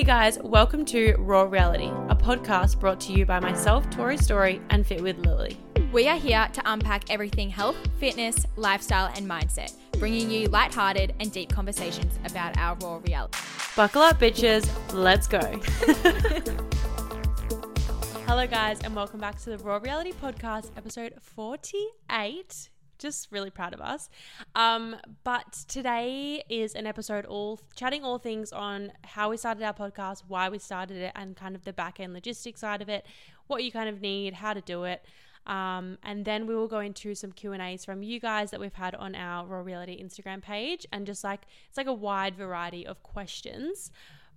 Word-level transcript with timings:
Hey 0.00 0.06
guys, 0.06 0.38
welcome 0.38 0.86
to 0.86 1.14
Raw 1.18 1.42
Reality, 1.42 1.90
a 2.08 2.16
podcast 2.16 2.80
brought 2.80 3.00
to 3.00 3.12
you 3.12 3.26
by 3.26 3.38
myself, 3.38 3.90
Tori 3.90 4.16
Story, 4.16 4.62
and 4.70 4.86
Fit 4.86 5.02
with 5.02 5.18
Lily. 5.26 5.58
We 5.92 6.08
are 6.08 6.16
here 6.16 6.48
to 6.54 6.62
unpack 6.64 7.10
everything 7.10 7.50
health, 7.50 7.76
fitness, 7.98 8.46
lifestyle, 8.56 9.12
and 9.14 9.28
mindset, 9.28 9.74
bringing 9.98 10.30
you 10.30 10.48
lighthearted 10.48 11.14
and 11.20 11.30
deep 11.30 11.50
conversations 11.50 12.18
about 12.24 12.56
our 12.56 12.76
raw 12.76 12.98
reality. 13.06 13.36
Buckle 13.76 14.00
up, 14.00 14.18
bitches, 14.18 14.66
let's 14.94 15.26
go. 15.26 15.40
Hello, 18.26 18.46
guys, 18.46 18.80
and 18.80 18.96
welcome 18.96 19.20
back 19.20 19.38
to 19.40 19.50
the 19.50 19.58
Raw 19.58 19.80
Reality 19.82 20.14
Podcast, 20.14 20.70
episode 20.78 21.12
48 21.20 22.70
just 23.00 23.32
really 23.32 23.50
proud 23.50 23.74
of 23.74 23.80
us. 23.80 24.08
Um, 24.54 24.96
but 25.24 25.52
today 25.66 26.42
is 26.48 26.74
an 26.74 26.86
episode 26.86 27.24
all 27.24 27.58
chatting 27.74 28.04
all 28.04 28.18
things 28.18 28.52
on 28.52 28.92
how 29.02 29.30
we 29.30 29.36
started 29.36 29.64
our 29.64 29.74
podcast, 29.74 30.22
why 30.28 30.48
we 30.48 30.58
started 30.58 30.98
it, 30.98 31.12
and 31.16 31.36
kind 31.36 31.56
of 31.56 31.64
the 31.64 31.72
back 31.72 31.98
end 31.98 32.12
logistics 32.12 32.60
side 32.60 32.80
of 32.82 32.88
it, 32.88 33.04
what 33.48 33.64
you 33.64 33.72
kind 33.72 33.88
of 33.88 34.00
need, 34.00 34.34
how 34.34 34.52
to 34.54 34.60
do 34.60 34.84
it. 34.84 35.04
Um, 35.46 35.96
and 36.04 36.24
then 36.26 36.46
we 36.46 36.54
will 36.54 36.68
go 36.68 36.80
into 36.80 37.14
some 37.14 37.32
Q 37.32 37.52
and 37.52 37.62
A's 37.62 37.84
from 37.84 38.02
you 38.02 38.20
guys 38.20 38.50
that 38.50 38.60
we've 38.60 38.74
had 38.74 38.94
on 38.94 39.14
our 39.14 39.46
Raw 39.46 39.60
Reality 39.60 40.00
Instagram 40.00 40.42
page, 40.42 40.86
and 40.92 41.06
just 41.06 41.24
like 41.24 41.40
it's 41.68 41.78
like 41.78 41.86
a 41.86 41.92
wide 41.94 42.36
variety 42.36 42.86
of 42.86 43.02
questions. 43.02 43.90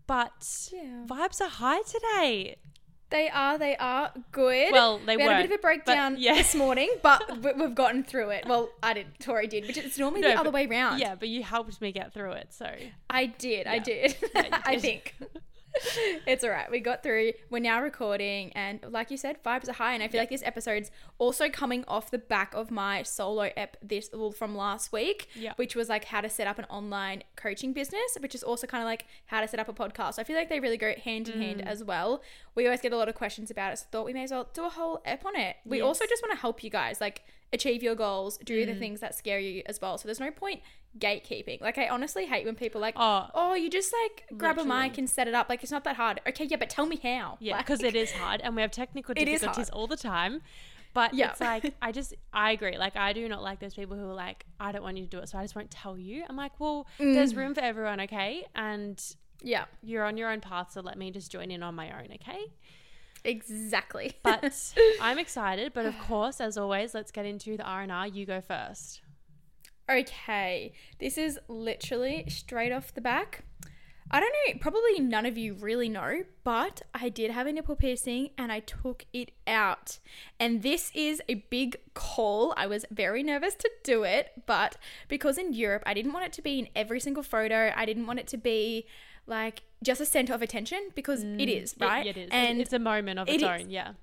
But 0.08 0.70
Yeah. 0.74 1.06
vibes 1.06 1.42
are 1.42 1.50
high 1.50 1.82
today. 1.84 2.56
They 3.10 3.30
are, 3.30 3.58
they 3.60 3.78
are 3.78 4.12
good. 4.32 4.72
Well, 4.72 5.00
they 5.06 5.16
we 5.18 5.24
had 5.24 5.32
a 5.34 5.44
bit 5.44 5.52
of 5.54 5.60
a 5.60 5.62
breakdown 5.62 6.16
yeah. 6.20 6.34
this 6.34 6.56
morning, 6.56 6.90
but 7.04 7.42
we- 7.44 7.54
we've 7.54 7.76
gotten 7.76 8.04
through 8.04 8.30
it. 8.32 8.46
Well, 8.48 8.70
I 8.82 8.94
did, 8.94 9.08
Tori 9.20 9.46
did, 9.48 9.68
which 9.68 9.78
it's 9.78 10.00
normally 10.00 10.22
No, 10.22 10.30
the 10.32 10.40
other 10.40 10.50
way 10.52 10.66
round. 10.66 11.00
Yeah, 11.00 11.14
but 11.16 11.30
you 11.30 11.44
helped 11.44 11.80
me 11.80 11.92
get 11.92 12.12
through 12.14 12.32
it, 12.32 12.48
so 12.54 12.68
I 13.10 13.28
did, 13.28 13.68
I 13.68 13.78
did. 13.80 14.16
Yeah, 14.34 14.42
you 14.44 14.50
I 14.66 14.80
think. 14.80 15.14
it's 16.28 16.44
all 16.44 16.50
right. 16.52 16.70
We 16.70 16.80
got 16.80 17.02
through. 17.04 17.34
We're 17.50 17.60
now 17.60 17.82
recording, 17.82 18.52
and 18.54 18.80
like 18.90 19.10
you 19.12 19.18
said, 19.18 19.44
vibes 19.44 19.68
are 19.68 19.74
high. 19.74 19.94
And 19.94 20.04
I 20.04 20.08
feel 20.08 20.22
like 20.22 20.30
this 20.30 20.44
episode's 20.44 20.92
also 21.18 21.50
coming 21.50 21.84
off 21.88 22.12
the 22.12 22.18
back 22.20 22.54
of 22.54 22.70
my 22.70 23.04
solo 23.04 23.50
ep 23.58 23.78
this 23.82 24.10
well, 24.14 24.32
from 24.32 24.56
last 24.56 24.92
week, 24.92 25.28
Yeah. 25.36 25.54
which 25.56 25.76
was 25.76 25.90
like 25.90 26.06
how 26.06 26.22
to 26.22 26.30
set 26.30 26.46
up 26.48 26.60
an 26.60 26.66
online 26.66 27.24
coaching 27.36 27.74
business, 27.74 28.18
which 28.20 28.36
is 28.36 28.44
also 28.44 28.68
kind 28.68 28.84
of 28.84 28.88
like 28.88 29.06
how 29.28 29.42
to 29.42 29.48
set 29.48 29.60
up 29.60 29.68
a 29.68 29.74
podcast. 29.74 30.16
So 30.16 30.22
I 30.22 30.26
feel 30.26 30.36
like 30.36 30.50
they 30.50 30.60
really 30.60 30.78
go 30.78 30.94
hand 31.04 31.28
in 31.30 31.40
Mm. 31.40 31.42
hand 31.42 31.68
as 31.68 31.84
well. 31.84 32.22
We 32.56 32.66
always 32.66 32.82
get 32.82 32.94
a 32.94 32.98
lot 32.98 33.10
of 33.10 33.16
questions 33.16 33.50
about 33.50 33.74
it, 33.74 33.80
so 33.80 33.86
I 33.88 33.92
thought 33.92 34.06
we 34.06 34.14
may 34.14 34.24
as 34.24 34.32
well 34.32 34.50
do 34.54 34.66
a 34.66 34.70
whole 34.70 35.02
ep 35.06 35.26
on 35.26 35.36
it. 35.36 35.58
We 35.66 35.82
also 35.82 36.06
just 36.06 36.22
want 36.22 36.34
to 36.34 36.40
help 36.40 36.64
you 36.64 36.70
guys 36.70 37.02
like 37.02 37.24
achieve 37.52 37.82
your 37.84 37.96
goals, 37.96 38.38
do 38.40 38.64
Mm. 38.64 38.68
the 38.68 38.76
things 38.76 39.00
that 39.00 39.16
scare 39.16 39.40
you 39.40 39.64
as 39.66 39.82
well. 39.82 39.98
So 39.98 40.08
there's 40.08 40.20
no 40.20 40.32
point 40.32 40.62
gatekeeping. 41.00 41.60
Like 41.62 41.78
I 41.78 41.88
honestly 41.90 42.26
hate 42.26 42.46
when 42.46 42.56
people 42.56 42.80
like 42.82 42.96
Oh. 42.98 43.28
oh, 43.34 43.54
you 43.56 43.70
just 43.70 43.94
like 44.04 44.26
grab 44.38 44.58
a 44.60 44.64
mic 44.66 44.98
and 44.98 45.10
set 45.10 45.28
it 45.28 45.34
up. 45.34 45.50
Like 45.50 45.64
it's 45.64 45.72
not 45.72 45.84
that 45.86 45.96
hard. 45.96 46.22
Okay, 46.28 46.46
yeah, 46.46 46.58
but 46.58 46.70
tell 46.70 46.86
me 46.86 47.00
how. 47.02 47.38
Yeah, 47.40 47.56
Like, 47.58 47.66
because 47.66 47.82
it 47.84 47.96
is 47.96 48.12
hard 48.22 48.42
and 48.42 48.56
we 48.56 48.62
have 48.62 48.72
technical 48.72 49.14
difficulties 49.14 49.70
all 49.70 49.88
the 49.88 49.98
time. 49.98 50.42
But 50.94 51.16
Yeah. 51.16 51.32
it's 51.32 51.42
like, 51.42 51.74
I 51.82 51.92
just, 51.92 52.14
I 52.32 52.52
agree. 52.52 52.78
Like, 52.78 52.96
I 52.96 53.14
do 53.14 53.28
not 53.28 53.42
like 53.42 53.60
those 53.60 53.74
people 53.74 53.98
who 53.98 54.08
are 54.08 54.14
like, 54.14 54.46
I 54.60 54.72
don't 54.72 54.84
want 54.84 54.96
you 54.98 55.06
to 55.06 55.10
do 55.10 55.18
it, 55.18 55.28
so 55.30 55.40
I 55.40 55.42
just 55.42 55.56
won't 55.56 55.72
tell 55.72 55.98
you. 55.98 56.24
I'm 56.30 56.36
like, 56.36 56.60
well, 56.60 56.86
Mm. 57.00 57.16
there's 57.16 57.34
room 57.36 57.56
for 57.56 57.62
everyone, 57.62 58.00
okay? 58.02 58.46
And 58.54 59.04
yeah, 59.42 59.66
you're 59.82 60.04
on 60.06 60.18
your 60.18 60.30
own 60.30 60.40
path, 60.40 60.72
so 60.74 60.82
let 60.82 60.96
me 61.00 61.10
just 61.10 61.32
join 61.32 61.50
in 61.50 61.64
on 61.64 61.74
my 61.74 61.90
own, 62.00 62.10
okay? 62.22 62.46
exactly. 63.26 64.14
But 64.24 64.54
I'm 65.02 65.18
excited. 65.18 65.74
But 65.74 65.86
of 65.88 65.98
course, 66.00 66.40
as 66.42 66.58
always, 66.58 66.94
let's 66.94 67.12
get 67.12 67.26
into 67.26 67.58
the 67.58 67.64
R&R. 67.64 68.08
You 68.08 68.26
go 68.26 68.42
first. 68.42 69.02
Okay, 69.90 70.74
this 71.00 71.18
is 71.18 71.40
literally 71.48 72.26
straight 72.30 72.72
off 72.72 72.94
the 72.94 73.02
back. 73.02 73.44
I 74.12 74.20
don't 74.20 74.32
know, 74.48 74.60
probably 74.60 75.00
none 75.00 75.26
of 75.26 75.38
you 75.40 75.54
really 75.56 75.90
know, 75.90 76.24
but 76.44 76.84
I 76.94 77.10
did 77.10 77.32
have 77.32 77.48
a 77.48 77.52
nipple 77.54 77.76
piercing 77.76 78.30
and 78.38 78.52
I 78.52 78.60
took 78.60 79.06
it 79.12 79.32
out. 79.48 79.98
And 80.40 80.62
this 80.62 80.92
is 80.94 81.22
a 81.28 81.36
big 81.50 81.78
call. 81.96 82.54
I 82.56 82.68
was 82.68 82.86
very 82.92 83.24
nervous 83.24 83.56
to 83.56 83.70
do 83.84 84.04
it, 84.04 84.44
but 84.46 84.78
because 85.08 85.38
in 85.40 85.54
Europe, 85.54 85.82
I 85.86 85.96
didn't 85.96 86.14
want 86.14 86.26
it 86.26 86.34
to 86.34 86.42
be 86.44 86.60
in 86.60 86.68
every 86.76 87.00
single 87.00 87.24
photo, 87.24 87.72
I 87.76 87.86
didn't 87.86 88.06
want 88.06 88.20
it 88.20 88.28
to 88.28 88.38
be 88.38 88.86
like 89.26 89.64
just 89.84 90.00
a 90.02 90.06
center 90.06 90.34
of 90.34 90.42
attention 90.44 90.90
because 90.96 91.24
it 91.24 91.28
mm, 91.38 91.62
is, 91.64 91.74
It- 91.74 91.82
right? 91.82 92.06
it 92.06 92.18
is. 92.18 92.30
And 92.32 92.62
it's 92.62 92.74
a 92.74 92.80
moment 92.80 93.18
of 93.20 93.28
it 93.30 93.36
its 93.36 93.44
is. 93.44 93.50
own. 93.50 93.70
Yeah. 93.72 93.94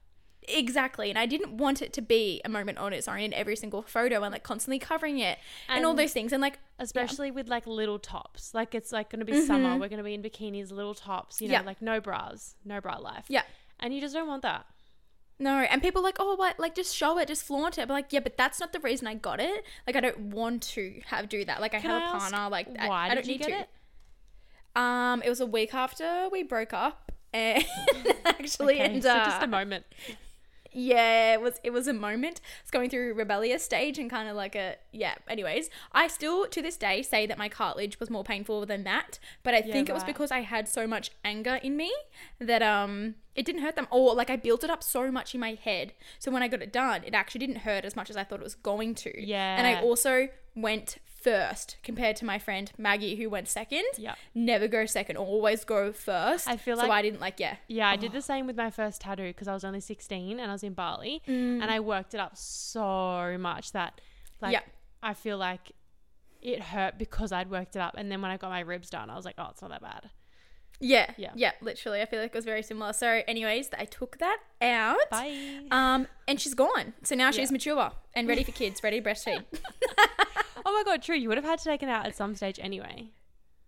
Exactly. 0.49 1.11
And 1.11 1.19
I 1.19 1.27
didn't 1.27 1.56
want 1.59 1.81
it 1.83 1.93
to 1.93 2.03
be 2.03 2.41
a 2.45 2.49
moment 2.49 2.78
on 2.78 2.93
its 2.93 3.06
own 3.06 3.21
in 3.21 3.33
every 3.34 3.55
single 3.56 3.83
photo 3.83 4.23
and 4.23 4.33
like 4.33 4.43
constantly 4.43 4.78
covering 4.78 5.19
it 5.19 5.39
and, 5.69 5.84
all 5.84 5.95
those 5.95 6.12
things. 6.12 6.33
And 6.33 6.41
like, 6.43 6.59
Especially 6.78 7.31
with 7.31 7.49
like 7.49 7.67
little 7.67 7.99
tops. 7.99 8.55
Like, 8.55 8.75
it's 8.75 8.91
like 8.91 9.11
going 9.11 9.21
to 9.21 9.25
be 9.27 9.41
summer. 9.47 9.73
We're 9.79 9.89
going 9.89 9.99
to 9.99 10.03
be 10.05 10.15
in 10.15 10.23
bikinis, 10.23 10.73
little 10.73 10.95
tops, 10.95 11.41
you 11.41 11.49
know, 11.49 11.55
Mm-hmm. 11.55 11.62
Yeah. 11.65 11.67
like 11.67 11.83
no 11.83 12.00
bras, 12.00 12.55
no 12.65 12.81
bra 12.81 12.97
life. 12.97 13.25
yeah. 13.29 13.43
And 13.79 13.95
you 13.95 14.00
just 14.00 14.15
don't 14.15 14.29
want 14.29 14.43
that. 14.43 14.67
No, 15.39 15.55
and 15.56 15.81
people 15.81 16.03
like, 16.03 16.17
oh, 16.19 16.34
what? 16.37 16.59
Like, 16.61 16.75
just 16.75 16.95
show 16.95 17.17
it, 17.19 17.27
just 17.29 17.45
flaunt 17.45 17.79
it. 17.79 17.89
But 17.89 17.95
like, 17.95 18.12
yeah, 18.12 18.21
but 18.21 18.37
that's 18.37 18.61
not 18.61 18.75
the 18.75 18.81
reason 18.81 19.06
I 19.06 19.15
got 19.15 19.41
it. 19.41 19.65
Like, 19.87 19.97
I 19.97 20.00
don't 20.00 20.19
want 20.34 20.62
to 20.75 21.00
have 21.06 21.31
do 21.31 21.47
that. 21.47 21.62
Like, 21.62 21.75
I 21.75 21.81
Can 21.81 21.89
have 21.91 22.03
I 22.03 22.06
a 22.17 22.19
partner. 22.21 22.49
Like, 22.50 22.69
why 22.77 23.06
I, 23.06 23.09
did 23.09 23.15
don't 23.15 23.27
you 23.27 23.33
need 23.33 23.47
get 23.47 23.49
to. 23.49 23.61
it? 23.61 23.69
Um, 24.77 25.23
it 25.25 25.31
was 25.31 25.41
a 25.41 25.47
week 25.47 25.73
after 25.73 26.29
we 26.31 26.43
broke 26.43 26.73
up, 26.75 27.11
and 27.33 27.65
actually, 28.27 28.75
Okay, 28.83 28.84
and 28.95 29.03
so 29.03 29.11
uh, 29.12 29.25
just 29.25 29.43
a 29.43 29.47
moment. 29.47 29.84
Yeah, 30.72 31.34
it 31.34 31.41
was 31.41 31.54
it 31.64 31.70
was 31.70 31.88
a 31.88 31.92
moment. 31.92 32.41
It's 32.62 32.70
going 32.70 32.91
through 32.91 33.14
rebellious 33.14 33.64
stage 33.64 33.98
and 33.98 34.08
kind 34.10 34.28
of 34.28 34.36
like 34.36 34.54
a 34.54 34.76
yeah. 34.92 35.14
Anyways, 35.28 35.70
I 35.92 36.06
still 36.08 36.47
to 36.47 36.62
this 36.62 36.76
day 36.76 37.03
say 37.03 37.26
that 37.26 37.38
my 37.38 37.48
cartilage 37.48 37.98
was 38.00 38.10
more 38.10 38.25
painful 38.25 38.64
than 38.66 38.84
that, 38.84 39.19
but 39.42 39.54
I 39.54 39.62
Yeah, 39.62 39.62
think 39.62 39.88
it 39.88 39.92
was 39.92 40.04
because 40.04 40.31
I 40.31 40.41
had 40.41 40.69
so 40.69 40.86
much 40.86 41.10
anger 41.25 41.56
in 41.62 41.76
me 41.76 41.92
that 42.38 42.62
um 42.62 43.16
it 43.34 43.44
didn't 43.44 43.62
hurt 43.62 43.76
them 43.76 43.88
or 43.91 44.14
like 44.14 44.31
I 44.31 44.36
built 44.36 44.64
it 44.64 44.70
up 44.70 44.82
so 44.82 45.10
much 45.10 45.34
in 45.34 45.41
my 45.41 45.54
head. 45.54 45.92
So 46.19 46.31
when 46.31 46.42
I 46.42 46.48
got 46.48 46.62
it 46.62 46.72
done, 46.72 47.02
it 47.04 47.14
actually 47.14 47.41
didn't 47.41 47.58
hurt 47.58 47.84
as 47.84 47.97
much 47.97 48.10
as 48.10 48.16
I 48.16 48.25
thought 48.25 48.41
it 48.41 48.44
was 48.44 48.54
going 48.54 48.94
to. 48.97 49.12
Yeah. 49.16 49.37
And 49.56 49.66
I 49.66 49.75
also 49.75 50.28
went 50.54 50.98
first 51.22 51.76
compared 51.82 52.16
to 52.16 52.25
my 52.25 52.38
friend 52.38 52.72
Maggie 52.78 53.16
who 53.16 53.28
went 53.28 53.48
second. 53.48 53.84
Yeah. 53.98 54.14
Never 54.34 54.69
go 54.69 54.86
second, 54.86 55.16
always 55.16 55.64
go 55.64 55.92
first. 55.92 56.48
I 56.48 56.56
feel 56.56 56.76
so 56.76 56.82
like- 56.82 56.91
I 56.91 57.03
didn't 57.03 57.20
like 57.20 57.38
yeah. 57.38 57.56
Yeah, 57.69 57.88
I 57.88 57.97
did 57.97 58.12
the 58.12 58.22
same 58.22 58.47
with 58.47 58.56
my 58.56 58.70
first 58.70 59.00
tattoo 59.03 59.28
because 59.28 59.48
I 59.48 59.53
was 59.54 59.64
only 59.64 59.81
16 59.81 60.41
and 60.41 60.50
I 60.50 60.54
was 60.54 60.62
in 60.62 60.72
Bali 60.75 61.22
Mm. 61.26 61.62
and 61.62 61.70
I 61.70 61.81
worked 61.81 62.14
it 62.14 62.20
up 62.20 62.36
so 62.36 63.36
much 63.38 63.72
that 63.72 64.00
like 64.41 64.53
Yeah. 64.53 64.60
I 65.03 65.14
feel 65.14 65.36
like 65.38 65.72
it 66.42 66.60
hurt 66.62 66.97
because 66.98 67.32
I'd 67.32 67.50
worked 67.50 67.76
it 67.76 67.81
up 67.81 67.94
and 67.98 68.10
then 68.10 68.22
when 68.22 68.31
I 68.31 68.37
got 68.38 68.50
my 68.50 68.60
ribs 68.60 68.88
done 68.91 69.10
I 69.10 69.16
was 69.16 69.25
like, 69.26 69.34
oh, 69.38 69.48
it's 69.50 69.60
not 69.62 69.70
that 69.70 69.82
bad. 69.82 70.10
Yeah, 70.82 71.10
Yeah. 71.19 71.32
yeah, 71.34 71.52
literally. 71.60 72.00
I 72.00 72.06
feel 72.06 72.20
like 72.22 72.31
it 72.31 72.34
was 72.38 72.47
very 72.47 72.62
similar. 72.62 72.94
So, 72.94 73.20
anyways, 73.28 73.69
I 73.78 73.84
took 73.84 74.16
that 74.16 74.38
out. 74.62 74.97
Bye. 75.10 75.60
Um, 75.70 76.06
and 76.26 76.41
she's 76.41 76.54
gone. 76.54 76.94
So 77.02 77.14
now 77.14 77.31
she's 77.31 77.50
Yeah. 77.50 77.52
mature 77.52 77.92
and 78.14 78.26
ready 78.26 78.44
for 78.44 78.52
kids, 78.52 78.82
ready 78.82 78.98
to 78.98 79.06
breastfeed. 79.06 79.44
oh 80.70 80.75
my 80.75 80.82
god, 80.84 81.03
true. 81.03 81.16
You 81.16 81.28
would 81.28 81.36
have 81.38 81.44
had 81.44 81.58
to 81.58 81.64
take 81.64 81.82
it 81.82 81.88
out 81.88 82.06
at 82.06 82.14
some 82.16 82.34
stage 82.34 82.58
anyway. 82.62 83.10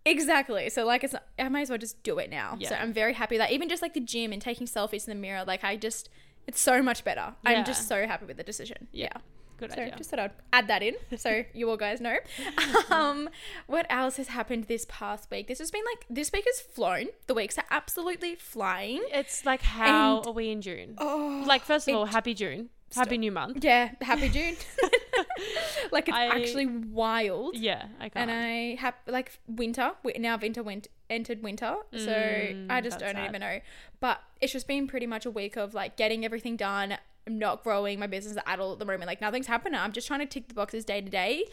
exactly. 0.04 0.68
So 0.70 0.84
like, 0.84 1.04
it's 1.04 1.14
I 1.38 1.48
might 1.48 1.62
as 1.62 1.70
well 1.70 1.78
just 1.78 2.02
do 2.02 2.18
it 2.18 2.30
now. 2.30 2.56
So 2.62 2.74
I'm 2.74 2.92
very 2.92 3.12
happy 3.14 3.38
that 3.38 3.50
even 3.52 3.68
just 3.68 3.82
like 3.82 3.94
the 3.94 4.00
gym 4.00 4.32
and 4.32 4.40
taking 4.40 4.66
selfies 4.66 5.06
in 5.08 5.14
the 5.14 5.20
mirror, 5.20 5.44
like 5.46 5.64
I 5.64 5.76
just, 5.76 6.08
it's 6.46 6.60
so 6.60 6.82
much 6.82 7.04
better. 7.04 7.34
Yeah. 7.44 7.50
I'm 7.52 7.64
just 7.64 7.88
so 7.88 8.06
happy 8.06 8.26
with 8.26 8.36
the 8.36 8.42
decision. 8.44 8.88
Yeah. 8.92 9.04
Yeah. 9.14 9.20
Good 9.58 9.72
So 9.74 9.82
idea. 9.82 9.94
just 9.96 10.10
thought 10.10 10.18
I'd 10.18 10.32
add 10.52 10.66
that 10.68 10.82
in 10.82 10.94
so 11.16 11.44
you 11.54 11.70
all 11.70 11.76
guys 11.76 12.00
know. 12.00 12.16
Um, 12.90 13.28
what 13.69 13.86
else 13.90 14.16
has 14.16 14.28
happened 14.28 14.64
this 14.64 14.84
past 14.88 15.30
week? 15.30 15.46
This 15.46 15.60
has 15.60 15.70
been 15.70 15.84
like 15.92 16.04
this 16.10 16.32
week 16.32 16.44
has 16.46 16.60
flown. 16.60 17.06
The 17.28 17.34
weeks 17.34 17.56
are 17.58 17.64
absolutely 17.70 18.34
flying. 18.34 19.02
It's 19.12 19.46
like 19.46 19.62
how 19.62 20.19
And- 20.19 20.26
are 20.26 20.32
we 20.32 20.50
in 20.50 20.62
June? 20.62 20.94
Oh, 20.98 21.44
like 21.46 21.62
first 21.64 21.86
of 21.86 21.92
it- 21.92 21.96
all, 21.96 22.06
happy 22.06 22.34
June. 22.34 22.70
Happy 22.94 23.16
new 23.16 23.30
month. 23.32 23.64
Yeah, 23.64 23.92
happy 24.02 24.28
June. 24.28 24.54
like 25.93 26.09
it's 26.09 26.16
I- 26.16 26.26
actually 26.26 26.66
wild. 26.66 27.56
Yeah, 27.56 27.84
I 28.00 28.09
can't. 28.09 28.31
And 28.31 28.31
I 28.31 28.75
have 28.81 28.94
like 29.06 29.38
winter. 29.47 29.93
wi- 30.04 30.19
Now 30.20 30.37
winter 30.37 30.62
went 30.62 30.88
entered 31.10 31.43
winter, 31.43 31.75
so 31.93 31.99
Mm, 32.12 32.70
I 32.70 32.81
just 32.81 32.99
don't 32.99 33.14
sad. 33.14 33.29
even 33.29 33.40
know. 33.40 33.61
But 34.00 34.20
it's 34.40 34.52
just 34.52 34.67
been 34.67 34.87
pretty 34.87 35.06
much 35.06 35.26
a 35.26 35.31
week 35.31 35.56
of 35.56 35.75
like 35.75 35.96
getting 35.96 36.25
everything 36.25 36.56
done. 36.56 36.96
I'm 37.26 37.38
not 37.38 37.62
growing 37.62 38.00
my 38.00 38.06
business 38.08 38.37
at 38.46 38.58
all 38.61 38.73
at 38.73 38.79
the 38.79 38.84
moment. 38.84 39.06
Like 39.06 39.20
nothing's 39.20 39.46
happening. 39.46 39.79
I'm 39.79 39.93
just 39.93 40.06
trying 40.06 40.20
to 40.20 40.26
tick 40.26 40.49
the 40.49 40.55
boxes 40.55 40.84
day 40.84 41.00
to 41.00 41.08
day 41.11 41.44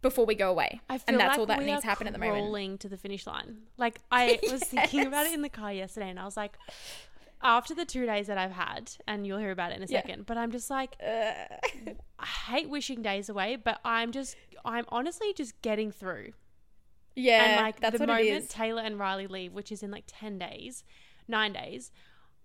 before 0.00 0.24
we 0.24 0.34
go 0.34 0.50
away. 0.50 0.80
I 0.88 0.98
feel 0.98 1.04
and 1.14 1.20
that's 1.20 1.30
like 1.32 1.38
all 1.38 1.46
that 1.46 1.58
we 1.58 1.66
needs 1.66 1.82
to 1.82 1.86
happen 1.86 2.06
at 2.06 2.12
the 2.12 2.18
moment. 2.18 2.38
Crawling 2.38 2.78
to 2.78 2.88
the 2.88 2.96
finish 2.96 3.26
line. 3.26 3.58
Like 3.76 4.00
I 4.10 4.38
was 4.50 4.62
thinking 4.64 5.06
about 5.06 5.26
it 5.26 5.32
in 5.34 5.42
the 5.42 5.48
car 5.48 5.72
yesterday, 5.72 6.08
and 6.10 6.18
I 6.18 6.24
was 6.24 6.36
like, 6.36 6.56
after 7.42 7.74
the 7.74 7.84
two 7.84 8.06
days 8.06 8.26
that 8.28 8.38
I've 8.38 8.52
had, 8.52 8.92
and 9.06 9.26
you'll 9.26 9.38
hear 9.38 9.50
about 9.50 9.72
it 9.72 9.76
in 9.76 9.82
a 9.82 9.86
Yeah. 9.86 10.00
second, 10.00 10.26
but 10.26 10.36
I'm 10.38 10.50
just 10.52 10.70
like, 10.70 10.96
I 11.02 12.26
hate 12.50 12.68
wishing 12.68 13.02
days 13.02 13.28
away, 13.28 13.56
but 13.56 13.80
I'm 13.84 14.12
just, 14.12 14.36
I'm 14.64 14.84
honestly 14.88 15.32
just 15.34 15.60
getting 15.62 15.90
through. 15.90 16.32
yeah, 17.16 17.44
and 17.44 17.56
like 17.56 17.80
that's 17.80 17.92
the 17.98 17.98
what 18.00 18.08
moment 18.08 18.26
is. 18.44 18.48
Taylor 18.48 18.82
and 18.82 18.98
Riley 18.98 19.26
leave, 19.26 19.52
which 19.52 19.70
is 19.72 19.82
in 19.82 19.90
like 19.90 20.04
ten 20.06 20.38
days, 20.38 20.84
nine 21.28 21.52
days, 21.52 21.90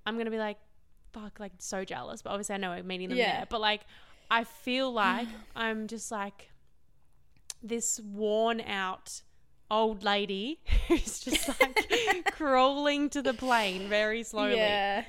I'm 0.05 0.17
gonna 0.17 0.31
be 0.31 0.37
like, 0.39 0.57
fuck, 1.13 1.39
like 1.39 1.53
so 1.59 1.83
jealous. 1.85 2.21
But 2.21 2.31
obviously, 2.31 2.55
I 2.55 2.57
know 2.57 2.71
we're 2.71 2.83
meeting 2.83 3.09
them 3.09 3.17
Yeah. 3.17 3.37
there. 3.37 3.47
But 3.49 3.61
like, 3.61 3.81
I 4.29 4.43
feel 4.43 4.91
like 4.91 5.27
I'm 5.55 5.87
just 5.87 6.11
like 6.11 6.49
this 7.63 7.99
worn 7.99 8.61
out 8.61 9.21
old 9.69 10.03
lady 10.03 10.59
who's 10.87 11.19
just 11.19 11.47
like 11.59 12.31
crawling 12.31 13.09
to 13.11 13.21
the 13.21 13.33
plane 13.33 13.87
very 13.89 14.23
slowly. 14.23 14.55
Yeah. 14.57 15.03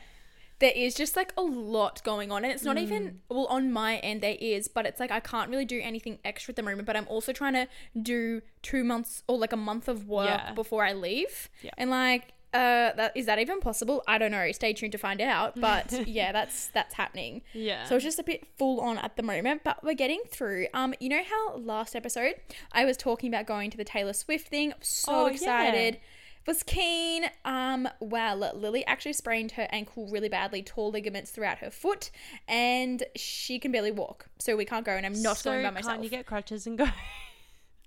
There 0.60 0.72
is 0.74 0.94
just 0.96 1.14
like 1.14 1.32
a 1.36 1.40
lot 1.42 2.02
going 2.02 2.32
on, 2.32 2.44
and 2.44 2.52
it's 2.52 2.64
not 2.64 2.76
Mm. 2.78 2.82
even 2.82 3.20
well 3.28 3.46
on 3.46 3.70
my 3.70 3.98
end. 3.98 4.22
There 4.22 4.36
is, 4.40 4.66
but 4.66 4.86
it's 4.86 4.98
like 4.98 5.12
I 5.12 5.20
can't 5.20 5.50
really 5.50 5.64
do 5.64 5.80
anything 5.80 6.18
extra 6.24 6.50
at 6.50 6.56
the 6.56 6.64
moment. 6.64 6.84
But 6.84 6.96
I'm 6.96 7.06
also 7.06 7.32
trying 7.32 7.52
to 7.54 7.68
do 8.00 8.42
two 8.62 8.82
months 8.82 9.22
or 9.28 9.38
like 9.38 9.52
a 9.52 9.56
month 9.56 9.86
of 9.86 10.08
work 10.08 10.26
Yeah. 10.26 10.52
before 10.54 10.84
I 10.84 10.94
leave, 10.94 11.48
Yeah. 11.62 11.70
and 11.78 11.90
like, 11.90 12.32
uh, 12.54 12.92
that 12.96 13.12
is 13.14 13.26
that 13.26 13.38
even 13.38 13.60
possible? 13.60 14.02
I 14.06 14.18
don't 14.18 14.30
know. 14.30 14.50
Stay 14.52 14.72
tuned 14.72 14.92
to 14.92 14.98
find 14.98 15.20
out. 15.20 15.60
But 15.60 15.92
yeah, 16.08 16.32
that's 16.32 16.68
that's 16.68 16.94
happening. 16.94 17.42
Yeah. 17.52 17.84
So 17.84 17.96
it's 17.96 18.04
just 18.04 18.18
a 18.18 18.22
bit 18.24 18.46
full 18.56 18.80
on 18.80 18.98
at 18.98 19.16
the 19.16 19.22
moment, 19.22 19.62
but 19.64 19.82
we're 19.84 19.94
getting 19.94 20.22
through. 20.30 20.66
Um, 20.74 20.94
you 21.00 21.08
know 21.08 21.22
how 21.28 21.56
last 21.56 21.94
episode 21.94 22.34
I 22.72 22.84
was 22.84 22.96
talking 22.96 23.28
about 23.32 23.46
going 23.46 23.70
to 23.70 23.76
the 23.76 23.84
Taylor 23.84 24.12
Swift 24.12 24.48
thing? 24.48 24.72
I'm 24.72 24.78
so 24.82 25.12
Oh, 25.12 25.26
yeah. 25.26 25.32
excited. 25.32 25.98
Was 26.46 26.62
keen. 26.62 27.26
Um, 27.44 27.86
well, 28.00 28.38
Lily 28.54 28.86
actually 28.86 29.12
sprained 29.12 29.52
her 29.52 29.68
ankle 29.70 30.08
really 30.10 30.30
badly, 30.30 30.62
tore 30.62 30.90
ligaments 30.90 31.30
throughout 31.30 31.58
her 31.58 31.70
foot, 31.70 32.10
and 32.48 33.04
she 33.16 33.58
can 33.58 33.70
barely 33.70 33.90
walk. 33.90 34.28
So 34.38 34.56
we 34.56 34.64
can't 34.64 34.86
go, 34.86 34.92
and 34.92 35.04
I'm 35.04 35.20
not 35.20 35.36
so 35.36 35.50
going 35.50 35.64
by 35.64 35.70
myself. 35.70 35.96
Can't 35.96 36.04
you 36.04 36.08
get 36.08 36.24
crutches 36.24 36.66
and 36.66 36.78
go? 36.78 36.86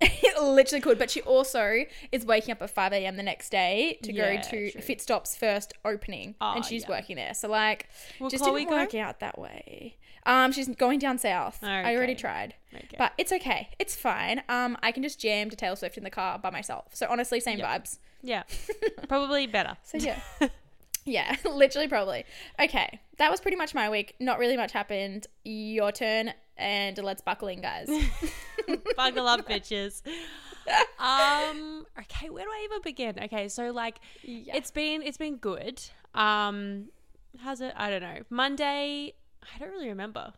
It 0.02 0.42
literally 0.42 0.80
could, 0.80 0.98
but 0.98 1.10
she 1.10 1.20
also 1.22 1.84
is 2.10 2.24
waking 2.26 2.52
up 2.52 2.62
at 2.62 2.70
5 2.70 2.92
a.m. 2.92 3.16
the 3.16 3.22
next 3.22 3.50
day 3.50 3.98
to 4.02 4.12
Yeah, 4.12 4.36
go 4.36 4.42
to 4.42 4.70
true. 4.70 4.80
Fitstop's 4.80 5.36
first 5.36 5.72
opening, 5.84 6.34
Oh, 6.40 6.54
and 6.56 6.64
she's 6.64 6.82
yeah. 6.82 6.88
working 6.90 7.16
there. 7.16 7.34
So 7.34 7.48
like, 7.48 7.88
Will 8.20 8.30
just 8.30 8.42
Chloe 8.44 8.60
didn't 8.60 8.70
go? 8.70 8.76
work 8.76 8.94
out 8.94 9.20
that 9.20 9.38
way. 9.38 9.96
Um, 10.24 10.52
she's 10.52 10.68
going 10.68 11.00
down 11.00 11.18
south. 11.18 11.58
I 11.64 11.96
already 11.96 12.14
tried, 12.14 12.54
Okay. 12.72 12.96
but 12.96 13.12
it's 13.18 13.32
okay. 13.32 13.70
It's 13.80 13.96
fine. 13.96 14.42
Um, 14.48 14.78
I 14.82 14.92
can 14.92 15.02
just 15.02 15.18
jam 15.18 15.50
to 15.50 15.56
Taylor 15.56 15.74
Swift 15.74 15.96
in 15.98 16.04
the 16.04 16.10
car 16.10 16.38
by 16.38 16.50
myself. 16.50 16.86
So 16.94 17.06
honestly, 17.10 17.40
same 17.40 17.58
Yeah. 17.58 17.78
vibes. 17.78 17.98
yeah, 18.22 18.44
probably 19.08 19.46
better. 19.48 19.76
So 19.82 19.98
yeah. 19.98 20.20
Yeah, 21.04 21.34
literally, 21.44 21.88
probably. 21.88 22.24
Okay, 22.60 23.00
that 23.18 23.30
was 23.30 23.40
pretty 23.40 23.56
much 23.56 23.74
my 23.74 23.88
week. 23.90 24.14
Not 24.20 24.38
really 24.38 24.56
much 24.56 24.72
happened. 24.72 25.26
Your 25.44 25.90
turn, 25.92 26.32
and 26.56 26.96
let's 26.98 27.22
buckle 27.22 27.48
in, 27.48 27.60
guys. 27.60 27.88
Buckle 28.96 29.26
up, 29.26 29.48
bitches. 29.48 30.02
Um. 31.00 31.84
Okay, 31.98 32.30
where 32.30 32.44
do 32.44 32.50
I 32.50 32.62
even 32.66 32.82
begin? 32.82 33.18
Okay, 33.24 33.48
so 33.48 33.72
like, 33.72 33.98
Yeah. 34.22 34.54
it's 34.56 34.70
been 34.70 35.02
it's 35.02 35.18
been 35.18 35.36
good. 35.38 35.82
Um, 36.14 36.86
how's 37.40 37.60
it? 37.60 37.72
I 37.76 37.90
don't 37.90 38.00
know. 38.02 38.18
Monday, 38.30 39.12
I 39.42 39.58
don't 39.58 39.70
really 39.70 39.88
remember. 39.88 40.32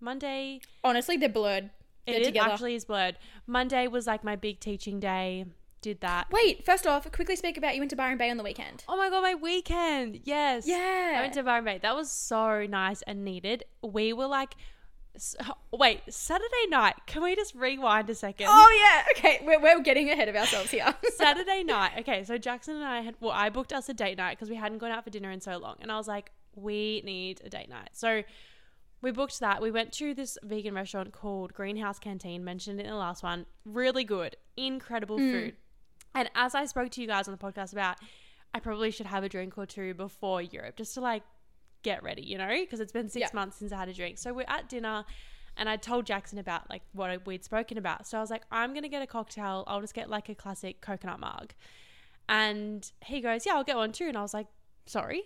Monday, 0.00 0.60
Honestly, 0.82 1.16
they're 1.18 1.28
blurred. 1.28 1.70
it 2.06 2.12
They're 2.12 2.20
is- 2.22 2.26
together. 2.26 2.50
actually 2.50 2.74
is 2.74 2.84
blurred. 2.84 3.16
Monday 3.46 3.86
was 3.86 4.08
like 4.08 4.24
my 4.24 4.34
big 4.34 4.58
teaching 4.58 4.98
day. 4.98 5.44
Did 5.82 6.00
that. 6.02 6.26
Wait, 6.30 6.66
first 6.66 6.86
off, 6.86 7.10
quickly 7.10 7.36
speak 7.36 7.56
about 7.56 7.74
you 7.74 7.80
went 7.80 7.90
to 7.90 7.96
Byron 7.96 8.18
Bay 8.18 8.30
on 8.30 8.36
the 8.36 8.42
weekend. 8.42 8.84
Oh 8.86 8.98
my 8.98 9.08
god, 9.08 9.22
my 9.22 9.34
weekend. 9.34 10.20
Yes. 10.24 10.66
Yeah. 10.66 11.14
I 11.16 11.20
went 11.22 11.32
to 11.34 11.42
Byron 11.42 11.64
Bay. 11.64 11.78
That 11.80 11.96
was 11.96 12.10
so 12.10 12.66
nice 12.66 13.00
and 13.02 13.24
needed. 13.24 13.64
We 13.82 14.12
were 14.12 14.26
like, 14.26 14.56
s- 15.14 15.36
wait, 15.72 16.02
Saturday 16.10 16.66
night. 16.68 16.96
Can 17.06 17.22
we 17.22 17.34
just 17.34 17.54
rewind 17.54 18.10
a 18.10 18.14
second? 18.14 18.48
Oh 18.50 18.78
yeah. 18.78 19.04
Okay, 19.16 19.40
we're, 19.42 19.60
we're 19.60 19.80
getting 19.80 20.10
ahead 20.10 20.28
of 20.28 20.36
ourselves 20.36 20.70
here. 20.70 20.94
Saturday 21.16 21.62
night. 21.62 21.92
Okay, 22.00 22.24
so 22.24 22.36
Jackson 22.36 22.76
and 22.76 22.84
I 22.84 23.00
had, 23.00 23.14
well, 23.20 23.32
I 23.32 23.48
booked 23.48 23.72
us 23.72 23.88
a 23.88 23.94
date 23.94 24.18
night 24.18 24.36
because 24.36 24.50
we 24.50 24.56
hadn't 24.56 24.78
gone 24.78 24.90
out 24.90 25.04
for 25.04 25.10
dinner 25.10 25.30
in 25.30 25.40
so 25.40 25.56
long. 25.56 25.76
And 25.80 25.90
I 25.90 25.96
was 25.96 26.06
like, 26.06 26.30
we 26.54 27.00
need 27.06 27.40
a 27.42 27.48
date 27.48 27.70
night. 27.70 27.90
So 27.92 28.22
we 29.02 29.12
booked 29.12 29.40
that. 29.40 29.62
We 29.62 29.70
went 29.70 29.92
to 29.94 30.14
this 30.14 30.36
vegan 30.42 30.74
restaurant 30.74 31.12
called 31.12 31.54
Greenhouse 31.54 31.98
Canteen, 31.98 32.44
mentioned 32.44 32.80
it 32.80 32.84
in 32.84 32.90
the 32.90 32.96
last 32.96 33.22
one. 33.22 33.46
Really 33.64 34.04
good, 34.04 34.36
incredible 34.56 35.16
hmm. 35.16 35.32
food. 35.32 35.56
And 36.14 36.30
as 36.34 36.54
I 36.54 36.64
spoke 36.66 36.90
to 36.90 37.00
you 37.00 37.06
guys 37.06 37.28
on 37.28 37.32
the 37.36 37.38
podcast 37.38 37.72
about, 37.72 37.96
I 38.54 38.58
probably 38.60 38.90
should 38.90 39.06
have 39.06 39.22
a 39.24 39.28
drink 39.28 39.56
or 39.56 39.66
two 39.66 39.94
before 39.94 40.42
Europe 40.42 40.76
just 40.76 40.94
to 40.94 41.00
like 41.00 41.22
get 41.82 42.02
ready, 42.02 42.22
you 42.22 42.36
know, 42.36 42.48
because 42.60 42.80
it's 42.80 42.92
been 42.92 43.08
six 43.08 43.30
Yeah. 43.30 43.34
months 43.34 43.58
since 43.58 43.72
I 43.72 43.76
had 43.78 43.88
a 43.88 43.94
drink. 43.94 44.18
So 44.18 44.32
we're 44.34 44.44
at 44.48 44.68
dinner 44.68 45.04
and 45.56 45.68
I 45.68 45.76
told 45.76 46.06
Jackson 46.06 46.38
about 46.38 46.68
like 46.68 46.82
what 46.92 47.24
we'd 47.26 47.44
spoken 47.44 47.78
about. 47.78 48.06
So 48.06 48.18
I 48.18 48.20
was 48.20 48.30
like, 48.30 48.42
I'm 48.50 48.70
going 48.70 48.82
to 48.82 48.88
get 48.88 49.02
a 49.02 49.06
cocktail. 49.06 49.64
I'll 49.66 49.80
just 49.80 49.94
get 49.94 50.10
like 50.10 50.28
a 50.28 50.34
classic 50.34 50.80
coconut 50.80 51.20
mug. 51.20 51.52
And 52.28 52.90
he 53.04 53.20
goes, 53.20 53.46
Yeah, 53.46 53.54
I'll 53.54 53.64
get 53.64 53.76
one 53.76 53.92
too. 53.92 54.06
And 54.08 54.16
I 54.16 54.22
was 54.22 54.34
like, 54.34 54.46
Sorry. 54.86 55.22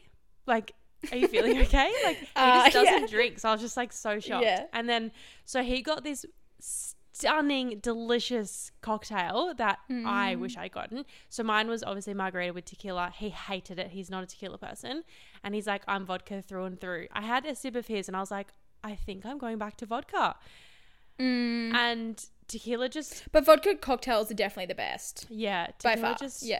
Like, 0.46 0.72
are 1.10 1.16
you 1.16 1.28
feeling 1.28 1.58
okay? 1.62 1.92
Like, 2.04 2.18
he 2.18 2.26
Uh, 2.36 2.62
just 2.64 2.72
doesn't 2.74 3.00
yeah. 3.02 3.06
drink. 3.06 3.38
So 3.38 3.48
I 3.48 3.52
was 3.52 3.60
just 3.60 3.76
like 3.76 3.92
so 3.92 4.20
shocked. 4.20 4.44
Yeah. 4.44 4.64
And 4.72 4.88
then, 4.88 5.12
so 5.44 5.62
he 5.62 5.82
got 5.82 6.04
this 6.04 6.24
stunning, 7.14 7.78
delicious 7.80 8.70
cocktail 8.82 9.54
that 9.56 9.78
Mm. 9.90 10.04
I 10.04 10.34
wish 10.34 10.56
I'd 10.56 10.72
gotten. 10.72 11.04
So 11.28 11.42
mine 11.42 11.68
was 11.68 11.82
obviously 11.84 12.12
margarita 12.14 12.52
with 12.52 12.64
tequila. 12.64 13.12
He 13.16 13.28
hated 13.30 13.78
it. 13.78 13.90
He's 13.92 14.10
not 14.10 14.22
a 14.24 14.26
tequila 14.26 14.58
person. 14.58 15.04
And 15.42 15.54
he's 15.54 15.66
like, 15.66 15.82
I'm 15.86 16.04
vodka 16.04 16.42
through 16.42 16.64
and 16.64 16.80
through. 16.80 17.06
I 17.12 17.22
had 17.22 17.46
a 17.46 17.54
sip 17.54 17.76
of 17.76 17.86
his 17.86 18.08
and 18.08 18.16
I 18.16 18.20
was 18.20 18.30
like, 18.30 18.48
I 18.82 18.96
think 18.96 19.24
I'm 19.24 19.38
going 19.38 19.58
back 19.58 19.76
to 19.78 19.86
vodka. 19.86 20.34
Mm. 21.18 21.72
And 21.74 22.26
tequila 22.48 22.88
just, 22.88 23.24
But 23.32 23.44
vodka 23.46 23.76
cocktails 23.76 24.30
are 24.30 24.34
definitely 24.34 24.66
the 24.66 24.74
best 24.74 25.26
yeah, 25.30 25.68
by 25.82 25.96
far. 25.96 26.14
just, 26.16 26.42
yeah, 26.42 26.58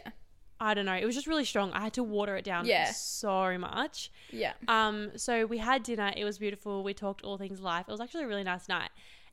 I 0.59 0.73
don't 0.73 0.85
know. 0.85 0.93
It 0.95 1.05
was 1.05 1.15
just 1.15 1.27
really 1.27 1.43
strong. 1.45 1.71
I 1.73 1.81
had 1.81 1.93
to 1.93 2.03
water 2.03 2.37
it 2.37 2.45
down 2.45 2.65
Yeah. 2.65 2.91
so 2.91 3.57
much. 3.57 4.11
yeah. 4.31 4.53
Um, 4.69 5.11
so 5.17 5.45
we 5.45 5.57
had 5.57 5.83
dinner. 5.83 6.13
It 6.15 6.23
was 6.23 6.37
beautiful. 6.37 6.83
We 6.83 6.93
talked 6.93 7.23
all 7.23 7.37
things 7.37 7.59
life. 7.59 7.85
It 7.89 7.91
was 7.91 7.99
actually 7.99 8.23
a 8.23 8.27
really 8.27 8.43
nice 8.45 8.69
night. 8.69 8.89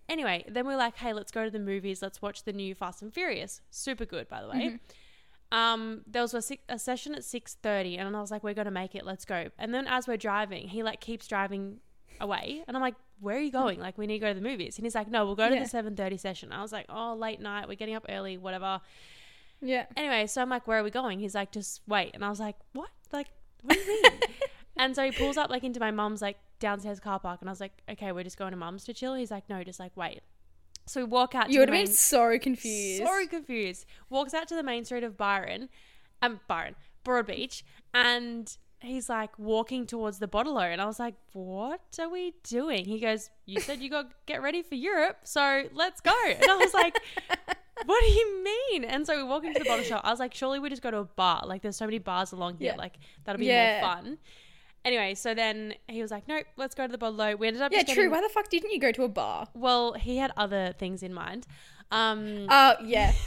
Anyway, 0.08 0.44
then 0.48 0.66
we 0.66 0.74
are 0.74 0.76
like, 0.76 0.96
hey, 0.96 1.12
let's 1.12 1.30
go 1.32 1.44
to 1.44 1.50
the 1.50 1.58
movies. 1.58 2.02
Let's 2.02 2.20
watch 2.20 2.44
the 2.44 2.52
new 2.52 2.74
Fast 2.74 3.02
and 3.02 3.12
Furious. 3.12 3.60
Super 3.70 4.04
good, 4.04 4.28
by 4.28 4.42
the 4.42 4.48
way. 4.48 4.78
Um, 5.50 6.02
there 6.06 6.22
was 6.22 6.32
a, 6.34 6.40
six, 6.42 6.62
a 6.68 6.78
session 6.78 7.14
at 7.14 7.24
six 7.24 7.54
thirty, 7.62 7.98
and 7.98 8.16
I 8.16 8.20
was 8.20 8.30
like, 8.30 8.42
we're 8.42 8.54
gonna 8.54 8.70
make 8.70 8.94
it. 8.94 9.04
Let's 9.04 9.24
go. 9.26 9.48
And 9.58 9.72
then 9.74 9.86
as 9.86 10.08
we're 10.08 10.16
driving, 10.16 10.68
he 10.68 10.82
like 10.82 11.00
keeps 11.00 11.26
driving 11.28 11.78
away, 12.20 12.62
and 12.66 12.76
I'm 12.76 12.82
like, 12.82 12.94
where 13.20 13.36
are 13.36 13.40
you 13.40 13.52
going? 13.52 13.78
Like, 13.78 13.96
we 13.98 14.06
need 14.06 14.14
to 14.14 14.18
go 14.20 14.28
to 14.32 14.34
the 14.34 14.46
movies. 14.46 14.76
And 14.78 14.84
he's 14.86 14.94
like, 14.94 15.08
no, 15.10 15.24
we'll 15.26 15.36
go 15.36 15.48
to 15.48 15.54
Yeah. 15.54 15.62
the 15.62 15.68
seven 15.68 15.94
thirty 15.94 16.16
session. 16.16 16.52
I 16.52 16.62
was 16.62 16.72
like, 16.72 16.86
oh, 16.88 17.14
late 17.14 17.40
night. 17.40 17.68
We're 17.68 17.74
getting 17.76 17.94
up 17.94 18.06
early. 18.08 18.38
Whatever. 18.38 18.80
Yeah. 19.60 19.84
Anyway, 19.96 20.26
so 20.26 20.40
I'm 20.42 20.48
like, 20.48 20.66
where 20.66 20.78
are 20.80 20.82
we 20.84 20.90
going? 20.90 21.20
He's 21.20 21.34
like, 21.34 21.52
just 21.52 21.82
wait. 21.86 22.12
And 22.14 22.24
I 22.24 22.30
was 22.30 22.40
like, 22.40 22.56
what? 22.72 22.88
Like, 23.12 23.28
what 23.62 23.74
do 23.76 23.80
you 23.80 24.02
mean? 24.02 24.12
and 24.76 24.94
so 24.96 25.04
he 25.04 25.10
pulls 25.12 25.36
up 25.36 25.50
like 25.50 25.64
into 25.64 25.80
my 25.80 25.90
mum's 25.90 26.22
like 26.22 26.38
downstairs 26.60 27.00
car 27.00 27.18
park, 27.20 27.40
and 27.40 27.48
I 27.48 27.52
was 27.52 27.60
like, 27.60 27.72
okay, 27.90 28.12
we're 28.12 28.24
just 28.24 28.38
going 28.38 28.52
to 28.52 28.56
mum's 28.56 28.84
to 28.84 28.94
chill. 28.94 29.14
He's 29.14 29.30
like, 29.30 29.48
no, 29.48 29.62
just 29.64 29.80
like 29.80 29.96
wait. 29.96 30.20
So 30.86 31.00
we 31.00 31.04
walk 31.04 31.34
out. 31.34 31.50
You 31.50 31.60
would 31.60 31.68
the 31.68 31.76
have 31.76 31.86
been 31.86 31.94
so 31.94 32.38
confused. 32.38 33.04
so 33.04 33.26
confused. 33.28 33.86
Walks 34.10 34.34
out 34.34 34.48
to 34.48 34.56
the 34.56 34.62
main 34.64 34.84
street 34.84 35.04
of 35.04 35.16
Byron, 35.16 35.68
um, 36.20 36.40
Byron, 36.48 36.74
Broadbeach, 37.04 37.62
and 37.94 38.56
he's 38.80 39.08
like 39.08 39.38
walking 39.38 39.86
towards 39.86 40.18
the 40.18 40.26
bottle 40.26 40.58
and 40.58 40.80
I 40.80 40.86
was 40.86 40.98
like, 40.98 41.14
"What 41.34 41.80
are 42.00 42.08
we 42.08 42.34
doing?" 42.42 42.84
He 42.84 42.98
goes, 42.98 43.30
"You 43.46 43.60
said 43.60 43.80
you 43.80 43.88
got 43.90 44.06
get 44.26 44.42
ready 44.42 44.60
for 44.62 44.74
Europe, 44.74 45.18
so 45.22 45.64
let's 45.72 46.00
go." 46.00 46.14
And 46.26 46.44
I 46.50 46.56
was 46.56 46.74
like, 46.74 46.98
"What 47.86 48.00
do 48.02 48.08
you 48.08 48.42
mean?" 48.44 48.84
And 48.84 49.06
so 49.06 49.16
we 49.16 49.22
walk 49.22 49.44
into 49.44 49.60
the 49.60 49.64
bottle 49.64 49.84
shop. 49.84 50.00
I 50.04 50.10
was 50.10 50.18
like, 50.18 50.34
"Surely 50.34 50.58
we 50.58 50.68
just 50.68 50.82
go 50.82 50.90
to 50.90 50.98
a 50.98 51.04
bar. 51.04 51.44
Like, 51.46 51.62
there's 51.62 51.76
so 51.76 51.84
many 51.86 51.98
bars 51.98 52.32
along 52.32 52.56
here. 52.58 52.72
Yeah. 52.72 52.76
Like, 52.76 52.94
that'll 53.24 53.38
be 53.38 53.46
Yeah. 53.46 53.80
more 53.82 53.94
fun." 53.94 54.18
Anyway, 54.84 55.14
so 55.14 55.32
then 55.34 55.74
he 55.88 56.02
was 56.02 56.10
like, 56.10 56.26
"Nope, 56.26 56.46
let's 56.56 56.74
go 56.74 56.86
to 56.86 56.90
the 56.92 56.98
bottle." 56.98 57.36
We 57.36 57.46
ended 57.46 57.62
up 57.62 57.70
Yeah, 57.72 57.82
just 57.82 57.94
true. 57.94 58.04
getting- 58.04 58.10
Why 58.10 58.20
the 58.20 58.28
fuck 58.28 58.48
didn't 58.48 58.72
you 58.72 58.80
go 58.80 58.90
to 58.92 59.04
a 59.04 59.08
bar? 59.08 59.46
well, 59.54 59.92
he 59.94 60.16
had 60.16 60.32
other 60.36 60.74
things 60.78 61.02
in 61.02 61.14
mind. 61.14 61.46
Um, 61.92 62.46
Oh, 62.48 62.74
yeah. 62.84 63.12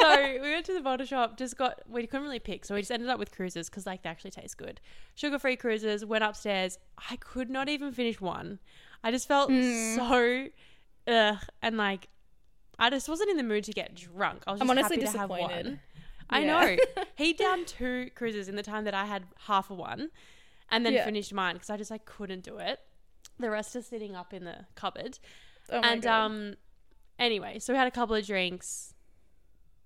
so 0.00 0.32
we 0.42 0.50
went 0.50 0.66
to 0.66 0.74
the 0.74 0.80
bottle 0.80 1.06
shop, 1.06 1.36
just 1.38 1.56
got, 1.56 1.80
we 1.88 2.06
couldn't 2.06 2.24
really 2.24 2.38
pick. 2.38 2.64
So 2.64 2.74
we 2.74 2.80
just 2.82 2.90
ended 2.90 3.08
up 3.08 3.18
with 3.18 3.32
cruisers 3.32 3.68
because, 3.68 3.86
like, 3.86 4.02
they 4.02 4.10
actually 4.10 4.30
taste 4.30 4.56
good. 4.58 4.80
Sugar 5.14 5.38
free 5.38 5.56
cruisers, 5.56 6.04
went 6.04 6.24
upstairs. 6.24 6.78
I 7.10 7.16
could 7.16 7.50
not 7.50 7.68
even 7.68 7.92
finish 7.92 8.20
one. 8.20 8.58
I 9.02 9.10
just 9.10 9.26
felt 9.26 9.50
Mm. 9.50 9.96
so, 9.96 11.12
ugh. 11.12 11.38
And, 11.62 11.76
like, 11.76 12.08
I 12.78 12.90
just 12.90 13.08
wasn't 13.08 13.30
in 13.30 13.36
the 13.36 13.42
mood 13.42 13.64
to 13.64 13.72
get 13.72 13.94
drunk. 13.94 14.42
I 14.46 14.52
was 14.52 14.60
I'm 14.60 14.70
honestly 14.70 14.96
happy 15.00 15.12
to 15.12 15.18
have 15.18 15.28
disappointed. 15.30 15.66
one. 15.66 15.80
I 16.34 16.44
know. 16.44 16.76
he 17.16 17.32
downed 17.32 17.66
two 17.66 18.10
cruisers 18.14 18.48
in 18.48 18.56
the 18.56 18.62
time 18.62 18.84
that 18.84 18.94
I 18.94 19.04
had 19.06 19.24
half 19.46 19.70
a 19.70 19.74
one 19.74 20.10
and 20.70 20.84
then 20.86 20.92
Yeah. 20.94 21.04
finished 21.04 21.32
mine 21.34 21.54
because 21.54 21.70
I 21.70 21.76
just, 21.76 21.90
like, 21.90 22.04
couldn't 22.04 22.42
do 22.44 22.58
it. 22.58 22.80
The 23.38 23.50
rest 23.50 23.74
are 23.76 23.82
sitting 23.82 24.14
up 24.16 24.32
in 24.32 24.44
the 24.44 24.66
cupboard 24.74 25.18
Oh 25.70 25.80
and 25.80 26.02
God. 26.02 26.10
um 26.26 26.54
anyway 27.18 27.58
so 27.58 27.72
we 27.72 27.76
had 27.78 27.86
a 27.86 27.90
couple 27.90 28.16
of 28.16 28.26
drinks 28.26 28.94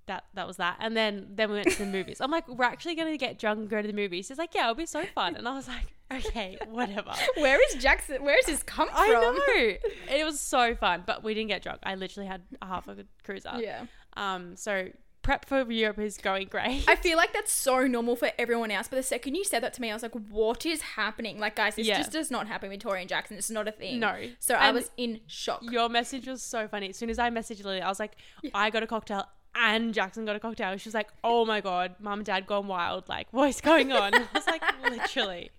that 0.07 0.25
that 0.35 0.47
was 0.47 0.57
that 0.57 0.77
and 0.81 0.97
then 0.97 1.27
then 1.35 1.51
we 1.51 1.57
went 1.57 1.71
to 1.71 1.79
the 1.85 1.91
movies 1.91 2.21
i'm 2.21 2.31
like 2.31 2.47
we're 2.49 2.65
actually 2.65 2.95
going 2.95 3.11
to 3.13 3.19
get 3.19 3.39
drunk 3.39 3.59
and 3.59 3.69
go 3.69 3.83
to 3.83 3.87
the 3.89 3.93
movies 3.95 4.29
he's 4.29 4.39
like 4.39 4.55
yeah 4.55 4.63
it'll 4.63 4.75
be 4.75 4.87
so 4.87 5.05
fun 5.15 5.35
and 5.37 5.47
i 5.49 5.53
was 5.55 5.69
like 5.69 5.93
okay 6.13 6.57
whatever 6.69 7.13
where 7.37 7.59
is 7.69 7.83
Jackson? 7.83 8.23
Where 8.23 8.39
is 8.39 8.47
this 8.47 8.63
come 8.63 8.89
from? 8.89 8.97
i 8.97 9.09
know 9.09 9.91
it 10.17 10.25
was 10.25 10.39
so 10.41 10.75
fun 10.77 11.03
but 11.07 11.23
we 11.25 11.35
didn't 11.35 11.49
get 11.49 11.63
drunk 11.63 11.81
i 11.83 11.95
literally 11.95 12.29
had 12.29 12.43
a 12.63 12.67
half 12.67 12.87
a 12.89 12.97
cruiser 13.25 13.53
Yeah. 13.59 13.87
um 14.17 14.57
so 14.57 14.89
prep 15.27 15.45
for 15.45 15.71
europe 15.73 15.99
is 15.99 16.17
going 16.19 16.47
great 16.49 16.85
I 16.89 16.95
feel 16.97 17.17
like 17.17 17.33
that's 17.33 17.53
so 17.53 17.87
normal 17.87 18.15
for 18.17 18.31
everyone 18.39 18.71
else, 18.71 18.87
but 18.89 18.97
the 18.97 19.03
second 19.03 19.35
you 19.35 19.45
said 19.45 19.63
that 19.63 19.73
to 19.75 19.81
me, 19.81 19.91
I 19.91 19.95
was 19.95 20.03
like, 20.03 20.15
"What 20.15 20.65
is 20.65 20.81
happening?" 20.83 21.39
Like, 21.39 21.57
guys, 21.57 21.75
this 21.77 21.87
Yeah. 21.87 21.99
just 21.99 22.13
does 22.13 22.31
not 22.31 22.47
happen 22.47 22.71
with 22.71 22.81
Tori 22.81 23.01
and 23.01 23.09
Jackson. 23.09 23.37
It's 23.37 23.51
not 23.51 23.67
a 23.67 23.73
thing. 23.73 23.99
No. 24.01 24.15
So 24.39 24.55
I 24.55 24.71
was 24.71 24.91
in 24.97 25.21
shock. 25.27 25.61
your 25.63 25.89
message 25.89 26.27
was 26.29 26.43
so 26.43 26.69
funny 26.69 26.89
as 26.91 26.97
soon 26.97 27.11
as 27.11 27.19
i 27.19 27.29
messaged 27.31 27.65
lily 27.65 27.81
i 27.83 27.89
was 27.89 27.99
like 27.99 28.13
i 28.55 28.71
got 28.71 28.83
a 28.83 28.87
cocktail 28.87 29.25
and 29.59 29.95
Jackson 29.95 30.27
got 30.27 30.37
a 30.37 30.41
cocktail. 30.41 30.77
She 30.77 30.87
was 30.87 30.93
like, 30.95 31.09
"Oh 31.25 31.47
my 31.47 31.63
god, 31.63 31.95
mom 31.99 32.19
and 32.19 32.27
dad 32.27 32.47
gone 32.47 32.67
wild! 32.69 33.09
Like, 33.09 33.27
what's 33.31 33.63
going 33.63 33.91
on?" 33.91 34.15
I 34.15 34.27
was 34.35 34.47
like, 34.47 34.63
literally. 34.91 35.51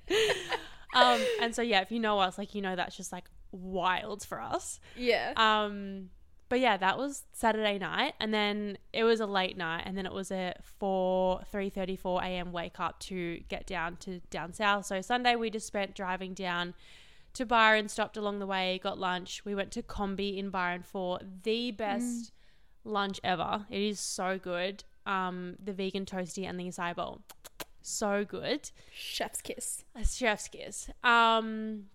Um, 0.95 1.19
and 1.41 1.55
so 1.55 1.63
yeah, 1.63 1.81
if 1.81 1.91
you 1.91 1.99
know 1.99 2.19
us, 2.19 2.37
like 2.37 2.53
you 2.53 2.61
know 2.61 2.75
that's 2.75 2.95
just 2.95 3.11
like 3.11 3.25
wild 3.51 4.23
for 4.23 4.39
us. 4.39 4.79
Yeah. 4.95 5.33
Um, 5.35 6.11
but 6.49 6.59
yeah, 6.59 6.77
that 6.77 6.97
was 6.97 7.23
Saturday 7.33 7.77
night, 7.77 8.13
and 8.19 8.33
then 8.33 8.77
it 8.93 9.03
was 9.03 9.19
a 9.19 9.25
late 9.25 9.57
night, 9.57 9.83
and 9.85 9.97
then 9.97 10.05
it 10.05 10.13
was 10.13 10.31
a 10.31 10.53
four 10.61 11.41
three 11.51 11.69
thirty 11.69 11.95
four 11.95 12.21
a.m. 12.23 12.51
wake 12.51 12.79
up 12.79 12.99
to 13.01 13.39
get 13.49 13.67
down 13.67 13.97
to 13.97 14.21
down 14.29 14.53
south. 14.53 14.85
So 14.85 15.01
Sunday 15.01 15.35
we 15.35 15.49
just 15.49 15.67
spent 15.67 15.95
driving 15.95 16.33
down 16.33 16.73
to 17.33 17.45
Byron, 17.45 17.87
stopped 17.89 18.17
along 18.17 18.39
the 18.39 18.47
way, 18.47 18.79
got 18.81 18.97
lunch. 18.97 19.43
We 19.45 19.53
went 19.53 19.71
to 19.73 19.83
Combi 19.83 20.37
in 20.37 20.49
Byron 20.49 20.83
for 20.83 21.19
the 21.43 21.71
best 21.71 22.31
lunch 22.83 23.19
ever. 23.23 23.65
It 23.69 23.81
is 23.81 23.99
so 23.99 24.39
good. 24.39 24.83
Um, 25.05 25.55
the 25.63 25.73
vegan 25.73 26.05
toasty 26.05 26.47
and 26.47 26.59
the 26.59 26.65
acai 26.65 26.95
bowl, 26.95 27.21
so 27.81 28.25
good. 28.25 28.71
Chef's 28.91 29.41
kiss. 29.41 29.83
A 29.95 30.05
chef's 30.05 30.47
kiss. 30.47 30.89
Um, 31.03 31.85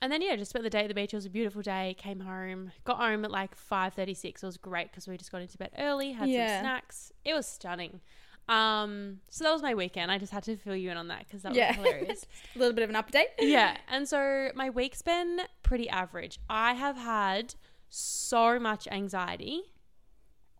and 0.00 0.12
then 0.12 0.22
yeah, 0.22 0.36
just 0.36 0.50
spent 0.50 0.62
the 0.64 0.70
day 0.70 0.82
at 0.82 0.88
the 0.88 0.94
beach. 0.94 1.12
It 1.12 1.16
was 1.16 1.26
a 1.26 1.30
beautiful 1.30 1.62
day. 1.62 1.94
Came 1.98 2.20
home, 2.20 2.72
got 2.84 2.98
home 2.98 3.24
at 3.24 3.30
like 3.30 3.54
five 3.54 3.94
thirty 3.94 4.14
six. 4.14 4.42
It 4.42 4.46
was 4.46 4.56
great 4.56 4.90
because 4.90 5.06
we 5.08 5.16
just 5.16 5.32
got 5.32 5.40
into 5.42 5.58
bed 5.58 5.70
early, 5.78 6.12
had 6.12 6.28
Yeah. 6.28 6.56
some 6.58 6.64
snacks. 6.64 7.12
It 7.24 7.34
was 7.34 7.46
stunning. 7.46 8.00
Um, 8.48 9.20
so 9.28 9.44
that 9.44 9.52
was 9.52 9.60
my 9.60 9.74
weekend. 9.74 10.10
I 10.10 10.16
just 10.16 10.32
had 10.32 10.42
to 10.44 10.56
fill 10.56 10.74
you 10.76 10.90
in 10.90 10.96
on 10.96 11.08
that 11.08 11.26
because 11.26 11.42
that 11.42 11.52
was 11.52 11.76
hilarious. 11.76 12.24
A 12.56 12.58
little 12.58 12.72
bit 12.74 12.82
of 12.82 12.88
an 12.88 12.96
update. 12.96 13.26
yeah, 13.40 13.76
and 13.90 14.08
so 14.08 14.50
my 14.54 14.70
week's 14.70 15.02
been 15.02 15.40
pretty 15.62 15.88
average. 15.90 16.38
I 16.48 16.72
have 16.72 16.96
had 16.96 17.54
so 17.90 18.58
much 18.58 18.88
anxiety 18.90 19.62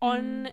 on 0.01 0.51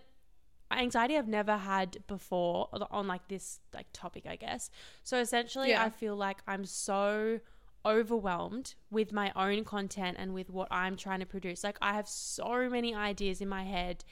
anxiety 0.71 1.17
I've 1.17 1.27
never 1.27 1.57
had 1.57 1.97
before 2.07 2.67
on 2.91 3.07
like 3.07 3.27
this 3.27 3.59
like 3.73 3.87
topic, 3.93 4.25
I 4.27 4.35
guess. 4.35 4.69
So 5.03 5.19
essentially, 5.19 5.69
Yeah. 5.69 5.83
I 5.83 5.89
feel 5.89 6.15
like 6.15 6.39
I'm 6.47 6.65
so 6.65 7.39
overwhelmed 7.87 8.75
with 8.91 9.11
my 9.11 9.31
own 9.35 9.63
content 9.63 10.17
and 10.19 10.33
with 10.33 10.49
what 10.49 10.67
I'm 10.71 10.95
trying 10.95 11.19
to 11.21 11.25
produce. 11.25 11.63
Like 11.63 11.77
I 11.81 11.93
have 11.93 12.07
so 12.07 12.69
many 12.69 12.93
ideas 12.93 13.41
in 13.41 13.47
my 13.47 13.63
head 13.63 14.03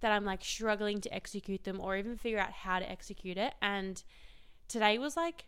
that 0.00 0.12
I'm 0.12 0.24
like 0.24 0.44
struggling 0.44 1.00
to 1.00 1.14
execute 1.14 1.64
them 1.64 1.80
or 1.80 1.96
even 1.96 2.16
figure 2.16 2.38
out 2.38 2.52
how 2.52 2.78
to 2.78 2.90
execute 2.90 3.36
it. 3.36 3.54
And 3.60 4.02
today 4.68 4.98
was 4.98 5.16
like 5.16 5.46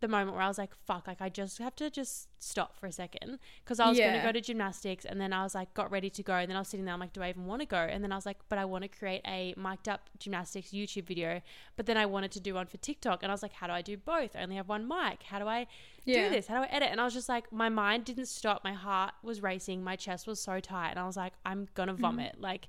the 0.00 0.08
moment 0.08 0.32
where 0.32 0.42
I 0.42 0.48
was 0.48 0.58
like, 0.58 0.74
fuck, 0.86 1.06
like 1.06 1.20
I 1.20 1.28
just 1.28 1.58
have 1.58 1.74
to 1.76 1.90
just 1.90 2.28
stop 2.38 2.76
for 2.78 2.86
a 2.86 2.92
second. 2.92 3.38
Cause 3.64 3.80
I 3.80 3.88
was 3.88 3.98
going 3.98 4.12
to 4.12 4.22
go 4.22 4.32
to 4.32 4.40
gymnastics 4.40 5.04
and 5.04 5.20
then 5.20 5.32
I 5.32 5.42
was 5.42 5.54
like, 5.54 5.72
got 5.74 5.90
ready 5.90 6.10
to 6.10 6.22
go. 6.22 6.34
And 6.34 6.50
then 6.50 6.56
I 6.56 6.60
was 6.60 6.68
sitting 6.68 6.84
there, 6.84 6.94
I'm 6.94 7.00
like, 7.00 7.12
do 7.12 7.22
I 7.22 7.30
even 7.30 7.46
want 7.46 7.62
to 7.62 7.66
go? 7.66 7.78
And 7.78 8.04
then 8.04 8.12
I 8.12 8.16
was 8.16 8.26
like, 8.26 8.38
but 8.48 8.58
I 8.58 8.64
want 8.66 8.82
to 8.82 8.88
create 8.88 9.22
a 9.26 9.54
mic'd 9.56 9.88
up 9.88 10.10
gymnastics 10.18 10.70
YouTube 10.70 11.06
video. 11.06 11.40
But 11.76 11.86
then 11.86 11.96
I 11.96 12.06
wanted 12.06 12.30
to 12.32 12.40
do 12.40 12.54
one 12.54 12.66
for 12.66 12.76
TikTok. 12.76 13.22
And 13.22 13.32
I 13.32 13.34
was 13.34 13.42
like, 13.42 13.54
how 13.54 13.66
do 13.66 13.72
I 13.72 13.82
do 13.82 13.96
both? 13.96 14.36
I 14.36 14.42
only 14.42 14.56
have 14.56 14.68
one 14.68 14.86
mic. 14.86 15.22
How 15.24 15.38
do 15.38 15.48
I 15.48 15.66
Yeah. 16.06 16.28
do 16.28 16.34
this? 16.34 16.46
How 16.46 16.56
do 16.56 16.62
I 16.62 16.66
edit? 16.74 16.88
And 16.92 17.00
I 17.00 17.04
was 17.04 17.12
just 17.14 17.28
like, 17.28 17.52
my 17.52 17.68
mind 17.68 18.04
didn't 18.04 18.26
stop. 18.26 18.62
My 18.64 18.72
heart 18.72 19.12
was 19.22 19.42
racing. 19.42 19.82
My 19.84 19.96
chest 19.96 20.26
was 20.26 20.40
so 20.40 20.60
tight. 20.60 20.90
And 20.90 20.98
I 20.98 21.06
was 21.06 21.16
like, 21.16 21.32
I'm 21.44 21.68
going 21.74 21.88
to 21.88 21.94
vomit. 21.94 22.36
Like, 22.40 22.68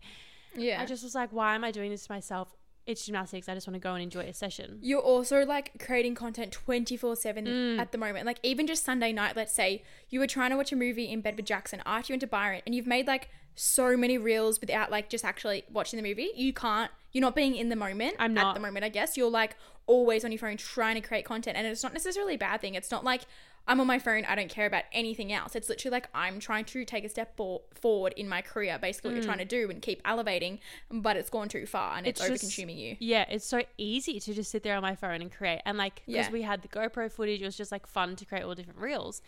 Yeah. 0.55 0.81
I 0.81 0.85
just 0.85 1.03
was 1.03 1.13
like, 1.15 1.31
why 1.31 1.55
am 1.55 1.63
I 1.63 1.71
doing 1.71 1.91
this 1.91 2.05
to 2.07 2.11
myself? 2.11 2.55
It's 2.87 3.05
gymnastics. 3.05 3.49
I 3.49 3.53
just 3.53 3.67
want 3.67 3.75
to 3.75 3.79
go 3.81 3.93
and 3.95 4.01
enjoy 4.01 4.21
a 4.21 4.33
session. 4.33 4.79
You're 4.81 5.01
also 5.01 5.45
like 5.45 5.73
creating 5.85 6.15
content 6.15 6.53
24 6.53 7.17
7 7.17 7.45
Mm. 7.45 7.79
at 7.79 7.91
the 7.91 7.97
moment. 7.97 8.25
Like, 8.25 8.39
even 8.43 8.65
just 8.65 8.85
Sunday 8.85 9.11
night, 9.11 9.35
let's 9.35 9.53
say 9.53 9.83
you 10.09 10.19
were 10.21 10.27
trying 10.27 10.51
to 10.51 10.55
watch 10.55 10.71
a 10.71 10.75
movie 10.77 11.03
in 11.11 11.19
bed 11.21 11.35
with 11.35 11.45
Jackson 11.45 11.81
after 11.85 12.11
you 12.11 12.13
went 12.13 12.21
to 12.21 12.27
Byron 12.27 12.61
and 12.65 12.73
you've 12.73 12.87
made 12.87 13.05
like 13.05 13.29
so 13.55 13.97
many 13.97 14.17
reels 14.17 14.61
without 14.61 14.89
like 14.89 15.09
just 15.09 15.25
actually 15.25 15.63
watching 15.69 16.01
the 16.01 16.07
movie. 16.07 16.29
You 16.35 16.53
can't, 16.53 16.89
you're 17.11 17.21
not 17.23 17.35
being 17.35 17.55
in 17.55 17.67
the 17.69 17.75
moment 17.75 18.15
I'm 18.19 18.33
not. 18.33 18.49
at 18.49 18.53
the 18.53 18.61
moment, 18.61 18.85
I 18.85 18.89
guess. 18.89 19.17
You're 19.17 19.29
like 19.29 19.57
always 19.87 20.23
on 20.23 20.31
your 20.31 20.39
phone 20.39 20.57
trying 20.57 20.95
to 20.95 21.01
create 21.01 21.25
content. 21.25 21.57
And 21.57 21.65
it's 21.65 21.81
not 21.83 21.93
necessarily 21.93 22.35
a 22.35 22.37
bad 22.37 22.61
thing. 22.61 22.75
It's 22.75 22.91
not 22.91 23.03
like 23.03 23.21
I'm 23.69 23.81
on 23.81 23.87
my 23.87 23.99
phone, 23.99 24.23
I 24.23 24.35
don't 24.35 24.47
care 24.49 24.65
about 24.65 24.83
anything 24.93 25.33
else. 25.33 25.53
It's 25.53 25.67
literally 25.67 25.91
like 25.91 26.07
I'm 26.13 26.39
trying 26.39 26.63
to 26.65 26.85
take 26.85 27.03
a 27.03 27.09
step 27.09 27.35
for- 27.35 27.61
forward 27.73 28.13
in 28.15 28.29
my 28.29 28.41
career, 28.41 28.77
basically, 28.79 29.09
what 29.09 29.15
you're 29.15 29.25
trying 29.25 29.39
to 29.39 29.45
do 29.45 29.69
and 29.69 29.81
keep 29.81 30.01
elevating, 30.05 30.59
but 30.89 31.17
it's 31.17 31.29
gone 31.29 31.49
too 31.49 31.65
far 31.65 31.97
and 31.97 32.07
it's, 32.07 32.21
Mm. 32.21 32.23
It's 32.23 32.29
over 32.31 32.39
consuming 32.39 32.77
you. 32.77 32.95
Yeah, 32.99 33.25
it's 33.29 33.45
so 33.45 33.63
easy 33.77 34.21
to 34.21 34.33
just 34.33 34.51
sit 34.51 34.63
there 34.63 34.75
on 34.77 34.81
my 34.83 34.95
phone 34.95 35.21
and 35.21 35.29
create. 35.29 35.59
And 35.65 35.77
like, 35.77 35.95
because 36.05 36.27
Yeah. 36.27 36.31
we 36.31 36.43
had 36.43 36.61
the 36.61 36.69
GoPro 36.69 37.11
footage, 37.11 37.41
it 37.41 37.45
was 37.45 37.57
just 37.57 37.73
like 37.73 37.85
fun 37.87 38.15
to 38.15 38.23
create 38.25 38.43
all 38.45 38.55
different 38.55 38.79
reels. 38.79 39.21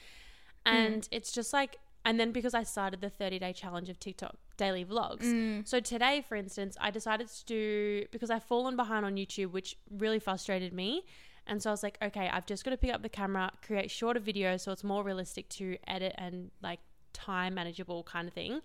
Mm. 0.66 0.72
And 0.72 1.10
it's 1.12 1.34
just 1.34 1.52
like, 1.52 1.78
and 2.06 2.18
then 2.18 2.32
because 2.32 2.54
I 2.54 2.64
started 2.64 3.02
the 3.02 3.10
30 3.10 3.40
day 3.40 3.52
challenge 3.52 3.90
of 3.90 4.00
TikTok 4.00 4.38
daily 4.60 4.86
vlogs. 4.86 5.24
Mm. 5.24 5.68
So 5.68 5.80
today, 5.80 6.24
for 6.28 6.36
instance, 6.36 6.78
I 6.80 6.92
decided 6.92 7.28
to 7.30 7.46
do, 7.46 8.06
because 8.12 8.30
I've 8.30 8.44
fallen 8.44 8.76
behind 8.76 9.06
on 9.06 9.16
YouTube, 9.16 9.52
which 9.52 9.76
really 9.90 10.20
frustrated 10.20 10.74
me. 10.74 11.06
And 11.48 11.64
so 11.64 11.72
I 11.72 11.74
was 11.74 11.82
like, 11.82 11.98
okay, 12.04 12.30
I've 12.32 12.46
just 12.46 12.64
got 12.64 12.72
to 12.72 12.78
pick 12.78 12.94
up 12.94 13.02
the 13.02 13.10
camera, 13.10 13.52
create 13.66 13.90
shorter 13.90 14.20
videos 14.20 14.60
so 14.62 14.72
it's 14.72 14.84
more 14.84 15.04
realistic 15.04 15.50
to 15.50 15.78
edit 15.88 16.14
and 16.18 16.52
like 16.62 16.80
time 17.14 17.56
manageable 17.56 18.04
kind 18.04 18.28
of 18.28 18.34
thing. 18.36 18.62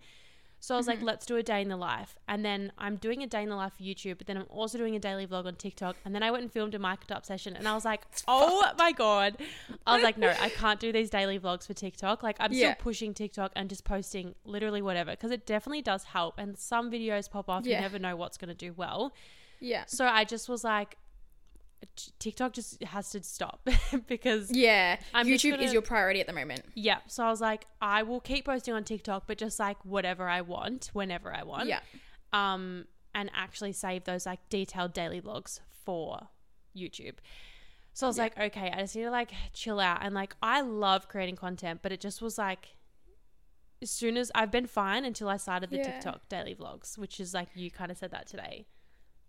So 0.64 0.74
I 0.74 0.78
was 0.78 0.86
like, 0.86 0.96
mm-hmm. 0.96 1.04
let's 1.04 1.26
do 1.26 1.36
a 1.36 1.42
day 1.42 1.60
in 1.60 1.68
the 1.68 1.76
life. 1.76 2.16
And 2.26 2.42
then 2.42 2.72
I'm 2.78 2.96
doing 2.96 3.22
a 3.22 3.26
day 3.26 3.42
in 3.42 3.50
the 3.50 3.54
life 3.54 3.74
for 3.76 3.82
YouTube, 3.82 4.16
but 4.16 4.26
then 4.26 4.38
I'm 4.38 4.46
also 4.48 4.78
doing 4.78 4.96
a 4.96 4.98
daily 4.98 5.26
vlog 5.26 5.44
on 5.44 5.56
TikTok. 5.56 5.96
And 6.06 6.14
then 6.14 6.22
I 6.22 6.30
went 6.30 6.42
and 6.42 6.50
filmed 6.50 6.74
a 6.74 6.78
mic'd 6.78 7.12
up 7.12 7.26
session. 7.26 7.54
And 7.54 7.68
I 7.68 7.74
was 7.74 7.84
like, 7.84 8.06
oh 8.26 8.64
my 8.78 8.90
God. 8.92 9.36
I 9.86 9.94
was 9.94 10.02
like, 10.02 10.16
no, 10.16 10.32
I 10.40 10.48
can't 10.56 10.80
do 10.80 10.90
these 10.90 11.10
daily 11.10 11.38
vlogs 11.38 11.66
for 11.66 11.74
TikTok. 11.74 12.22
Like, 12.22 12.36
I'm 12.40 12.50
Yeah. 12.50 12.72
still 12.72 12.82
pushing 12.82 13.12
TikTok 13.12 13.52
and 13.54 13.68
just 13.68 13.84
posting 13.84 14.36
literally 14.46 14.80
whatever 14.80 15.10
because 15.10 15.32
it 15.32 15.44
definitely 15.44 15.82
does 15.82 16.04
help. 16.04 16.38
And 16.38 16.56
some 16.56 16.90
videos 16.90 17.30
pop 17.30 17.50
off. 17.50 17.66
Yeah. 17.66 17.76
You 17.76 17.82
never 17.82 17.98
know 17.98 18.16
what's 18.16 18.38
going 18.38 18.48
to 18.48 18.54
do 18.54 18.72
well. 18.72 19.12
Yeah. 19.60 19.84
So 19.86 20.06
I 20.06 20.24
just 20.24 20.48
was 20.48 20.64
like, 20.64 20.96
TikTok 22.18 22.52
just 22.52 22.82
has 22.82 23.10
to 23.10 23.22
stop 23.22 23.66
because 24.06 24.50
Yeah. 24.50 24.98
I'm 25.12 25.26
YouTube 25.26 25.50
gonna- 25.52 25.62
is 25.64 25.72
your 25.72 25.82
priority 25.82 26.20
at 26.20 26.26
the 26.26 26.32
moment. 26.32 26.62
yeah. 26.74 26.98
So 27.06 27.24
I 27.24 27.30
was 27.30 27.40
like, 27.40 27.66
I 27.80 28.02
will 28.02 28.20
keep 28.20 28.44
posting 28.46 28.74
on 28.74 28.84
TikTok, 28.84 29.26
but 29.26 29.38
just 29.38 29.58
like 29.58 29.76
whatever 29.84 30.28
I 30.28 30.40
want, 30.40 30.90
whenever 30.92 31.32
I 31.34 31.42
want. 31.42 31.68
Yeah. 31.68 31.80
Um, 32.32 32.86
and 33.14 33.30
actually 33.34 33.72
save 33.72 34.04
those 34.04 34.26
like 34.26 34.40
detailed 34.48 34.92
daily 34.92 35.20
logs 35.20 35.60
for 35.84 36.28
YouTube. 36.76 37.14
So 37.92 38.06
I 38.06 38.08
was 38.08 38.16
Yeah. 38.16 38.22
like, 38.24 38.38
okay, 38.38 38.70
I 38.72 38.80
just 38.80 38.96
need 38.96 39.02
to 39.04 39.10
like 39.10 39.30
chill 39.52 39.78
out. 39.78 39.98
And 40.02 40.14
like, 40.14 40.34
I 40.42 40.60
love 40.62 41.06
creating 41.08 41.36
content, 41.36 41.80
but 41.82 41.92
it 41.92 42.00
just 42.00 42.20
was 42.20 42.38
like, 42.38 42.70
as 43.82 43.90
soon 43.90 44.16
as 44.16 44.32
I've 44.34 44.50
been 44.50 44.66
fine 44.66 45.04
until 45.04 45.28
I 45.28 45.36
started 45.36 45.70
the 45.70 45.76
Yeah. 45.76 45.92
TikTok 45.92 46.28
daily 46.28 46.54
vlogs, 46.54 46.96
which 46.98 47.20
is 47.20 47.34
like, 47.34 47.48
you 47.54 47.70
kind 47.70 47.90
of 47.92 47.98
said 47.98 48.10
that 48.12 48.26
today. 48.26 48.66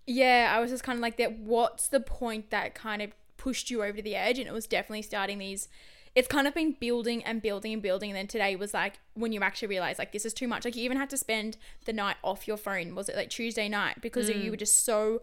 Yeah, 0.05 0.53
I 0.55 0.59
was 0.59 0.71
just 0.71 0.83
kind 0.83 0.97
of 0.97 1.01
like 1.01 1.17
that. 1.17 1.39
What's 1.39 1.87
the 1.87 1.99
point 1.99 2.49
that 2.51 2.75
kind 2.75 3.01
of 3.01 3.11
pushed 3.37 3.69
you 3.71 3.83
over 3.83 3.97
to 3.97 4.03
the 4.03 4.15
edge? 4.15 4.37
And 4.39 4.47
it 4.47 4.53
was 4.53 4.67
definitely 4.67 5.01
starting 5.01 5.39
these. 5.39 5.67
It's 6.13 6.27
kind 6.27 6.47
of 6.47 6.53
been 6.53 6.75
building 6.79 7.23
and 7.23 7.41
building 7.41 7.73
and 7.73 7.81
building. 7.81 8.11
And 8.11 8.17
then 8.17 8.27
today 8.27 8.55
was 8.55 8.73
like 8.73 8.99
when 9.15 9.33
you 9.33 9.41
actually 9.41 9.67
realize 9.67 9.97
like 9.99 10.11
this 10.11 10.25
is 10.25 10.33
too 10.33 10.47
much. 10.47 10.63
Like 10.63 10.75
you 10.75 10.83
even 10.83 10.97
had 10.97 11.09
to 11.09 11.17
spend 11.17 11.57
the 11.85 11.93
night 11.93 12.15
off 12.23 12.47
your 12.47 12.57
phone. 12.57 12.95
Was 12.95 13.09
it 13.09 13.15
like 13.15 13.29
Tuesday 13.29 13.67
night 13.67 13.99
because 14.01 14.29
Mm. 14.29 14.43
you 14.43 14.51
were 14.51 14.57
just 14.57 14.85
so 14.85 15.21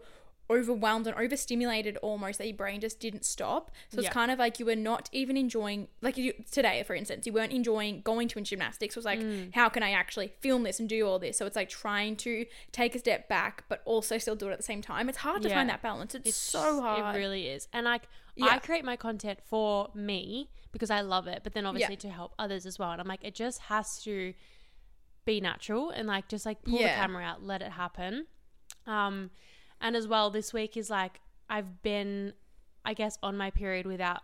overwhelmed 0.49 1.07
and 1.07 1.15
overstimulated 1.17 1.95
almost 1.97 2.37
that 2.37 2.47
your 2.47 2.55
brain 2.57 2.81
just 2.81 2.99
didn't 2.99 3.23
stop. 3.25 3.71
So 3.89 3.97
it's 3.99 4.05
Yeah. 4.05 4.11
kind 4.11 4.29
of 4.29 4.37
like 4.39 4.59
you 4.59 4.65
were 4.65 4.75
not 4.75 5.09
even 5.13 5.37
enjoying 5.37 5.87
like 6.01 6.17
you, 6.17 6.33
today, 6.51 6.83
for 6.83 6.93
instance, 6.95 7.25
you 7.25 7.31
weren't 7.33 7.53
enjoying 7.53 8.01
going 8.01 8.27
to 8.29 8.41
gymnastics. 8.41 8.95
It 8.95 8.99
was 8.99 9.05
like, 9.05 9.19
Mm. 9.19 9.53
how 9.55 9.69
can 9.69 9.83
I 9.83 9.91
actually 9.91 10.33
film 10.41 10.63
this 10.63 10.79
and 10.79 10.89
do 10.89 11.07
all 11.07 11.17
this? 11.17 11.37
So 11.37 11.45
it's 11.45 11.55
like 11.55 11.69
trying 11.69 12.17
to 12.17 12.45
take 12.71 12.93
a 12.93 12.99
step 12.99 13.29
back, 13.29 13.63
but 13.69 13.81
also 13.85 14.17
still 14.17 14.35
do 14.35 14.49
it 14.49 14.51
at 14.51 14.57
the 14.57 14.63
same 14.63 14.81
time. 14.81 15.07
It's 15.07 15.19
hard 15.19 15.41
to 15.43 15.49
Yeah. 15.49 15.55
find 15.55 15.69
that 15.69 15.81
balance. 15.81 16.13
It's, 16.13 16.35
so 16.35 16.81
hard. 16.81 17.15
It 17.15 17.17
really 17.19 17.47
is. 17.47 17.67
And 17.71 17.85
like 17.85 18.03
Yeah. 18.35 18.47
I 18.47 18.59
create 18.59 18.83
my 18.83 18.97
content 18.97 19.39
for 19.45 19.91
me 19.93 20.49
because 20.71 20.89
I 20.89 21.01
love 21.01 21.27
it, 21.27 21.41
but 21.43 21.53
then 21.53 21.65
obviously 21.65 21.95
to 21.97 22.09
help 22.09 22.33
others 22.37 22.65
as 22.65 22.77
well. 22.77 22.91
And 22.91 22.99
I'm 22.99 23.07
like, 23.07 23.23
it 23.23 23.35
just 23.35 23.59
has 23.61 24.01
to 24.03 24.33
be 25.25 25.39
natural 25.39 25.89
and 25.91 26.07
like 26.07 26.27
just 26.27 26.45
like 26.45 26.61
pull 26.63 26.79
the 26.79 26.83
camera 26.83 27.23
out, 27.23 27.41
let 27.43 27.61
it 27.61 27.71
happen. 27.71 28.27
Um 28.85 29.31
and 29.83 29.95
as 29.95 30.07
well 30.07 30.31
this 30.31 30.51
week 30.53 30.75
is 30.75 30.89
like 30.89 31.19
I've 31.49 31.83
been 31.83 32.33
I 32.85 32.93
guess 32.95 33.17
on 33.21 33.37
my 33.37 33.51
period 33.51 33.85
without 33.85 34.21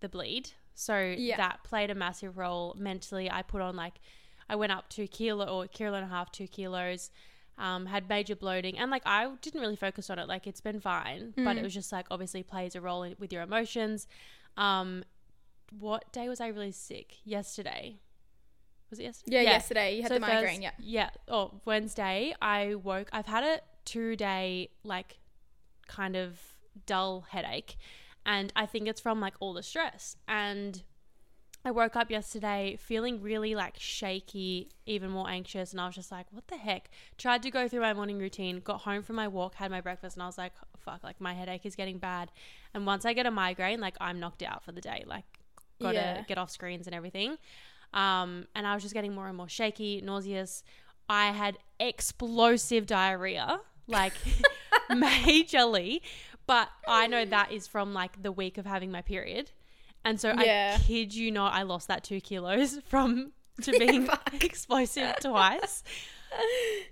the 0.00 0.08
bleed. 0.08 0.50
So 0.74 1.14
Yeah. 1.18 1.36
that 1.36 1.62
played 1.64 1.90
a 1.90 1.94
massive 1.94 2.38
role 2.38 2.74
mentally. 2.78 3.30
I 3.30 3.42
put 3.42 3.60
on 3.60 3.76
like 3.76 4.00
I 4.48 4.56
went 4.56 4.72
up 4.72 4.88
two 4.88 5.06
kilo 5.06 5.46
or 5.46 5.66
kilo 5.68 5.94
and 5.94 6.04
a 6.06 6.08
half, 6.08 6.32
two 6.32 6.46
kilos. 6.48 7.10
Um, 7.58 7.84
had 7.86 8.08
major 8.08 8.34
bloating 8.34 8.78
and 8.78 8.90
like 8.90 9.02
I 9.04 9.30
didn't 9.42 9.60
really 9.60 9.76
focus 9.76 10.08
on 10.08 10.18
it. 10.18 10.26
Like 10.28 10.46
it's 10.46 10.62
been 10.62 10.80
fine, 10.80 11.34
but 11.36 11.42
Mm. 11.42 11.58
it 11.58 11.62
was 11.62 11.74
just 11.74 11.92
like 11.92 12.06
obviously 12.10 12.42
plays 12.42 12.74
a 12.74 12.80
role 12.80 13.02
in, 13.02 13.16
with 13.18 13.32
your 13.34 13.42
emotions. 13.42 14.06
Um, 14.56 15.04
what 15.78 16.10
day 16.12 16.28
was 16.28 16.40
I 16.40 16.48
really 16.48 16.72
sick? 16.72 17.16
Yesterday. 17.24 17.98
Was 18.88 18.98
it 18.98 19.04
yesterday? 19.04 19.36
Yeah, 19.36 19.42
yesterday 19.42 19.96
you 19.96 20.02
had 20.02 20.08
So 20.08 20.14
the 20.14 20.20
migraine. 20.20 20.62
Thurs- 20.62 20.62
yeah. 20.62 20.70
Yeah. 20.78 21.10
Oh, 21.28 21.60
Wednesday 21.66 22.34
I 22.42 22.74
woke. 22.76 23.08
I've 23.12 23.26
had 23.26 23.44
a 23.44 23.60
two 23.84 24.16
day 24.16 24.70
like 24.84 25.18
kind 25.86 26.16
of 26.16 26.38
dull 26.86 27.22
headache, 27.30 27.76
and 28.24 28.52
I 28.56 28.66
think 28.66 28.88
it's 28.88 29.00
from 29.00 29.20
like 29.20 29.34
all 29.40 29.54
the 29.54 29.62
stress. 29.62 30.16
And 30.28 30.82
I 31.64 31.70
woke 31.72 31.94
up 31.94 32.10
yesterday 32.10 32.78
feeling 32.80 33.20
really 33.20 33.54
like 33.54 33.74
shaky, 33.78 34.70
even 34.86 35.10
more 35.10 35.28
anxious, 35.28 35.72
and 35.72 35.80
I 35.80 35.86
was 35.86 35.94
just 35.94 36.10
like, 36.10 36.26
what 36.30 36.48
the 36.48 36.56
heck? 36.56 36.90
Tried 37.18 37.42
to 37.42 37.50
go 37.50 37.68
through 37.68 37.80
my 37.80 37.92
morning 37.92 38.18
routine, 38.18 38.60
got 38.60 38.82
home 38.82 39.02
from 39.02 39.16
my 39.16 39.28
walk, 39.28 39.56
had 39.56 39.70
my 39.70 39.80
breakfast, 39.80 40.16
and 40.16 40.22
I 40.22 40.26
was 40.26 40.38
like, 40.38 40.52
fuck, 40.78 41.04
like 41.04 41.20
my 41.20 41.34
headache 41.34 41.66
is 41.66 41.76
getting 41.76 41.98
bad. 41.98 42.30
And 42.72 42.86
once 42.86 43.04
I 43.04 43.12
get 43.12 43.26
a 43.26 43.30
migraine, 43.30 43.80
like 43.80 43.96
I'm 44.00 44.18
knocked 44.20 44.42
out 44.42 44.64
for 44.64 44.72
the 44.72 44.80
day, 44.80 45.04
like 45.06 45.24
gotta 45.82 45.94
Yeah. 45.94 46.24
get 46.26 46.38
off 46.38 46.50
screens 46.50 46.86
and 46.86 46.94
everything. 46.94 47.36
Um, 47.92 48.46
and 48.54 48.66
I 48.66 48.74
was 48.74 48.82
just 48.82 48.94
getting 48.94 49.14
more 49.14 49.26
and 49.28 49.36
more 49.36 49.48
shaky, 49.48 50.00
nauseous. 50.00 50.62
I 51.10 51.32
had 51.32 51.58
explosive 51.80 52.86
diarrhea, 52.86 53.60
like 53.88 54.14
majorly. 54.90 56.02
But 56.46 56.68
I 56.86 57.08
know 57.08 57.24
that 57.24 57.50
is 57.50 57.66
from 57.66 57.92
like 57.92 58.22
the 58.22 58.30
week 58.30 58.58
of 58.58 58.64
having 58.64 58.92
my 58.92 59.02
period. 59.02 59.50
And 60.04 60.20
so 60.20 60.32
Yeah. 60.32 60.76
I 60.78 60.82
kid 60.82 61.12
you 61.12 61.32
not, 61.32 61.52
I 61.52 61.62
lost 61.62 61.88
that 61.88 62.04
two 62.04 62.20
kilos 62.20 62.78
from 62.88 63.32
to 63.62 63.72
being 63.72 64.08
explosive 64.40 65.16
twice. 65.20 65.82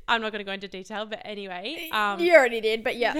I'm 0.08 0.20
not 0.20 0.32
going 0.32 0.40
to 0.40 0.44
go 0.44 0.50
into 0.52 0.66
detail, 0.66 1.06
but 1.06 1.22
anyway, 1.25 1.88
um, 1.92 2.18
you 2.18 2.34
already 2.34 2.60
did, 2.60 2.82
but 2.82 2.96
yeah. 2.96 3.14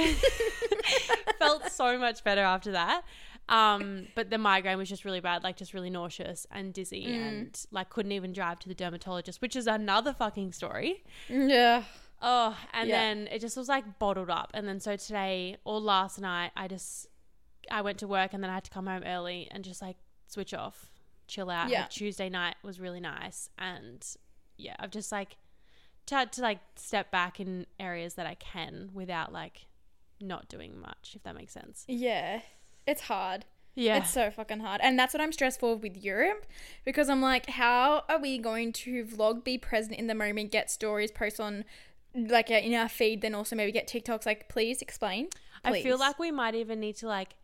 felt 1.39 1.71
so 1.71 1.97
much 1.97 2.25
better 2.25 2.41
after 2.41 2.73
that. 2.73 3.03
Um, 3.49 4.09
but 4.15 4.31
the 4.31 4.39
migraine 4.39 4.77
was 4.79 4.89
just 4.89 5.05
really 5.05 5.21
bad, 5.21 5.43
like 5.43 5.57
just 5.57 5.73
really 5.75 5.91
nauseous 5.91 6.47
and 6.51 6.73
dizzy, 6.73 7.07
Mm. 7.07 7.29
and 7.29 7.67
like 7.71 7.89
couldn't 7.91 8.13
even 8.13 8.33
drive 8.33 8.59
to 8.61 8.69
the 8.69 8.75
dermatologist, 8.75 9.41
which 9.41 9.57
is 9.57 9.67
another 9.67 10.13
fucking 10.13 10.53
story. 10.53 11.03
yeah. 11.29 11.85
Oh, 12.21 12.57
and 12.73 12.89
Yeah. 12.89 12.97
then 12.99 13.29
it 13.29 13.39
just 13.41 13.57
was 13.57 13.69
like 13.69 13.99
bottled 13.99 14.29
up. 14.29 14.51
And 14.53 14.67
then 14.67 14.81
so 14.81 14.97
today 14.97 15.57
or 15.65 15.81
last 15.81 16.19
night, 16.21 16.51
I 16.57 16.69
just 16.69 17.07
I 17.71 17.81
went 17.83 17.99
to 17.99 18.09
work 18.09 18.33
and 18.35 18.43
then 18.43 18.51
I 18.51 18.55
had 18.55 18.65
to 18.65 18.71
come 18.71 18.87
home 18.87 19.03
early 19.05 19.47
and 19.51 19.63
just 19.65 19.81
like 19.83 19.97
switch 20.27 20.53
off, 20.53 20.91
chill 21.27 21.49
out. 21.51 21.69
Yeah. 21.71 21.83
Like, 21.83 21.91
Tuesday 21.91 22.29
night 22.29 22.57
was 22.63 22.81
really 22.81 23.01
nice, 23.01 23.51
and 23.59 24.05
yeah, 24.57 24.75
I've 24.79 24.91
just 24.91 25.13
like 25.13 25.37
tried 26.07 26.33
to 26.33 26.43
like 26.43 26.59
step 26.77 27.11
back 27.11 27.39
in 27.41 27.67
areas 27.79 28.15
that 28.15 28.27
I 28.27 28.35
can 28.35 28.91
without 28.95 29.33
like 29.33 29.67
not 30.21 30.49
doing 30.49 30.81
much, 30.81 31.13
if 31.15 31.23
that 31.23 31.35
makes 31.37 31.53
sense. 31.53 31.85
Yeah. 31.87 32.41
It's 32.89 33.03
hard. 33.03 33.45
Yeah. 33.75 33.99
It's 33.99 34.11
so 34.11 34.31
fucking 34.31 34.61
hard. 34.61 34.81
And 34.83 34.99
that's 34.99 35.15
what 35.15 35.21
I'm 35.21 35.31
stressed 35.31 35.61
for 35.61 35.77
with 35.77 35.97
Europe 35.97 36.47
because 36.85 37.09
I'm 37.09 37.21
like, 37.21 37.51
how 37.51 38.03
are 38.09 38.19
we 38.19 38.39
going 38.39 38.73
to 38.73 39.05
vlog, 39.05 39.45
be 39.45 39.59
present 39.59 39.97
in 39.97 40.09
the 40.09 40.15
moment, 40.15 40.51
get 40.51 40.71
stories, 40.71 41.13
post 41.13 41.39
on 41.39 41.65
like 42.15 42.51
uh, 42.51 42.55
in 42.55 42.75
our 42.75 42.89
feed, 42.89 43.21
then 43.21 43.35
also 43.35 43.55
maybe 43.55 43.71
get 43.71 43.87
TikToks? 43.87 44.27
Like, 44.27 44.49
please 44.49 44.83
explain. 44.83 45.29
I 45.63 45.83
feel 45.83 45.99
like 45.99 46.19
we 46.19 46.31
might 46.31 46.55
even 46.55 46.81
need 46.81 46.97
to 46.97 47.07
like 47.07 47.37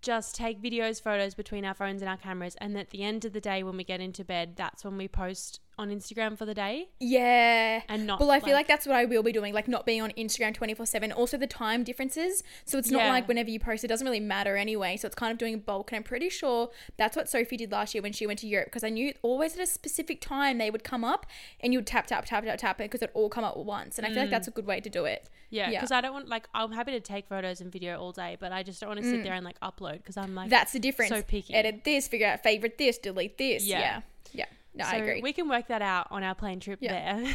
just 0.00 0.34
take 0.34 0.62
videos, 0.62 1.00
photos 1.00 1.34
between 1.34 1.64
our 1.64 1.74
phones 1.74 2.00
and 2.00 2.08
our 2.08 2.16
cameras, 2.16 2.56
and 2.60 2.76
at 2.78 2.90
the 2.90 3.02
end 3.02 3.24
of 3.24 3.32
the 3.32 3.40
day, 3.40 3.62
when 3.62 3.76
we 3.76 3.84
get 3.84 4.00
into 4.00 4.24
bed, 4.24 4.54
that's 4.56 4.84
when 4.84 4.96
we 4.96 5.08
post 5.08 5.60
on 5.78 5.90
Instagram 5.90 6.36
for 6.36 6.44
the 6.44 6.54
day, 6.54 6.88
Yeah. 6.98 7.82
and 7.88 8.06
not. 8.06 8.20
Well, 8.20 8.30
I 8.30 8.40
feel 8.40 8.54
like 8.54 8.66
that's 8.66 8.86
what 8.86 8.96
I 8.96 9.04
will 9.04 9.22
be 9.22 9.32
doing, 9.32 9.54
like 9.54 9.68
not 9.68 9.86
being 9.86 10.02
on 10.02 10.10
Instagram 10.12 10.54
24 10.54 10.86
7. 10.86 11.12
Also, 11.12 11.36
the 11.36 11.46
time 11.46 11.84
differences. 11.84 12.42
So 12.64 12.78
it's 12.78 12.90
not 12.90 13.04
Yeah. 13.04 13.10
like 13.10 13.28
whenever 13.28 13.50
you 13.50 13.60
post, 13.60 13.84
it 13.84 13.88
doesn't 13.88 14.06
really 14.06 14.20
matter 14.20 14.56
anyway. 14.56 14.96
So 14.96 15.06
it's 15.06 15.14
kind 15.14 15.30
of 15.30 15.38
doing 15.38 15.54
a 15.54 15.58
bulk. 15.58 15.92
And 15.92 15.96
I'm 15.96 16.02
pretty 16.02 16.28
sure 16.28 16.70
that's 16.96 17.16
what 17.16 17.28
Sophie 17.28 17.56
did 17.56 17.70
last 17.70 17.94
year 17.94 18.02
when 18.02 18.12
she 18.12 18.26
went 18.26 18.40
to 18.40 18.46
Europe 18.46 18.66
because 18.66 18.84
I 18.84 18.88
knew 18.88 19.12
always 19.22 19.54
at 19.54 19.60
a 19.60 19.66
specific 19.66 20.20
time 20.20 20.58
they 20.58 20.70
would 20.70 20.84
come 20.84 21.04
up 21.04 21.26
and 21.60 21.72
you 21.72 21.78
would 21.78 21.86
tap, 21.86 22.06
tap, 22.06 22.24
tap, 22.26 22.44
tap, 22.44 22.58
tap 22.58 22.80
it 22.80 22.84
because 22.84 23.02
it 23.02 23.10
all 23.14 23.28
come 23.28 23.44
up 23.44 23.56
at 23.56 23.64
once. 23.64 23.98
And 23.98 24.06
I 24.06 24.10
feel 24.10 24.22
like 24.22 24.30
that's 24.30 24.46
mm. 24.48 24.52
a 24.52 24.54
good 24.54 24.66
way 24.66 24.80
to 24.80 24.90
do 24.90 25.04
it. 25.04 25.28
yeah, 25.50 25.70
yeah. 25.70 25.78
because 25.78 25.92
I 25.92 26.00
don't 26.00 26.12
want 26.12 26.28
like 26.28 26.48
I'm 26.54 26.72
happy 26.72 26.92
to 26.92 27.00
take 27.00 27.28
photos 27.28 27.60
and 27.60 27.72
video 27.72 27.98
all 27.98 28.12
day, 28.12 28.36
but 28.38 28.52
I 28.52 28.62
just 28.62 28.80
don't 28.80 28.88
want 28.88 29.00
to 29.00 29.06
sit 29.06 29.20
mm. 29.20 29.24
there 29.24 29.34
and 29.34 29.44
like 29.44 29.58
upload 29.60 29.98
because 29.98 30.16
I'm 30.16 30.34
like 30.34 30.50
That's 30.50 30.72
the 30.72 30.78
difference. 30.78 31.10
so 31.10 31.22
picky. 31.22 31.54
Edit 31.54 31.84
this, 31.84 32.08
figure 32.08 32.26
out 32.26 32.42
favorite 32.42 32.78
this, 32.78 32.98
delete 32.98 33.38
this. 33.38 33.64
Yeah. 33.64 33.80
Yeah. 33.80 34.00
Yeah. 34.32 34.44
No, 34.74 34.84
So 34.84 34.90
I 34.90 34.96
agree. 34.96 35.20
We 35.22 35.32
can 35.32 35.48
work 35.48 35.68
that 35.68 35.82
out 35.82 36.08
on 36.10 36.22
our 36.22 36.34
plane 36.34 36.60
trip 36.60 36.78
Yeah. 36.80 37.18
there. 37.20 37.34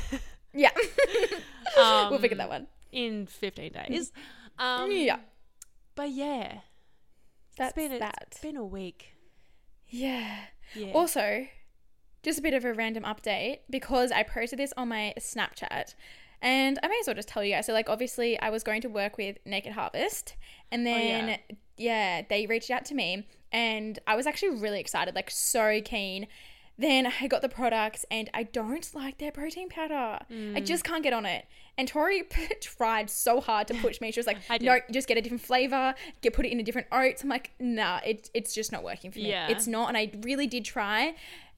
yeah. 0.53 0.69
um, 1.77 2.09
we'll 2.11 2.19
figure 2.19 2.37
that 2.37 2.49
one. 2.49 2.67
in 2.91 3.25
15 3.27 3.71
days. 3.73 4.11
Um, 4.59 4.91
yeah. 4.91 5.17
but 5.95 6.09
yeah, 6.11 6.59
That's 7.57 7.73
been 7.73 7.91
a, 7.93 7.99
that. 7.99 8.15
it's 8.27 8.39
been 8.39 8.57
a 8.57 8.65
week. 8.65 9.15
yeah. 9.87 10.37
Yeah. 10.75 10.91
Also, 10.93 11.45
just 12.23 12.39
a 12.39 12.41
bit 12.41 12.53
of 12.55 12.65
a 12.65 12.73
random 12.73 13.03
update 13.03 13.59
because 13.69 14.11
I 14.11 14.23
posted 14.23 14.57
this 14.57 14.73
on 14.77 14.87
my 14.87 15.13
Snapchat. 15.19 15.93
And 16.41 16.79
I 16.81 16.87
may 16.87 16.97
as 16.99 17.07
well 17.07 17.15
just 17.15 17.27
tell 17.29 17.43
you 17.43 17.53
guys. 17.53 17.67
So, 17.67 17.73
like, 17.73 17.89
obviously, 17.89 18.39
I 18.39 18.49
was 18.49 18.63
going 18.63 18.81
to 18.81 18.89
work 18.89 19.17
with 19.17 19.37
Naked 19.45 19.71
Harvest, 19.73 20.35
and 20.71 20.85
then 20.85 21.27
yeah. 21.29 21.37
yeah. 21.77 22.21
they 22.29 22.47
reached 22.47 22.69
out 22.69 22.83
to 22.85 22.95
me, 22.95 23.27
and 23.51 23.97
I 24.07 24.15
was 24.15 24.25
actually 24.27 24.55
really 24.59 24.79
excited, 24.81 25.15
like 25.15 25.29
so 25.31 25.79
keen. 25.85 26.27
Then 26.77 27.07
I 27.21 27.27
got 27.27 27.41
the 27.43 27.49
products, 27.49 28.03
and 28.09 28.29
I 28.33 28.43
don't 28.43 28.89
like 28.95 29.19
their 29.19 29.31
protein 29.31 29.69
powder. 29.69 29.93
I 29.93 30.25
Mm. 30.33 30.65
just 30.65 30.83
can't 30.83 31.03
get 31.03 31.13
on 31.13 31.25
it. 31.25 31.45
And 31.77 31.87
Tori 31.87 32.23
tried 32.61 33.09
so 33.09 33.39
hard 33.41 33.67
to 33.67 33.73
push 33.75 34.01
me. 34.01 34.11
She 34.11 34.19
was 34.19 34.27
like. 34.27 34.37
"No, 34.61 34.79
just 34.91 35.07
get 35.07 35.17
a 35.17 35.21
different 35.21 35.43
flavor. 35.43 35.93
Get 36.21 36.33
put 36.33 36.45
it 36.45 36.51
in 36.51 36.59
a 36.59 36.63
different 36.63 36.87
oats." 36.91 37.21
I'm 37.23 37.29
like, 37.29 37.51
"Nah, 37.59 37.99
it, 38.05 38.29
it's 38.33 38.53
just 38.55 38.71
not 38.71 38.83
working 38.83 39.11
for 39.11 39.19
me. 39.19 39.29
Yeah. 39.29 39.49
It's 39.49 39.67
not." 39.67 39.87
And 39.89 39.97
I 39.97 40.11
really 40.21 40.47
did 40.47 40.65
try, 40.65 41.13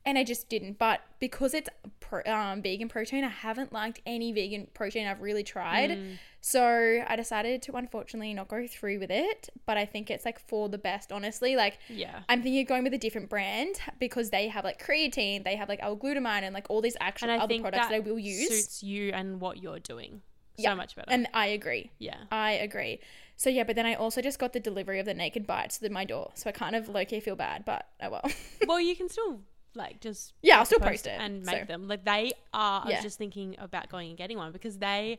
and 0.06 0.18
I 0.18 0.24
just 0.26 0.50
didn't. 0.50 0.78
But 0.80 1.02
because 1.20 1.54
it's 1.54 1.70
pro- 2.02 2.24
um, 2.26 2.62
vegan 2.62 2.90
protein, 2.90 3.24
I 3.24 3.30
haven't 3.30 3.72
liked 3.72 4.02
any 4.06 4.32
vegan 4.34 4.68
protein 4.74 5.08
I've 5.08 5.22
really 5.22 5.44
tried. 5.44 5.92
Mm. 5.92 6.18
So 6.48 7.04
I 7.08 7.16
decided 7.16 7.64
to 7.64 7.76
unfortunately 7.76 8.32
not 8.36 8.50
go 8.50 8.68
through 8.68 9.00
with 9.00 9.10
it. 9.10 9.50
But 9.66 9.78
I 9.78 9.86
think 9.88 10.12
it's 10.12 10.26
like 10.26 10.38
for 10.38 10.70
the 10.70 10.78
best, 10.78 11.12
honestly. 11.12 11.56
Like 11.56 11.80
yeah. 11.90 12.20
I'm 12.30 12.44
thinking 12.44 12.62
of 12.62 12.68
going 12.68 12.84
with 12.84 12.94
a 12.94 13.00
different 13.00 13.30
brand 13.30 13.78
because 14.00 14.30
they 14.30 14.48
have 14.50 14.64
like 14.64 14.80
creatine, 14.80 15.44
they 15.44 15.56
have 15.56 15.68
like 15.70 15.80
L-glutamine, 15.82 16.44
and 16.44 16.54
like 16.54 16.68
all 16.70 16.82
these 16.82 16.96
actual 17.02 17.32
other 17.32 17.60
products 17.60 17.88
that, 17.88 17.90
that 17.90 17.96
I 17.96 18.00
will 18.00 18.20
use. 18.20 18.48
suits 18.48 18.84
you 18.84 19.10
and 19.12 19.42
what 19.42 19.58
you're 19.58 19.80
doing 19.80 20.22
so 20.58 20.62
Yeah. 20.64 20.76
much 20.76 20.96
better. 20.96 21.10
And 21.10 21.28
I 21.34 21.48
agree. 21.48 21.90
yeah. 21.98 22.18
I 22.32 22.52
agree. 22.52 23.00
So 23.38 23.50
yeah, 23.50 23.64
but 23.64 23.76
then 23.76 23.88
I 23.88 23.96
also 23.96 24.22
just 24.22 24.38
got 24.38 24.54
the 24.54 24.60
delivery 24.60 25.00
of 25.00 25.08
the 25.08 25.16
naked 25.16 25.48
bites 25.48 25.80
to 25.80 25.90
my 25.90 26.06
door. 26.06 26.30
So 26.36 26.48
I 26.48 26.54
kind 26.54 26.76
of 26.76 26.88
low 26.90 27.06
key 27.06 27.22
feel 27.22 27.36
bad, 27.36 27.66
but 27.66 27.88
oh 28.04 28.12
well. 28.12 28.32
well, 28.68 28.80
you 28.80 28.96
can 28.96 29.10
still 29.10 29.42
like 29.74 30.00
just 30.00 30.34
Yeah, 30.44 30.60
I'll 30.60 30.66
still 30.66 30.80
post 30.80 31.08
it, 31.08 31.18
and 31.20 31.44
make 31.44 31.62
so. 31.62 31.66
them. 31.66 31.88
Like 31.88 32.06
they 32.06 32.34
are. 32.54 32.84
I 32.86 32.90
Yeah. 32.90 32.96
was 32.98 33.04
just 33.04 33.18
thinking 33.18 33.56
about 33.58 33.90
going 33.90 34.10
and 34.10 34.18
getting 34.18 34.38
one 34.38 34.52
because 34.52 34.78
they 34.78 35.18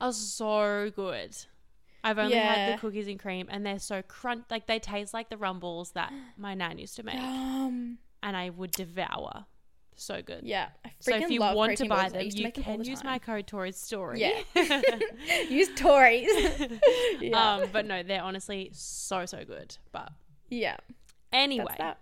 are 0.00 0.12
so 0.12 0.90
good. 0.94 1.36
I've 2.02 2.18
only 2.18 2.36
had 2.36 2.74
the 2.74 2.80
cookies 2.80 3.08
and 3.08 3.18
cream, 3.18 3.46
and 3.50 3.64
they're 3.64 3.78
so 3.78 4.02
crunch. 4.02 4.44
Like 4.50 4.66
they 4.66 4.78
taste 4.78 5.14
like 5.14 5.30
the 5.30 5.38
rumbles 5.38 5.92
that 5.92 6.12
my 6.36 6.54
nan 6.54 6.78
used 6.78 6.96
to 6.96 7.02
make, 7.02 7.16
um, 7.16 7.98
and 8.22 8.36
I 8.36 8.50
would 8.50 8.72
devour. 8.72 9.46
So 9.96 10.20
good. 10.22 10.40
yeah. 10.42 10.70
I 10.84 10.90
So 10.98 11.14
if 11.16 11.30
you 11.30 11.40
want 11.40 11.78
to 11.78 11.88
buy 11.88 12.08
them, 12.08 12.28
to 12.28 12.36
you 12.36 12.50
can 12.50 12.80
the 12.80 12.84
use 12.84 13.00
time. 13.00 13.12
my 13.12 13.18
code 13.20 13.46
Tori's 13.46 13.76
story. 13.76 14.20
Yeah. 14.20 14.42
Use 15.48 15.68
Tori's. 15.76 16.28
yeah. 17.20 17.54
um, 17.62 17.68
but 17.72 17.86
no, 17.86 18.02
they're 18.02 18.20
honestly 18.22 18.70
so 18.72 19.24
so 19.24 19.44
good. 19.44 19.76
But 19.92 20.10
yeah. 20.50 20.78
anyway, 21.32 21.66
That's 21.68 21.78
that. 21.78 21.98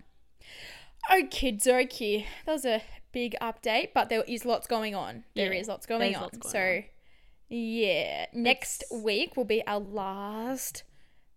Oh, 1.10 1.22
kids, 1.30 1.66
okay. 1.66 2.26
That 2.46 2.52
was 2.52 2.64
a 2.64 2.82
big 3.12 3.36
update, 3.42 3.90
but 3.94 4.08
there 4.08 4.22
is 4.22 4.44
lots 4.46 4.66
going 4.66 4.94
on. 4.94 5.24
There 5.34 5.52
Yeah, 5.52 5.60
is 5.60 5.68
lots 5.68 5.84
going 5.84 6.00
there's 6.00 6.16
on. 6.16 6.22
lots 6.22 6.38
going 6.38 6.50
so, 6.82 6.88
yeah, 7.48 8.26
next 8.32 8.82
It's- 8.84 9.02
week 9.02 9.36
will 9.36 9.44
be 9.44 9.62
our 9.66 9.80
last 9.80 10.84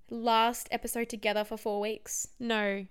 last 0.10 0.68
episode 0.72 1.10
together 1.10 1.44
for 1.44 1.58
four 1.58 1.80
weeks. 1.82 2.28
no, 2.40 2.86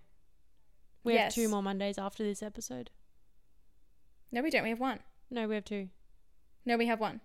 we 1.05 1.15
have 1.17 1.33
two 1.35 1.49
more 1.49 1.63
Mondays 1.63 1.99
after 1.99 2.25
this 2.25 2.43
episode. 2.43 2.91
No, 4.33 4.43
we 4.43 4.51
don't. 4.51 4.65
We 4.65 4.71
have 4.71 4.81
one. 4.81 4.99
No, 5.31 5.47
we 5.47 5.55
have 5.55 5.65
two. 5.65 5.89
No, 6.67 6.77
we 6.77 6.87
have 6.87 6.99
one. 7.01 7.21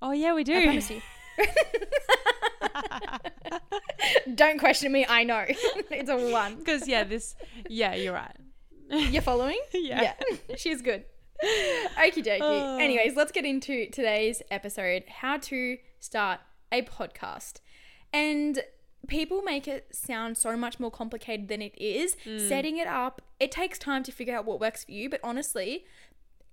Oh 0.00 0.12
yeah, 0.12 0.34
we 0.34 0.44
do. 0.44 0.54
I 0.56 0.62
promise 0.64 0.90
you. 0.90 1.02
don't 4.34 4.58
question 4.58 4.92
me. 4.92 5.04
I 5.08 5.24
know 5.24 5.44
it's 5.48 6.10
a 6.10 6.30
one. 6.30 6.56
Because 6.58 6.86
yeah, 6.88 7.04
this 7.04 7.34
yeah, 7.68 7.94
you're 7.94 8.14
right. 8.14 8.36
You're 8.90 9.22
following? 9.22 9.58
yeah. 9.72 10.14
Yeah. 10.48 10.56
she's 10.56 10.82
good. 10.82 11.04
Okie 11.44 12.24
dokie. 12.24 12.38
Oh. 12.40 12.78
Anyways, 12.78 13.16
let's 13.16 13.32
get 13.32 13.44
into 13.44 13.88
today's 13.90 14.42
episode 14.50 15.04
how 15.08 15.38
to 15.38 15.78
start 16.00 16.40
a 16.72 16.82
podcast. 16.82 17.60
And 18.12 18.62
people 19.08 19.42
make 19.42 19.68
it 19.68 19.88
sound 19.94 20.36
so 20.38 20.56
much 20.56 20.80
more 20.80 20.90
complicated 20.90 21.48
than 21.48 21.62
it 21.62 21.74
is. 21.76 22.16
Mm. 22.24 22.48
Setting 22.48 22.78
it 22.78 22.86
up, 22.86 23.20
it 23.40 23.50
takes 23.50 23.78
time 23.78 24.02
to 24.04 24.12
figure 24.12 24.36
out 24.36 24.44
what 24.44 24.60
works 24.60 24.84
for 24.84 24.92
you, 24.92 25.10
but 25.10 25.20
honestly, 25.22 25.84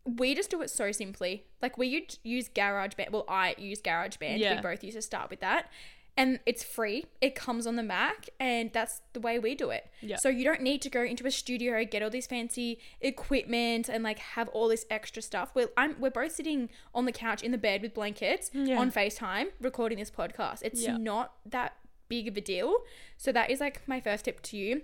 we 0.03 0.33
just 0.33 0.49
do 0.49 0.61
it 0.61 0.69
so 0.69 0.91
simply. 0.91 1.45
Like 1.61 1.77
we 1.77 2.07
use 2.23 2.49
GarageBand. 2.49 3.11
Well, 3.11 3.25
I 3.27 3.55
use 3.57 3.81
GarageBand. 3.81 4.39
Yeah. 4.39 4.55
We 4.55 4.61
both 4.61 4.83
use 4.83 4.95
to 4.95 5.01
start 5.01 5.29
with 5.29 5.41
that. 5.41 5.69
And 6.17 6.39
it's 6.45 6.61
free. 6.63 7.05
It 7.21 7.35
comes 7.35 7.65
on 7.65 7.77
the 7.77 7.83
Mac, 7.83 8.29
and 8.39 8.71
that's 8.73 9.01
the 9.13 9.19
way 9.21 9.39
we 9.39 9.55
do 9.55 9.69
it. 9.69 9.89
Yeah. 10.01 10.17
So 10.17 10.27
you 10.29 10.43
don't 10.43 10.61
need 10.61 10.81
to 10.81 10.89
go 10.89 11.01
into 11.03 11.25
a 11.25 11.31
studio, 11.31 11.83
get 11.85 12.03
all 12.03 12.09
this 12.09 12.27
fancy 12.27 12.79
equipment, 12.99 13.87
and 13.89 14.03
like 14.03 14.19
have 14.19 14.47
all 14.49 14.67
this 14.67 14.85
extra 14.89 15.21
stuff. 15.21 15.51
We're 15.55 15.69
I'm 15.77 15.95
we're 15.99 16.11
both 16.11 16.33
sitting 16.33 16.69
on 16.93 17.05
the 17.05 17.11
couch 17.11 17.41
in 17.43 17.51
the 17.51 17.57
bed 17.57 17.81
with 17.81 17.93
blankets 17.93 18.51
Yeah. 18.53 18.77
on 18.79 18.91
FaceTime 18.91 19.47
recording 19.61 19.99
this 19.99 20.11
podcast. 20.11 20.59
It's 20.63 20.81
Yeah. 20.83 20.97
not 20.97 21.33
that 21.45 21.75
big 22.09 22.27
of 22.27 22.35
a 22.35 22.41
deal. 22.41 22.75
So 23.17 23.31
that 23.31 23.49
is 23.49 23.59
like 23.61 23.87
my 23.87 24.01
first 24.01 24.25
tip 24.25 24.41
to 24.43 24.57
you. 24.57 24.81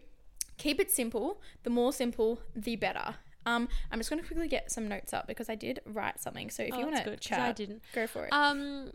keep 0.57 0.79
it 0.79 0.89
simple. 0.89 1.39
The 1.63 1.69
more 1.69 1.93
simple, 1.93 2.39
the 2.55 2.75
better. 2.75 3.15
Um, 3.45 3.69
I'm 3.91 3.99
just 3.99 4.09
going 4.09 4.19
to 4.21 4.25
quickly 4.27 4.47
get 4.47 4.71
some 4.71 4.87
notes 4.87 5.13
up 5.13 5.27
because 5.27 5.49
I 5.49 5.55
did 5.55 5.81
write 5.85 6.19
something. 6.19 6.49
So 6.49 6.63
if 6.63 6.73
Oh, 6.73 6.79
you 6.79 6.85
want 6.87 7.03
to 7.03 7.15
chat, 7.17 7.39
I 7.41 7.51
didn't. 7.51 7.83
go 7.93 8.07
for 8.07 8.25
it. 8.25 8.33
Um, 8.33 8.91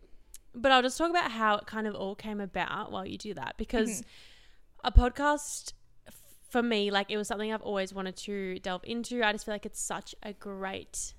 but 0.54 0.70
I'll 0.72 0.82
just 0.82 0.98
talk 0.98 1.10
about 1.10 1.30
how 1.30 1.56
it 1.56 1.66
kind 1.66 1.86
of 1.86 1.94
all 1.94 2.14
came 2.14 2.40
about 2.40 2.92
while 2.92 3.06
you 3.06 3.18
do 3.18 3.34
that 3.34 3.54
because 3.56 4.02
Mm-hmm. 4.02 4.88
a 4.88 4.92
podcast 4.92 5.72
f- 6.06 6.14
for 6.50 6.62
me, 6.62 6.90
like 6.90 7.10
it 7.10 7.16
was 7.16 7.28
something 7.28 7.52
I've 7.52 7.62
always 7.62 7.94
wanted 7.94 8.16
to 8.18 8.58
delve 8.58 8.82
into. 8.84 9.22
I 9.24 9.32
just 9.32 9.44
feel 9.46 9.54
like 9.54 9.66
it's 9.66 9.80
such 9.80 10.14
a 10.22 10.32
great 10.32 11.14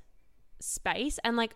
space 0.60 1.19
and 1.24 1.36
like 1.36 1.56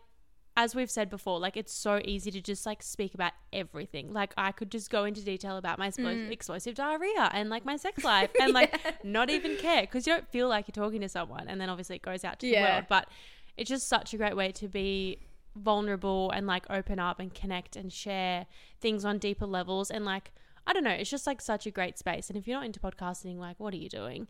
as 0.60 0.74
we've 0.74 0.90
said 0.90 1.08
before, 1.08 1.40
like 1.40 1.56
it's 1.56 1.72
so 1.72 2.02
easy 2.04 2.32
to 2.32 2.42
just 2.42 2.66
like 2.66 2.82
speak 2.82 3.14
about 3.14 3.32
everything. 3.54 4.12
Like 4.12 4.34
I 4.38 4.52
could 4.52 4.72
just 4.72 4.90
go 4.90 5.04
into 5.06 5.22
detail 5.24 5.56
about 5.58 5.78
my 5.78 5.92
Mm. 5.92 6.32
explosive 6.32 6.74
diarrhea 6.74 7.30
and 7.32 7.48
like 7.52 7.64
my 7.64 7.76
sex 7.76 8.04
life 8.04 8.32
and 8.42 8.54
like 8.54 8.76
not 9.04 9.30
even 9.30 9.56
care 9.58 9.82
because 9.82 10.08
you 10.08 10.14
don't 10.14 10.28
feel 10.32 10.48
like 10.50 10.66
you're 10.68 10.84
talking 10.84 11.02
to 11.02 11.10
someone 11.10 11.48
and 11.48 11.62
then 11.62 11.70
obviously 11.70 11.98
it 11.98 12.02
goes 12.02 12.24
out 12.26 12.40
to 12.40 12.48
the 12.50 12.60
world. 12.60 12.86
But 12.90 13.08
it's 13.56 13.70
just 13.70 13.88
such 13.88 14.16
a 14.16 14.18
great 14.18 14.36
way 14.36 14.52
to 14.54 14.68
be 14.68 15.20
vulnerable 15.58 16.32
and 16.32 16.48
like 16.48 16.66
open 16.70 17.00
up 17.00 17.20
and 17.20 17.34
connect 17.34 17.76
and 17.76 17.92
share 17.92 18.46
things 18.80 19.04
on 19.06 19.18
deeper 19.18 19.46
levels 19.46 19.90
and 19.92 20.06
like 20.06 20.32
I 20.66 20.74
don't 20.74 20.84
know, 20.84 20.92
it's 20.92 21.10
just 21.10 21.26
like 21.26 21.40
such 21.42 21.66
a 21.66 21.72
great 21.72 21.98
space. 21.98 22.30
And 22.30 22.38
if 22.38 22.46
you're 22.48 22.58
not 22.58 22.66
into 22.66 22.80
podcasting, 22.80 23.38
like 23.38 23.60
what 23.60 23.74
are 23.74 23.78
you 23.78 23.90
doing? 23.90 24.28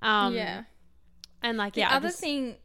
Um 0.00 0.34
yeah. 0.34 0.64
and 1.42 1.58
like 1.58 1.74
The 1.74 1.80
yeah, 1.80 1.94
other 1.96 2.08
just- 2.08 2.20
thing, 2.20 2.56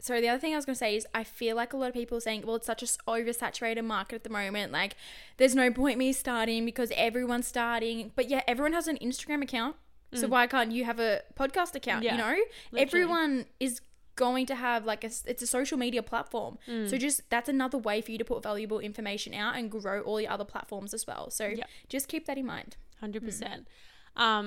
sorry, 0.00 0.20
the 0.20 0.28
other 0.28 0.38
thing 0.38 0.52
I 0.52 0.56
was 0.56 0.64
going 0.64 0.74
to 0.74 0.78
say 0.78 0.94
is 0.96 1.06
I 1.14 1.24
feel 1.24 1.56
like 1.56 1.72
a 1.72 1.76
lot 1.76 1.88
of 1.88 1.94
people 1.94 2.18
are 2.18 2.20
saying, 2.20 2.44
well, 2.46 2.56
it's 2.56 2.66
such 2.66 2.82
a 2.82 2.86
oversaturated 3.08 3.84
market 3.84 4.16
at 4.16 4.24
the 4.24 4.30
moment. 4.30 4.70
Like, 4.70 4.94
there's 5.38 5.54
no 5.56 5.72
point 5.72 5.98
me 5.98 6.12
starting 6.12 6.64
because 6.64 6.92
everyone's 6.96 7.46
starting. 7.48 8.12
But 8.14 8.28
yeah, 8.28 8.42
everyone 8.46 8.74
has 8.74 8.86
an 8.86 8.98
Instagram 8.98 9.42
account. 9.42 9.74
So 10.14 10.26
why 10.26 10.46
can't 10.46 10.72
you 10.72 10.84
have 10.84 11.00
a 11.00 11.20
podcast 11.38 11.74
account? 11.74 12.02
Mm. 12.02 12.04
Yeah, 12.06 12.12
you 12.12 12.18
know, 12.18 12.36
literally. 12.72 12.82
everyone 13.02 13.46
is 13.60 13.80
going 14.26 14.46
to 14.52 14.54
have 14.66 14.80
like 14.92 15.02
a, 15.04 15.10
it's 15.32 15.42
a 15.42 15.46
social 15.58 15.78
media 15.78 16.02
platform. 16.02 16.58
Mm. 16.66 16.88
So 16.90 16.94
just 17.06 17.18
that's 17.30 17.48
another 17.48 17.78
way 17.88 17.98
for 18.04 18.10
you 18.12 18.18
to 18.18 18.24
put 18.32 18.42
valuable 18.42 18.80
information 18.90 19.32
out 19.42 19.52
and 19.56 19.70
grow 19.70 19.98
all 20.06 20.16
the 20.16 20.28
other 20.34 20.44
platforms 20.54 20.92
as 20.98 21.06
well. 21.10 21.24
So 21.30 21.44
Yeah. 21.46 21.64
just 21.88 22.04
keep 22.12 22.26
that 22.26 22.36
in 22.42 22.46
mind. 22.56 22.76
Hundred 23.00 23.22
Mm. 23.22 23.26
percent. 23.26 23.62
Um, 24.16 24.46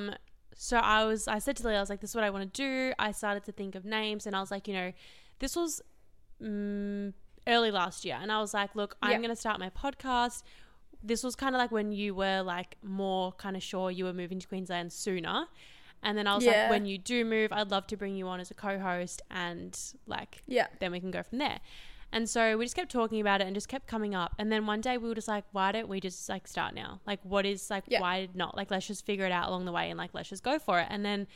so 0.53 0.75
I 0.77 0.99
was, 1.05 1.27
I 1.27 1.39
said 1.39 1.55
to 1.57 1.67
Leah, 1.67 1.77
I 1.77 1.79
was 1.85 1.89
like, 1.93 2.01
"This 2.01 2.11
is 2.11 2.15
what 2.19 2.25
I 2.25 2.29
want 2.35 2.43
to 2.53 2.55
do." 2.67 2.93
I 2.99 3.09
started 3.21 3.43
to 3.49 3.53
think 3.59 3.73
of 3.79 3.83
names, 3.85 4.27
and 4.27 4.35
I 4.35 4.41
was 4.41 4.51
like, 4.55 4.67
you 4.67 4.73
know, 4.79 4.89
this 5.39 5.55
was 5.55 5.81
mm, 6.41 7.13
early 7.47 7.71
last 7.71 8.05
year, 8.05 8.17
and 8.21 8.31
I 8.31 8.39
was 8.39 8.53
like, 8.53 8.75
"Look, 8.75 8.97
I'm 9.01 9.11
Yeah. 9.11 9.17
going 9.17 9.29
to 9.29 9.35
start 9.45 9.59
my 9.59 9.69
podcast." 9.69 10.43
This 11.03 11.23
was 11.23 11.35
kind 11.35 11.55
of 11.55 11.59
like 11.59 11.71
when 11.71 11.91
you 11.91 12.13
were 12.13 12.41
like 12.55 12.77
more 12.83 13.31
kind 13.33 13.55
of 13.55 13.63
sure 13.63 13.89
you 13.89 14.05
were 14.05 14.13
moving 14.13 14.39
to 14.39 14.47
Queensland 14.47 14.91
sooner. 14.93 15.47
And 16.03 16.17
then 16.17 16.27
I 16.27 16.35
was 16.35 16.43
Yeah. 16.43 16.63
like, 16.63 16.69
when 16.71 16.85
you 16.85 16.97
do 16.97 17.23
move, 17.25 17.51
I'd 17.53 17.69
love 17.71 17.87
to 17.87 17.97
bring 17.97 18.15
you 18.15 18.27
on 18.27 18.39
as 18.39 18.49
a 18.51 18.53
co 18.55 18.79
host 18.79 19.21
and 19.29 19.77
like 20.07 20.43
Yeah. 20.47 20.67
then 20.79 20.91
we 20.91 20.99
can 20.99 21.11
go 21.11 21.21
from 21.23 21.37
there. 21.37 21.59
And 22.13 22.29
so 22.29 22.57
we 22.57 22.65
just 22.65 22.75
kept 22.75 22.91
talking 22.91 23.21
about 23.21 23.39
it 23.39 23.47
and 23.47 23.55
just 23.55 23.69
kept 23.69 23.87
coming 23.87 24.13
up. 24.13 24.33
And 24.37 24.51
then 24.51 24.65
one 24.65 24.81
day 24.81 24.97
we 24.97 25.07
were 25.07 25.15
just 25.15 25.29
like, 25.29 25.45
why 25.53 25.71
don't 25.71 25.87
we 25.87 26.01
just 26.01 26.27
like 26.27 26.45
start 26.47 26.73
now? 26.73 26.99
Like, 27.07 27.19
what 27.23 27.45
is 27.45 27.69
like, 27.69 27.85
Yeah. 27.87 28.01
why 28.01 28.27
not? 28.33 28.57
Like, 28.57 28.69
let's 28.69 28.85
just 28.87 29.05
figure 29.05 29.25
it 29.25 29.31
out 29.31 29.47
along 29.47 29.63
the 29.65 29.71
way 29.71 29.89
and 29.89 29.97
like, 29.97 30.09
let's 30.13 30.27
just 30.29 30.43
go 30.43 30.59
for 30.59 30.79
it. 30.79 30.87
And 30.89 31.05
then 31.05 31.27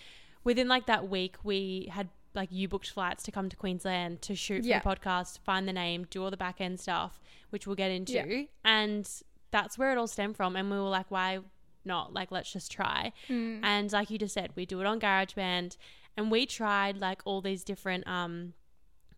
within 0.43 0.67
like 0.67 0.86
that 0.88 1.08
week, 1.08 1.38
we 1.43 1.89
had 1.93 2.10
like 2.34 2.49
you 2.51 2.67
booked 2.67 2.89
flights 2.89 3.23
to 3.23 3.32
come 3.32 3.47
to 3.47 3.56
Queensland 3.56 4.21
to 4.23 4.36
shoot 4.36 4.63
for 4.63 4.67
Yeah. 4.67 4.80
the 4.80 4.89
podcast, 4.89 5.39
find 5.39 5.65
the 5.65 5.71
name, 5.73 6.06
do 6.10 6.21
all 6.21 6.30
the 6.32 6.36
back 6.36 6.60
end 6.60 6.82
stuff, 6.82 7.21
which 7.51 7.65
we'll 7.65 7.78
get 7.78 7.91
into. 7.91 8.12
Yeah. 8.13 8.43
And 8.65 9.10
that's 9.51 9.78
where 9.78 9.93
it 9.93 9.97
all 9.97 10.08
stemmed 10.08 10.36
from. 10.36 10.58
And 10.58 10.69
we 10.69 10.75
were 10.75 10.84
like, 10.89 11.10
why 11.10 11.39
not? 11.86 12.13
Like, 12.13 12.32
let's 12.32 12.52
just 12.52 12.71
try. 12.71 13.12
Mm. 13.30 13.60
And 13.63 13.91
like 13.91 14.10
you 14.10 14.17
just 14.17 14.34
said, 14.34 14.52
we 14.56 14.65
do 14.65 14.80
it 14.82 14.86
on 14.86 15.00
GarageBand, 15.00 15.78
and 16.17 16.32
we 16.32 16.45
tried 16.45 16.98
like 16.98 17.21
all 17.26 17.41
these 17.41 17.63
different 17.63 18.08
um 18.08 18.54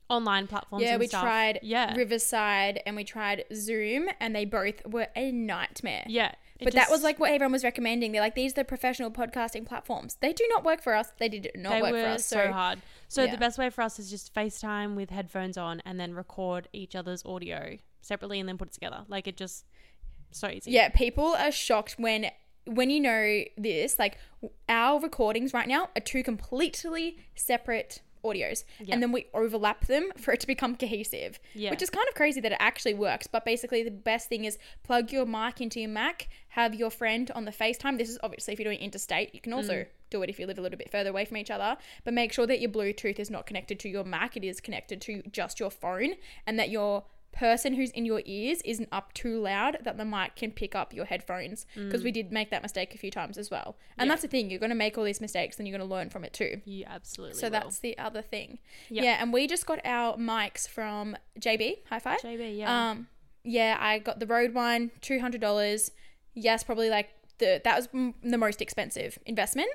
online 0.10 0.48
platforms. 0.48 0.84
Yeah, 0.86 0.98
we 0.98 1.08
stuff. 1.08 1.24
tried 1.24 1.60
Yeah, 1.62 1.94
Riverside 1.96 2.82
and 2.86 2.96
we 2.96 3.04
tried 3.04 3.44
Zoom, 3.54 4.08
and 4.20 4.36
they 4.36 4.46
both 4.46 4.86
were 4.88 5.08
a 5.16 5.32
nightmare. 5.32 6.06
yeah. 6.08 6.34
But 6.60 6.74
that 6.74 6.90
was 6.90 7.04
like 7.04 7.20
what 7.20 7.30
everyone 7.30 7.52
was 7.52 7.64
recommending. 7.64 8.14
They're 8.14 8.22
like, 8.22 8.34
these 8.34 8.54
are 8.54 8.56
the 8.56 8.64
professional 8.66 9.12
podcasting 9.12 9.68
platforms. 9.68 10.18
They 10.22 10.34
do 10.34 10.44
not 10.50 10.64
work 10.64 10.82
for 10.82 10.96
us. 10.96 11.12
They 11.20 11.30
did 11.30 11.52
not 11.56 11.70
they 11.70 11.82
work 11.84 11.92
for 11.92 12.10
us. 12.10 12.26
so 12.26 12.46
So, 12.46 12.52
hard. 12.52 12.82
So 13.08 13.24
yeah. 13.26 13.32
the 13.32 13.38
best 13.38 13.60
way 13.60 13.70
for 13.70 13.84
us 13.84 14.00
is 14.00 14.10
just 14.10 14.34
FaceTime 14.34 14.96
with 14.96 15.12
headphones 15.12 15.56
on 15.56 15.84
and 15.86 16.00
then 16.00 16.16
record 16.16 16.68
each 16.74 16.96
other's 16.96 17.24
audio 17.26 17.78
separately 18.02 18.40
and 18.40 18.50
then 18.50 18.58
put 18.58 18.70
it 18.70 18.74
together. 18.74 19.04
Like 19.08 19.28
it 19.28 19.38
just 19.38 19.66
so 20.32 20.48
easy. 20.48 20.72
yeah, 20.72 20.90
people 20.90 21.36
are 21.38 21.52
shocked 21.52 21.98
when 22.00 22.32
when 22.68 22.90
you 22.90 23.00
know 23.00 23.44
this. 23.58 23.98
Like 24.00 24.18
our 24.70 25.00
recordings 25.00 25.54
right 25.54 25.68
now 25.68 25.90
are 25.96 26.02
two 26.02 26.24
completely 26.24 27.18
separate 27.36 28.02
audios, 28.24 28.64
Yeah. 28.80 28.94
and 28.96 29.02
then 29.04 29.12
we 29.12 29.28
overlap 29.34 29.86
them 29.86 30.12
for 30.18 30.34
it 30.34 30.40
to 30.42 30.48
become 30.48 30.76
cohesive. 30.76 31.40
Yeah. 31.54 31.70
Which 31.70 31.82
is 31.82 31.90
kind 31.90 32.06
of 32.10 32.16
crazy 32.16 32.42
that 32.42 32.52
it 32.52 32.58
actually 32.60 32.96
works. 32.96 33.28
But 33.28 33.46
basically, 33.46 33.84
the 33.84 33.92
best 33.92 34.28
thing 34.28 34.44
is 34.44 34.58
plug 34.84 35.12
your 35.12 35.26
mic 35.26 35.62
into 35.62 35.80
your 35.80 35.90
Mac, 35.90 36.28
have 36.50 36.74
your 36.76 36.90
friend 36.90 37.30
on 37.32 37.46
the 37.46 37.52
FaceTime. 37.52 37.98
This 37.98 38.10
is 38.10 38.18
obviously 38.24 38.54
if 38.54 38.60
you're 38.60 38.66
doing 38.66 38.80
interstate. 38.80 39.34
You 39.34 39.40
can 39.40 39.54
also 39.54 39.74
Mm. 39.74 39.88
do 40.10 40.22
it 40.24 40.30
if 40.30 40.40
you 40.40 40.48
live 40.48 40.58
a 40.58 40.62
little 40.62 40.78
bit 40.80 40.90
further 40.92 41.12
away 41.12 41.26
from 41.26 41.38
each 41.38 41.52
other. 41.52 41.78
But 42.04 42.14
make 42.16 42.34
sure 42.34 42.48
that 42.48 42.60
your 42.60 42.72
Bluetooth 42.72 43.20
is 43.20 43.30
not 43.30 43.46
connected 43.46 43.80
to 43.82 43.90
your 43.90 44.04
Mac. 44.04 44.36
It 44.36 44.44
is 44.44 44.60
connected 44.60 45.00
to 45.02 45.22
just 45.32 45.60
your 45.60 45.70
phone, 45.72 46.16
and 46.46 46.58
that 46.60 46.70
your 46.70 47.06
person 47.38 47.74
who's 47.76 47.92
in 47.92 48.04
your 48.06 48.22
ears 48.26 48.62
isn't 48.66 48.90
up 48.92 49.14
too 49.14 49.40
loud 49.40 49.78
that 49.84 49.96
the 49.98 50.04
mic 50.06 50.36
can 50.36 50.52
pick 50.52 50.74
up 50.76 50.94
your 50.94 51.06
headphones 51.06 51.66
because 51.76 52.04
we 52.04 52.12
did 52.12 52.32
make 52.32 52.50
that 52.50 52.62
mistake 52.62 52.96
a 52.96 52.98
few 52.98 53.12
times 53.12 53.38
as 53.38 53.52
well 53.52 53.78
and 53.98 54.08
Mm. 54.08 54.10
Yeah. 54.10 54.10
that's 54.14 54.22
the 54.24 54.28
thing 54.28 54.50
you're 54.50 54.60
going 54.60 54.72
to 54.72 54.76
make 54.76 54.98
all 54.98 55.04
these 55.04 55.22
mistakes 55.22 55.58
and 55.60 55.68
you're 55.68 55.78
going 55.78 55.88
to 55.88 55.94
learn 55.96 56.10
from 56.10 56.24
it 56.26 56.34
too 56.34 56.62
You 56.66 56.86
absolutely. 56.88 57.36
so 57.40 57.46
will. 57.48 57.52
that's 57.52 57.80
the 57.80 57.98
other 57.98 58.22
thing. 58.22 58.60
Yep. 58.90 59.04
Yeah, 59.04 59.18
and 59.22 59.32
we 59.32 59.46
just 59.48 59.66
got 59.66 59.80
our 59.86 60.18
mics 60.18 60.68
from 60.68 61.16
JB 61.40 61.78
Hi-Fi. 61.90 62.18
JB. 62.18 62.58
Yeah. 62.58 62.90
Um, 62.92 63.08
yeah, 63.44 63.78
I 63.80 64.00
got 64.00 64.20
the 64.20 64.26
Rode 64.28 64.54
one, 64.54 64.92
two 65.02 65.20
hundred 65.20 65.42
dollars. 65.42 65.92
Yes, 66.34 66.64
probably 66.64 66.90
like 66.90 67.10
the 67.38 67.62
that 67.64 67.76
was 67.78 67.88
m- 67.94 68.16
the 68.24 68.38
most 68.38 68.62
expensive 68.62 69.18
investment, 69.26 69.70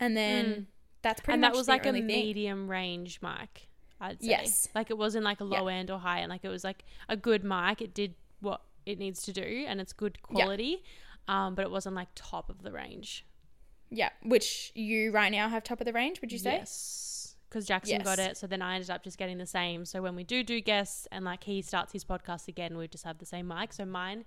and 0.00 0.16
then 0.16 0.66
that's 1.02 1.20
pretty 1.20 1.32
Mm. 1.32 1.34
and 1.34 1.40
much 1.42 1.52
that 1.52 1.58
was 1.58 1.68
like 1.68 1.84
a 1.86 1.92
thing. 1.92 2.06
medium 2.06 2.68
range 2.70 3.20
mic. 3.22 3.68
I'd 4.00 4.20
say. 4.22 4.28
Yes. 4.28 4.68
Like 4.74 4.90
it 4.90 4.98
wasn't 4.98 5.24
like 5.24 5.40
a 5.40 5.44
Yeah. 5.44 5.60
low 5.60 5.68
end 5.68 5.90
or 5.90 5.98
high 5.98 6.20
end. 6.20 6.30
Like 6.30 6.44
it 6.44 6.48
was 6.48 6.64
like 6.64 6.84
a 7.08 7.16
good 7.16 7.42
mic. 7.44 7.80
It 7.82 7.94
did 7.94 8.14
what 8.40 8.62
it 8.86 8.98
needs 8.98 9.22
to 9.22 9.32
do, 9.32 9.64
and 9.68 9.80
it's 9.80 9.92
good 9.92 10.22
quality. 10.22 10.82
Um, 11.26 11.54
but 11.54 11.62
it 11.64 11.70
wasn't 11.70 11.94
like 11.96 12.08
top 12.14 12.48
of 12.48 12.62
the 12.62 12.72
range. 12.72 13.24
Yeah, 13.90 14.10
which 14.22 14.72
you 14.74 15.10
right 15.12 15.30
now 15.32 15.48
have 15.48 15.64
top 15.64 15.80
of 15.80 15.84
the 15.84 15.92
range. 15.92 16.20
Would 16.20 16.32
you 16.32 16.38
say? 16.38 16.54
Yes. 16.56 17.36
Because 17.48 17.66
Jackson 17.66 18.02
got 18.02 18.18
it, 18.18 18.36
so 18.36 18.46
then 18.46 18.60
I 18.60 18.74
ended 18.74 18.90
up 18.90 19.02
just 19.02 19.16
getting 19.16 19.38
the 19.38 19.46
same. 19.46 19.86
So 19.86 20.02
when 20.02 20.14
we 20.14 20.22
do 20.22 20.42
do 20.42 20.60
guests 20.60 21.08
and 21.10 21.24
like 21.24 21.44
he 21.44 21.62
starts 21.62 21.92
his 21.94 22.04
podcast 22.04 22.46
again, 22.46 22.76
we 22.76 22.86
just 22.88 23.04
have 23.04 23.16
the 23.18 23.24
same 23.24 23.48
mic. 23.48 23.72
So 23.72 23.86
mine 23.86 24.26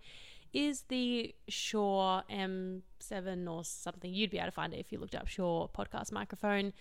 is 0.54 0.82
the 0.90 1.36
Shure 1.48 2.24
M7 2.32 3.48
or 3.48 3.64
something. 3.64 4.12
You'd 4.12 4.32
be 4.32 4.38
able 4.38 4.48
to 4.48 4.52
find 4.52 4.74
it 4.74 4.80
if 4.80 4.92
you 4.92 4.98
looked 4.98 5.14
up 5.14 5.28
Shure 5.28 5.70
podcast 5.70 6.12
microphone, 6.12 6.74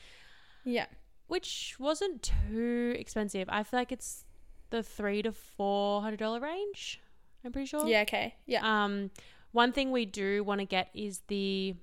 Yeah. 0.65 0.87
Which 1.31 1.77
wasn't 1.79 2.23
too 2.51 2.95
expensive. 2.99 3.49
I 3.51 3.63
feel 3.63 3.81
like 3.81 3.93
it's 3.93 4.25
the 4.71 4.83
three 4.83 5.23
to 5.23 5.33
four 5.33 6.03
hundred 6.03 6.19
dollar 6.19 6.41
range. 6.41 7.01
I'm 7.45 7.53
pretty 7.53 7.67
sure. 7.67 7.87
Yeah. 7.87 8.03
Okay. 8.03 8.35
Yeah. 8.47 8.61
Um, 8.85 9.11
one 9.53 9.73
thing 9.73 9.91
we 9.91 10.05
do 10.07 10.45
want 10.45 10.61
to 10.61 10.67
get 10.67 10.91
is 10.95 11.21
the 11.29 11.75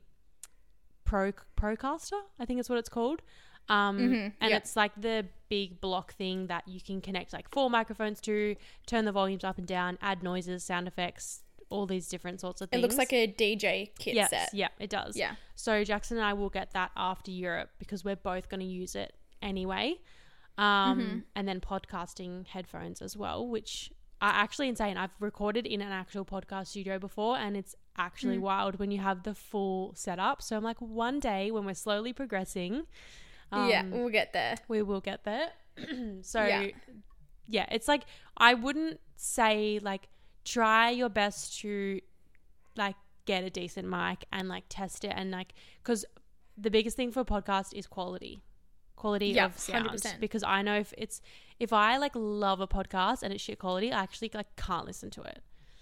Pro 1.05 1.31
Procaster. 1.59 2.19
I 2.39 2.45
think 2.45 2.59
it's 2.59 2.69
what 2.69 2.77
it's 2.79 2.89
called. 2.89 3.21
Um, 3.69 3.97
Mhm, 3.99 4.33
and 4.39 4.49
yeah. 4.51 4.57
it's 4.57 4.75
like 4.77 4.93
the 5.01 5.25
big 5.49 5.81
block 5.81 6.13
thing 6.13 6.47
that 6.47 6.65
you 6.67 6.79
can 6.79 7.01
connect 7.01 7.33
like 7.33 7.49
four 7.51 7.69
microphones 7.69 8.21
to, 8.21 8.55
turn 8.85 9.03
the 9.03 9.11
volumes 9.11 9.43
up 9.43 9.57
and 9.57 9.67
down, 9.67 9.97
add 10.01 10.23
noises, 10.23 10.63
sound 10.63 10.87
effects, 10.87 11.41
all 11.69 11.85
these 11.85 12.07
different 12.07 12.39
sorts 12.39 12.61
of 12.61 12.69
things. 12.69 12.79
it 12.79 12.81
looks 12.81 12.97
like 12.97 13.11
a 13.11 13.27
DJ 13.27 13.91
kit 13.99 14.15
yes, 14.15 14.29
set. 14.29 14.53
yeah, 14.53 14.69
it 14.79 14.89
does. 14.89 15.17
Yeah. 15.17 15.35
So 15.55 15.83
Jackson 15.83 16.15
and 16.17 16.25
I 16.25 16.31
will 16.31 16.49
get 16.49 16.71
that 16.71 16.91
after 16.95 17.29
Europe 17.31 17.69
because 17.77 18.05
we're 18.05 18.15
both 18.15 18.47
going 18.47 18.61
to 18.61 18.65
use 18.65 18.95
it 18.95 19.13
anyway. 19.41 19.95
Um, 20.57 20.99
Mm-hmm. 20.99 21.17
And 21.35 21.47
then 21.47 21.61
podcasting 21.61 22.47
headphones 22.47 23.01
as 23.01 23.15
well, 23.15 23.47
which 23.47 23.91
are 24.21 24.31
actually 24.33 24.67
insane. 24.69 24.97
I've 24.97 25.11
recorded 25.19 25.67
in 25.67 25.81
an 25.81 25.91
actual 25.91 26.25
podcast 26.25 26.67
studio 26.67 26.97
before, 26.97 27.37
and 27.37 27.55
it's 27.55 27.75
Mm. 27.75 28.03
actually 28.05 28.37
wild 28.37 28.77
when 28.79 28.91
you 28.91 28.99
have 28.99 29.23
the 29.23 29.33
full 29.35 29.93
setup. 29.95 30.41
So 30.41 30.55
I'm 30.57 30.63
like, 30.63 30.79
one 30.79 31.19
day 31.19 31.49
when 31.51 31.65
we're 31.65 31.73
slowly 31.75 32.13
progressing, 32.13 32.83
yeah. 33.51 33.81
um, 33.81 33.91
We'll 33.91 34.09
get 34.09 34.33
there. 34.33 34.55
we 34.67 34.81
will 34.83 35.01
get 35.01 35.23
there. 35.23 35.49
so 36.21 36.43
Yeah. 36.45 36.67
yeah. 37.47 37.65
it's 37.71 37.87
like 37.87 38.03
I 38.35 38.53
wouldn't 38.55 38.99
say 39.15 39.79
like 39.81 40.09
try 40.45 40.89
your 40.91 41.09
best 41.09 41.59
to 41.61 41.99
like 42.75 42.95
get 43.25 43.43
a 43.43 43.49
decent 43.49 43.87
mic 43.87 44.25
and 44.31 44.47
like 44.47 44.63
test 44.69 45.03
it 45.03 45.13
and 45.15 45.29
like 45.31 45.53
because 45.83 46.05
the 46.57 46.69
biggest 46.71 46.95
thing 46.97 47.11
for 47.11 47.19
a 47.21 47.25
podcast 47.25 47.73
is 47.73 47.85
quality 47.87 48.41
quality 48.97 49.27
Yeah, 49.27 49.45
of 49.45 49.57
sound 49.57 49.89
100%. 49.89 50.19
because 50.19 50.43
I 50.43 50.61
know 50.61 50.77
if 50.79 50.93
it's 50.97 51.21
if 51.59 51.71
I 51.73 51.97
like 51.97 52.11
love 52.15 52.59
a 52.59 52.67
podcast 52.67 53.23
and 53.23 53.31
it's 53.33 53.41
shit 53.43 53.59
quality 53.59 53.91
I 53.91 54.01
actually 54.03 54.29
like 54.33 54.53
can't 54.57 54.85
listen 54.85 55.09
to 55.11 55.21
it 55.21 55.41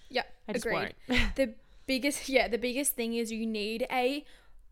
Yeah. 0.10 0.23
I 0.47 0.54
just 0.54 0.65
Agreed. 0.65 0.93
won't 1.10 1.36
the 1.36 1.54
biggest 1.88 2.30
yeah 2.30 2.47
the 2.47 2.58
biggest 2.58 2.93
thing 2.95 3.13
is 3.15 3.32
you 3.32 3.45
need 3.45 3.88
a 3.91 4.23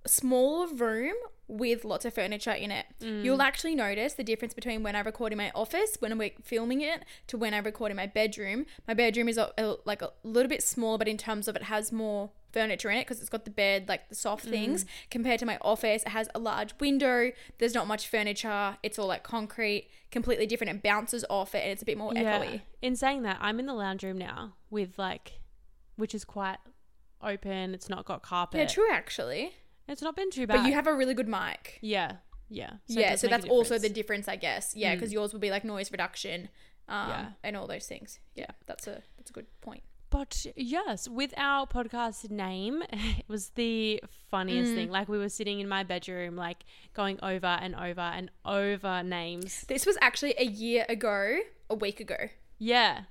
small 0.05 0.67
room 0.67 1.13
with 1.47 1.85
lots 1.85 2.03
of 2.05 2.13
furniture 2.13 2.51
in 2.51 2.71
it. 2.71 2.85
Mm. 3.01 3.23
You'll 3.23 3.41
actually 3.41 3.75
notice 3.75 4.13
the 4.13 4.23
difference 4.23 4.53
between 4.53 4.81
when 4.83 4.95
I 4.95 5.01
record 5.01 5.31
in 5.31 5.37
my 5.37 5.51
office, 5.53 5.97
when 5.99 6.17
we're 6.17 6.31
filming 6.41 6.81
it, 6.81 7.03
to 7.27 7.37
when 7.37 7.53
I 7.53 7.59
record 7.59 7.91
in 7.91 7.97
my 7.97 8.07
bedroom. 8.07 8.65
My 8.87 8.93
bedroom 8.93 9.29
is 9.29 9.37
a, 9.37 9.51
a- 9.57 9.75
like 9.85 10.01
a 10.01 10.11
little 10.23 10.49
bit 10.49 10.63
smaller, 10.63 10.97
but 10.97 11.07
in 11.07 11.17
terms 11.17 11.47
of 11.47 11.55
it 11.55 11.63
has 11.63 11.91
more 11.91 12.31
furniture 12.53 12.89
in 12.91 12.97
it 12.97 13.01
because 13.01 13.19
it's 13.19 13.29
got 13.29 13.43
the 13.45 13.51
bed, 13.51 13.89
like 13.89 14.07
the 14.09 14.15
Mm. 14.15 14.19
soft 14.19 14.45
things, 14.45 14.85
compared 15.09 15.39
to 15.39 15.45
my 15.45 15.57
office. 15.61 16.03
It 16.03 16.09
has 16.09 16.29
a 16.35 16.39
large 16.39 16.73
window. 16.79 17.31
There's 17.57 17.73
not 17.73 17.87
much 17.87 18.07
furniture. 18.07 18.77
It's 18.83 18.97
all 18.99 19.07
like 19.07 19.23
concrete, 19.23 19.89
completely 20.11 20.45
different. 20.45 20.71
It 20.77 20.83
bounces 20.83 21.25
off 21.29 21.55
it, 21.55 21.59
and 21.63 21.71
it's 21.71 21.81
a 21.81 21.85
bit 21.85 21.97
more 21.97 22.13
echoey. 22.13 22.61
In 22.81 22.95
saying 22.95 23.23
that, 23.23 23.37
I'm 23.41 23.59
in 23.59 23.65
the 23.65 23.73
lounge 23.73 24.03
room 24.03 24.17
now 24.17 24.53
with 24.69 24.97
like, 24.97 25.39
which 25.95 26.13
is 26.15 26.23
quite 26.23 26.59
open. 27.21 27.73
It's 27.73 27.89
not 27.89 28.05
got 28.05 28.21
carpet. 28.21 28.59
Yeah, 28.59 28.67
true, 28.67 28.91
actually. 28.91 29.53
It's 29.87 30.01
not 30.01 30.15
been 30.15 30.29
too 30.31 30.47
bad. 30.47 30.57
But 30.61 30.67
you 30.67 30.73
have 30.73 30.87
a 30.87 30.93
really 30.93 31.13
good 31.13 31.27
mic. 31.27 31.79
yeah, 31.81 32.17
yeah, 32.49 32.73
it 32.87 32.99
yeah, 32.99 33.15
so 33.15 33.27
that's 33.27 33.45
also 33.45 33.77
the 33.79 33.89
difference. 33.89 34.27
I 34.27 34.35
guess. 34.35 34.75
Yeah, 34.75 34.93
because 34.95 35.11
yours 35.11 35.33
will 35.33 35.39
be 35.39 35.49
like 35.49 35.63
noise 35.65 35.91
reduction, 35.91 36.49
um, 36.87 37.09
Yeah. 37.09 37.29
and 37.43 37.57
all 37.57 37.67
those 37.67 37.87
things. 37.87 38.19
Yeah, 38.35 38.51
that's 38.67 38.85
a 38.87 39.01
that's 39.17 39.29
a 39.31 39.33
good 39.33 39.47
point. 39.61 39.83
But 40.13 40.45
yes, 40.55 41.09
with 41.09 41.33
our 41.37 41.65
podcast 41.65 42.29
name, 42.29 42.83
it 42.91 43.25
was 43.27 43.49
the 43.55 43.99
funniest 44.29 44.71
Mm. 44.71 44.75
thing. 44.75 44.89
Like 44.91 45.09
we 45.09 45.17
were 45.17 45.27
sitting 45.27 45.59
in 45.59 45.67
my 45.67 45.81
bedroom, 45.83 46.35
like 46.35 46.65
going 46.93 47.17
over 47.23 47.47
and 47.47 47.73
over 47.73 48.01
and 48.01 48.29
over 48.45 49.01
names. 49.01 49.65
This 49.67 49.87
was 49.87 49.97
actually 50.01 50.35
a 50.37 50.45
year 50.45 50.85
ago, 50.87 51.39
a 51.67 51.73
week 51.73 51.99
ago. 51.99 52.29
Yeah, 52.59 53.05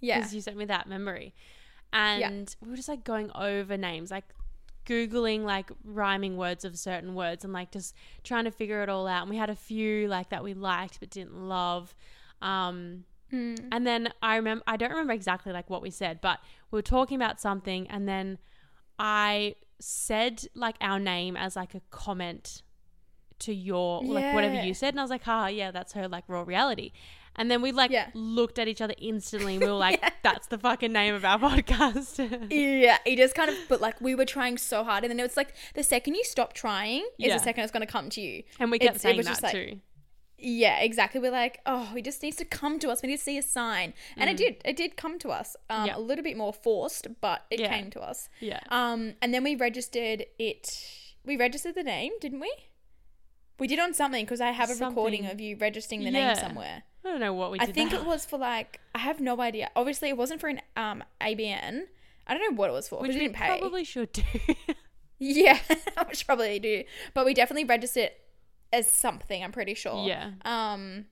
Yeah, 0.00 0.16
because 0.20 0.34
you 0.34 0.40
sent 0.40 0.56
me 0.56 0.64
that 0.64 0.88
memory, 0.88 1.34
and 1.92 2.56
we 2.62 2.70
were 2.70 2.76
just 2.76 2.88
like 2.88 3.04
going 3.04 3.30
over 3.34 3.76
names, 3.76 4.10
like 4.10 4.24
googling 4.86 5.44
like 5.44 5.70
rhyming 5.84 6.38
words 6.38 6.64
of 6.64 6.78
certain 6.78 7.14
words, 7.14 7.44
and 7.44 7.52
like 7.52 7.70
just 7.70 7.94
trying 8.24 8.44
to 8.44 8.50
figure 8.50 8.82
it 8.82 8.88
all 8.88 9.06
out. 9.06 9.20
And 9.22 9.30
we 9.30 9.36
had 9.36 9.50
a 9.50 9.54
few 9.54 10.08
like 10.08 10.30
that 10.30 10.42
we 10.42 10.54
liked 10.54 11.00
but 11.00 11.10
didn't 11.10 11.36
love. 11.48 11.94
Um, 12.40 13.04
Mm. 13.32 13.68
And 13.72 13.86
then 13.86 14.12
I 14.22 14.36
remember, 14.36 14.64
I 14.66 14.76
don't 14.76 14.90
remember 14.90 15.12
exactly 15.12 15.52
like 15.52 15.70
what 15.70 15.82
we 15.82 15.90
said, 15.90 16.20
but 16.20 16.38
we 16.70 16.76
were 16.78 16.82
talking 16.82 17.16
about 17.16 17.40
something, 17.40 17.88
and 17.88 18.08
then 18.08 18.38
I 18.98 19.54
said 19.78 20.46
like 20.54 20.76
our 20.80 20.98
name 20.98 21.36
as 21.36 21.56
like 21.56 21.74
a 21.74 21.80
comment 21.90 22.62
to 23.40 23.54
your 23.54 24.02
like 24.04 24.34
whatever 24.34 24.62
you 24.62 24.74
said, 24.74 24.90
and 24.94 25.00
I 25.00 25.02
was 25.02 25.10
like, 25.10 25.24
"Ha, 25.24 25.46
yeah, 25.46 25.70
that's 25.70 25.92
her 25.94 26.08
like 26.08 26.24
raw 26.28 26.42
reality." 26.42 26.92
And 27.36 27.48
then 27.50 27.62
we 27.62 27.70
like 27.72 27.90
Yeah. 27.92 28.08
looked 28.12 28.58
at 28.58 28.66
each 28.68 28.82
other 28.82 28.92
instantly. 28.98 29.54
And 29.54 29.62
we 29.64 29.70
were 29.70 29.76
like, 29.88 30.02
"That's 30.22 30.48
the 30.48 30.58
fucking 30.58 30.92
name 30.92 31.14
of 31.14 31.24
our 31.24 31.38
podcast." 31.38 32.18
yeah. 32.50 32.98
It 33.06 33.16
just 33.16 33.34
kind 33.34 33.48
of, 33.48 33.56
but 33.68 33.80
like 33.80 33.98
we 34.00 34.14
were 34.14 34.26
trying 34.26 34.58
so 34.58 34.84
hard, 34.84 35.04
and 35.04 35.10
then 35.10 35.18
it 35.18 35.22
was 35.22 35.36
like 35.38 35.54
the 35.74 35.82
second 35.82 36.16
you 36.16 36.24
stop 36.24 36.52
trying 36.52 37.00
is 37.18 37.28
Yeah. 37.28 37.38
the 37.38 37.42
second 37.42 37.62
it's 37.64 37.72
going 37.72 37.86
to 37.86 37.90
come 37.90 38.10
to 38.10 38.20
you. 38.20 38.42
and 38.58 38.70
we 38.70 38.78
kept 38.78 38.96
It's- 38.96 39.00
it 39.00 39.02
saying 39.02 39.16
was 39.16 39.26
that 39.26 39.30
just 39.32 39.42
like- 39.44 39.52
too. 39.52 39.80
Yeah, 40.42 40.78
exactly. 40.80 41.20
We're 41.20 41.30
like, 41.32 41.60
oh, 41.66 41.90
he 41.94 42.02
just 42.02 42.22
needs 42.22 42.36
to 42.36 42.44
come 42.44 42.78
to 42.80 42.88
us. 42.90 43.02
We 43.02 43.08
need 43.08 43.18
to 43.18 43.22
see 43.22 43.36
a 43.38 43.42
sign, 43.42 43.94
and 44.16 44.30
it 44.30 44.36
did. 44.36 44.56
It 44.64 44.76
did 44.76 44.96
come 44.96 45.18
to 45.20 45.28
us. 45.30 45.56
Um, 45.68 45.84
Mm. 45.84 45.86
Yeah. 45.88 45.96
a 45.96 46.00
little 46.00 46.24
bit 46.24 46.36
more 46.36 46.52
forced, 46.52 47.06
but 47.20 47.44
it 47.50 47.60
Yeah. 47.60 47.68
came 47.74 47.90
to 47.90 48.00
us. 48.00 48.28
Yeah. 48.40 48.60
Um, 48.68 49.14
and 49.22 49.32
then 49.34 49.42
we 49.44 49.54
registered 49.54 50.26
it. 50.38 50.84
We 51.24 51.36
registered 51.36 51.74
the 51.74 51.82
name, 51.82 52.12
didn't 52.20 52.40
we? 52.40 52.52
We 53.58 53.66
did 53.66 53.78
on 53.78 53.92
something 53.92 54.24
because 54.24 54.40
I 54.40 54.52
have 54.52 54.70
a 54.70 54.74
recording 54.86 55.26
of 55.26 55.40
you 55.40 55.56
registering 55.56 56.00
the 56.04 56.10
Yeah. 56.10 56.28
name 56.28 56.36
somewhere. 56.36 56.82
I 57.04 57.08
don't 57.08 57.20
know 57.20 57.32
what 57.34 57.50
we 57.50 57.58
I 57.60 57.66
think 57.66 57.90
that. 57.90 58.00
it 58.00 58.06
was 58.06 58.24
for 58.26 58.38
like 58.38 58.80
I 58.94 58.98
have 59.00 59.20
no 59.20 59.40
idea. 59.40 59.70
Obviously, 59.76 60.08
it 60.08 60.16
wasn't 60.16 60.40
for 60.40 60.48
an 60.48 60.60
um 60.76 61.04
ABN. 61.20 61.86
I 62.26 62.34
don't 62.34 62.42
know 62.50 62.56
what 62.56 62.70
it 62.70 62.72
was 62.72 62.88
for 62.88 63.00
which 63.00 63.12
we 63.12 63.18
didn't 63.18 63.34
pay. 63.36 63.58
probably 63.58 63.84
should 63.84 64.12
do. 64.12 64.22
Yeah, 65.22 65.58
should 66.14 66.26
probably 66.26 66.58
do, 66.58 66.84
but 67.12 67.26
we 67.26 67.34
definitely 67.34 67.64
registered 67.64 68.04
it 68.04 68.20
as 68.72 68.92
something. 68.92 69.42
I'm 69.42 69.52
pretty 69.52 69.74
sure. 69.74 70.06
yeah. 70.06 70.30
Um, 70.44 71.06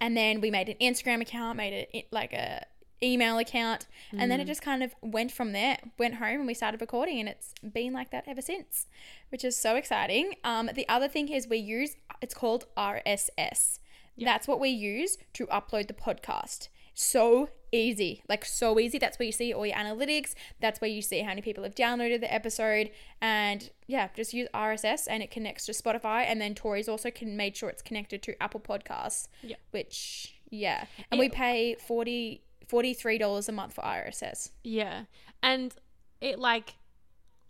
and 0.00 0.16
then 0.16 0.40
we 0.40 0.50
made 0.50 0.68
an 0.68 0.76
Instagram 0.80 1.20
account, 1.22 1.56
made 1.56 1.88
it 1.92 2.08
like 2.12 2.32
a 2.32 2.64
email 3.02 3.38
account, 3.38 3.86
and 4.12 4.30
then 4.30 4.40
it 4.40 4.46
just 4.46 4.60
kind 4.60 4.82
of 4.82 4.94
went 5.00 5.30
from 5.32 5.52
there. 5.52 5.78
Went 5.98 6.14
home 6.16 6.38
and 6.40 6.46
we 6.46 6.54
started 6.54 6.80
recording, 6.80 7.20
and 7.20 7.28
it's 7.28 7.54
been 7.72 7.92
like 7.92 8.10
that 8.10 8.24
ever 8.26 8.42
since, 8.42 8.86
which 9.30 9.44
is 9.44 9.56
so 9.56 9.76
exciting. 9.76 10.34
Um, 10.44 10.70
the 10.74 10.88
other 10.88 11.08
thing 11.08 11.28
is 11.28 11.46
we 11.48 11.58
use 11.58 11.96
it's 12.20 12.34
called 12.34 12.66
RSS. 12.76 13.78
That's 14.20 14.48
what 14.48 14.58
we 14.58 14.70
use 14.70 15.16
to 15.34 15.46
upload 15.46 15.86
the 15.86 15.94
podcast. 15.94 16.68
So 16.92 17.50
easy, 17.72 18.22
like 18.28 18.44
so 18.44 18.78
easy. 18.78 18.98
That's 18.98 19.18
where 19.18 19.26
you 19.26 19.32
see 19.32 19.52
all 19.52 19.66
your 19.66 19.76
analytics. 19.76 20.34
That's 20.60 20.80
where 20.80 20.90
you 20.90 21.02
see 21.02 21.20
how 21.20 21.28
many 21.28 21.42
people 21.42 21.64
have 21.64 21.74
downloaded 21.74 22.20
the 22.20 22.32
episode. 22.32 22.90
And 23.20 23.70
yeah, 23.86 24.08
just 24.14 24.34
use 24.34 24.48
RSS 24.54 25.06
and 25.08 25.22
it 25.22 25.30
connects 25.30 25.66
to 25.66 25.72
Spotify. 25.72 26.24
And 26.26 26.40
then 26.40 26.54
Tori's 26.54 26.88
also 26.88 27.10
can 27.10 27.36
made 27.36 27.56
sure 27.56 27.68
it's 27.68 27.82
connected 27.82 28.22
to 28.24 28.42
Apple 28.42 28.60
Podcasts. 28.60 29.28
Yeah. 29.42 29.56
Which 29.70 30.34
yeah, 30.50 30.86
and 31.10 31.18
we 31.18 31.28
pay 31.28 31.74
40 31.74 32.42
$43 32.68 33.48
a 33.48 33.52
month 33.52 33.74
for 33.74 33.82
RSS. 33.82 34.50
Yeah. 34.62 35.04
And 35.42 35.74
it 36.20 36.38
like 36.38 36.74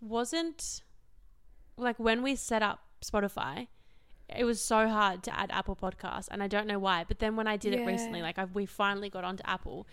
wasn't 0.01 0.81
like 1.77 1.99
when 1.99 2.23
we 2.23 2.35
set 2.35 2.61
up 2.61 2.83
Spotify, 3.03 3.67
it 4.35 4.43
was 4.43 4.61
so 4.61 4.87
hard 4.87 5.23
to 5.23 5.37
add 5.37 5.49
Apple 5.51 5.75
Podcasts 5.75 6.27
and 6.29 6.43
I 6.43 6.47
don't 6.47 6.67
know 6.67 6.79
why. 6.79 7.03
But 7.07 7.19
then 7.19 7.35
when 7.35 7.47
I 7.47 7.57
did 7.57 7.73
it 7.73 7.85
recently, 7.85 8.21
like 8.21 8.37
I, 8.37 8.45
we 8.45 8.65
finally 8.65 9.09
got 9.09 9.23
onto 9.23 9.43
Apple, 9.45 9.87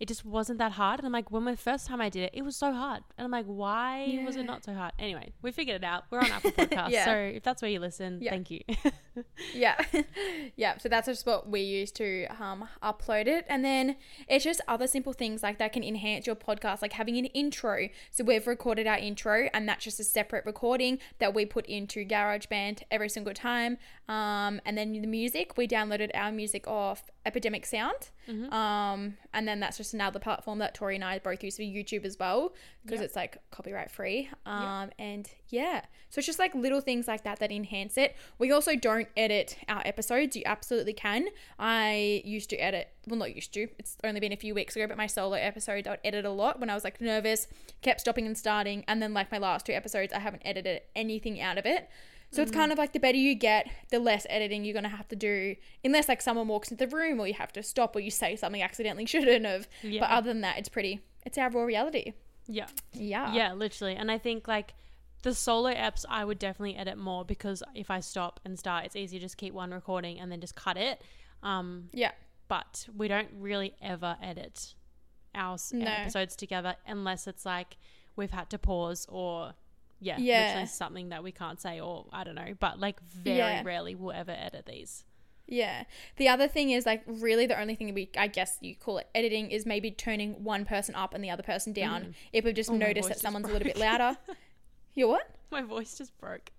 it 0.00 0.08
just 0.08 0.24
wasn't 0.24 0.58
that 0.58 0.72
hard. 0.72 0.98
And 0.98 1.06
I'm 1.06 1.12
like, 1.12 1.30
when 1.30 1.44
the 1.44 1.56
first 1.58 1.86
time 1.86 2.00
I 2.00 2.08
did 2.08 2.22
it, 2.22 2.30
it 2.32 2.42
was 2.42 2.56
so 2.56 2.72
hard. 2.72 3.02
And 3.18 3.24
I'm 3.26 3.30
like, 3.30 3.44
why 3.44 4.22
was 4.24 4.34
it 4.36 4.44
not 4.44 4.64
so 4.64 4.72
hard? 4.72 4.92
Anyway, 4.98 5.34
we 5.42 5.52
figured 5.52 5.76
it 5.76 5.84
out. 5.84 6.04
We're 6.10 6.20
on 6.20 6.32
Apple 6.32 6.50
Podcasts. 6.58 6.90
Yeah. 6.90 7.04
So 7.04 7.14
if 7.14 7.42
that's 7.42 7.60
where 7.60 7.70
you 7.70 7.80
listen, 7.80 8.18
Yeah. 8.22 8.30
thank 8.30 8.50
you. 8.50 8.60
Yeah. 9.54 9.76
yeah. 10.56 10.78
So 10.78 10.88
that's 10.88 11.06
just 11.06 11.26
what 11.26 11.48
we 11.48 11.60
use 11.60 11.90
to 11.92 12.26
um, 12.40 12.68
upload 12.82 13.26
it. 13.26 13.44
And 13.48 13.62
then 13.64 13.96
it's 14.28 14.44
just 14.44 14.60
other 14.66 14.86
simple 14.86 15.12
things 15.12 15.42
like 15.42 15.58
that 15.58 15.72
can 15.72 15.82
enhance 15.84 16.26
your 16.26 16.36
podcast, 16.36 16.80
like 16.80 16.92
having 16.94 17.18
an 17.18 17.26
intro. 17.26 17.88
So 18.10 18.24
we've 18.24 18.46
recorded 18.46 18.86
our 18.86 18.96
intro, 18.96 19.48
and 19.52 19.68
that's 19.68 19.84
just 19.84 20.00
a 20.00 20.04
separate 20.04 20.46
recording 20.46 20.98
that 21.18 21.34
we 21.34 21.44
put 21.44 21.66
into 21.66 22.04
GarageBand 22.06 22.82
every 22.90 23.08
single 23.10 23.34
time. 23.34 23.76
Um, 24.10 24.60
and 24.66 24.76
then 24.76 24.92
the 24.92 25.06
music, 25.06 25.56
we 25.56 25.68
downloaded 25.68 26.10
our 26.14 26.32
music 26.32 26.66
off 26.66 27.10
Epidemic 27.24 27.64
Sound. 27.64 28.10
Um, 28.52 29.16
and 29.34 29.46
then 29.48 29.58
that's 29.58 29.76
just 29.76 29.92
another 29.92 30.20
platform 30.20 30.58
that 30.60 30.72
Tori 30.74 30.94
and 30.94 31.02
I 31.04 31.18
both 31.18 31.42
use 31.42 31.56
for 31.56 31.62
YouTube 31.62 32.04
as 32.04 32.16
well 32.18 32.52
because 32.84 33.00
Yep. 33.00 33.04
it's 33.06 33.16
like 33.16 33.38
copyright 33.50 33.90
free. 33.90 34.28
Um, 34.46 34.90
and 35.00 35.28
yeah, 35.48 35.80
so 36.10 36.18
it's 36.20 36.26
just 36.26 36.38
like 36.38 36.54
little 36.54 36.80
things 36.80 37.08
like 37.08 37.24
that 37.24 37.40
that 37.40 37.50
enhance 37.50 37.96
it. 37.98 38.16
We 38.38 38.52
also 38.52 38.76
don't 38.76 39.08
edit 39.16 39.56
our 39.68 39.82
episodes. 39.84 40.36
You 40.36 40.42
absolutely 40.46 40.92
can. 40.92 41.26
I 41.58 42.22
used 42.24 42.50
to 42.50 42.56
edit, 42.56 42.88
well, 43.08 43.18
not 43.18 43.34
used 43.34 43.52
to. 43.54 43.66
It's 43.80 43.96
only 44.04 44.20
been 44.20 44.32
a 44.32 44.36
few 44.36 44.54
weeks 44.54 44.76
ago, 44.76 44.86
but 44.86 44.96
my 44.96 45.06
solo 45.08 45.34
episodes 45.36 45.86
I 45.88 45.90
would 45.92 46.00
edit 46.04 46.24
a 46.24 46.30
lot 46.30 46.60
when 46.60 46.70
I 46.70 46.74
was 46.74 46.84
like 46.84 47.00
nervous, 47.00 47.48
kept 47.82 48.00
stopping 48.00 48.26
and 48.26 48.38
starting, 48.38 48.84
and 48.88 49.02
then 49.02 49.12
like 49.12 49.32
my 49.32 49.38
last 49.38 49.66
two 49.66 49.72
episodes, 49.72 50.12
I 50.12 50.20
haven't 50.20 50.42
edited 50.44 50.82
anything 50.94 51.40
out 51.40 51.58
of 51.58 51.66
it. 51.66 51.88
So 52.32 52.42
it's 52.42 52.52
kind 52.52 52.70
of 52.70 52.78
like 52.78 52.92
the 52.92 53.00
better 53.00 53.18
you 53.18 53.34
get, 53.34 53.68
the 53.90 53.98
less 53.98 54.24
editing 54.30 54.64
you're 54.64 54.74
gonna 54.74 54.88
have 54.88 55.08
to 55.08 55.16
do, 55.16 55.56
unless 55.84 56.08
like 56.08 56.22
someone 56.22 56.46
walks 56.48 56.70
into 56.70 56.86
the 56.86 56.96
room 56.96 57.18
or 57.20 57.26
you 57.26 57.34
have 57.34 57.52
to 57.54 57.62
stop 57.62 57.96
or 57.96 58.00
you 58.00 58.10
say 58.10 58.36
something 58.36 58.62
accidentally 58.62 59.04
shouldn't 59.14 59.44
have. 59.46 59.68
But 59.82 60.10
other 60.10 60.28
than 60.28 60.40
that, 60.42 60.58
it's 60.58 60.68
pretty. 60.68 61.00
It's 61.26 61.36
our 61.38 61.50
raw 61.50 61.62
reality. 61.64 62.12
yeah. 62.46 62.66
Yeah. 62.92 63.34
Yeah, 63.34 63.52
literally. 63.54 63.96
And 63.96 64.10
I 64.10 64.18
think 64.18 64.46
like 64.48 64.74
the 65.22 65.34
solo 65.34 65.70
apps, 65.74 66.04
I 66.08 66.24
would 66.24 66.38
definitely 66.38 66.76
edit 66.76 66.96
more 66.96 67.24
because 67.24 67.62
if 67.74 67.90
I 67.90 68.00
stop 68.00 68.40
and 68.44 68.58
start, 68.58 68.84
it's 68.86 68.96
easy 68.96 69.18
to 69.18 69.24
just 69.24 69.36
keep 69.36 69.52
one 69.52 69.70
recording 69.72 70.18
and 70.20 70.30
then 70.32 70.40
just 70.40 70.54
cut 70.54 70.76
it. 70.76 71.02
Um, 71.42 71.88
Yeah. 71.92 72.12
but 72.48 72.86
we 72.96 73.08
don't 73.08 73.28
really 73.38 73.74
ever 73.82 74.16
edit 74.22 74.74
our 75.34 75.58
No. 75.72 75.86
episodes 75.86 76.36
together 76.36 76.76
unless 76.86 77.26
it's 77.26 77.44
like 77.44 77.76
we've 78.16 78.30
had 78.30 78.48
to 78.50 78.58
pause 78.58 79.04
or 79.10 79.54
yeah, 80.00 80.16
Yeah. 80.18 80.46
literally 80.46 80.66
something 80.66 81.08
that 81.10 81.22
we 81.22 81.32
can't 81.32 81.60
say 81.60 81.80
or 81.80 82.06
I 82.12 82.24
don't 82.24 82.34
know. 82.34 82.54
But 82.58 82.80
like 82.80 83.00
very 83.02 83.38
Yeah. 83.38 83.62
rarely 83.64 83.94
we'll 83.94 84.12
ever 84.12 84.32
edit 84.32 84.66
these. 84.66 85.04
Yeah. 85.46 85.84
The 86.16 86.28
other 86.28 86.46
thing 86.48 86.70
is 86.70 86.86
like 86.86 87.02
really 87.06 87.46
the 87.46 87.60
only 87.60 87.74
thing 87.74 87.92
we 87.92 88.08
I 88.16 88.28
guess 88.28 88.58
you 88.60 88.74
call 88.76 88.98
it 88.98 89.08
editing 89.14 89.50
is 89.50 89.66
maybe 89.66 89.90
turning 89.90 90.44
one 90.44 90.64
person 90.64 90.94
up 90.94 91.12
and 91.14 91.22
the 91.24 91.30
other 91.30 91.42
person 91.42 91.72
down. 91.72 92.02
Mm. 92.02 92.14
If 92.32 92.44
we've 92.44 92.54
just 92.54 92.70
Oh, 92.70 92.76
noticed 92.76 93.08
that 93.08 93.14
just 93.14 93.22
someone's 93.22 93.46
a 93.48 93.52
little 93.52 93.66
bit 93.66 93.76
louder. 93.78 94.16
You 94.94 95.06
what? 95.06 95.30
My 95.52 95.62
voice 95.62 95.96
just 95.96 96.18
broke. 96.18 96.50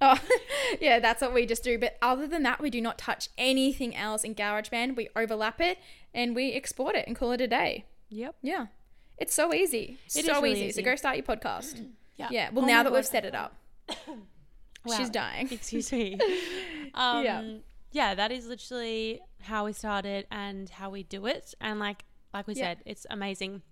Oh, 0.00 0.16
yeah, 0.80 1.00
that's 1.00 1.20
what 1.22 1.34
we 1.34 1.44
just 1.44 1.64
do. 1.64 1.76
But 1.76 1.98
other 2.00 2.26
than 2.28 2.44
that, 2.44 2.60
we 2.60 2.70
do 2.70 2.80
not 2.80 2.98
touch 2.98 3.28
anything 3.36 3.96
else 3.96 4.22
in 4.22 4.34
GarageBand. 4.36 4.94
We 4.96 5.08
overlap 5.16 5.60
it 5.60 5.76
and 6.14 6.34
we 6.36 6.52
export 6.52 6.94
it 6.94 7.04
and 7.08 7.16
call 7.16 7.32
it 7.32 7.40
a 7.40 7.48
day. 7.48 7.84
Yep. 8.10 8.36
Yeah. 8.42 8.66
It's 9.18 9.34
so 9.34 9.52
easy. 9.52 9.98
It 10.14 10.20
is 10.20 10.26
so 10.26 10.40
really 10.40 10.52
easy. 10.52 10.64
easy. 10.66 10.82
So 10.82 10.84
go 10.84 10.94
start 10.96 11.16
your 11.16 11.24
podcast. 11.26 11.84
Yeah. 12.20 12.28
Yeah. 12.30 12.50
Well, 12.52 12.64
Oh 12.64 12.68
now 12.68 12.82
that 12.82 12.92
we've 12.92 13.06
set 13.06 13.24
it 13.24 13.34
up, 13.34 13.54
Wow. 14.84 14.96
she's 14.96 15.10
dying. 15.10 15.48
Excuse 15.52 15.90
me. 15.92 16.14
um, 16.94 17.24
Yeah. 17.24 17.42
yeah. 17.92 18.14
that 18.14 18.32
is 18.32 18.46
literally 18.46 19.20
how 19.42 19.64
we 19.64 19.72
started 19.72 20.26
and 20.30 20.68
how 20.70 20.90
we 20.90 21.02
do 21.02 21.26
it. 21.26 21.54
And 21.60 21.78
like 21.80 22.04
like 22.32 22.46
we 22.46 22.54
Yeah. 22.54 22.64
said, 22.64 22.78
it's 22.86 23.06
amazing. 23.10 23.62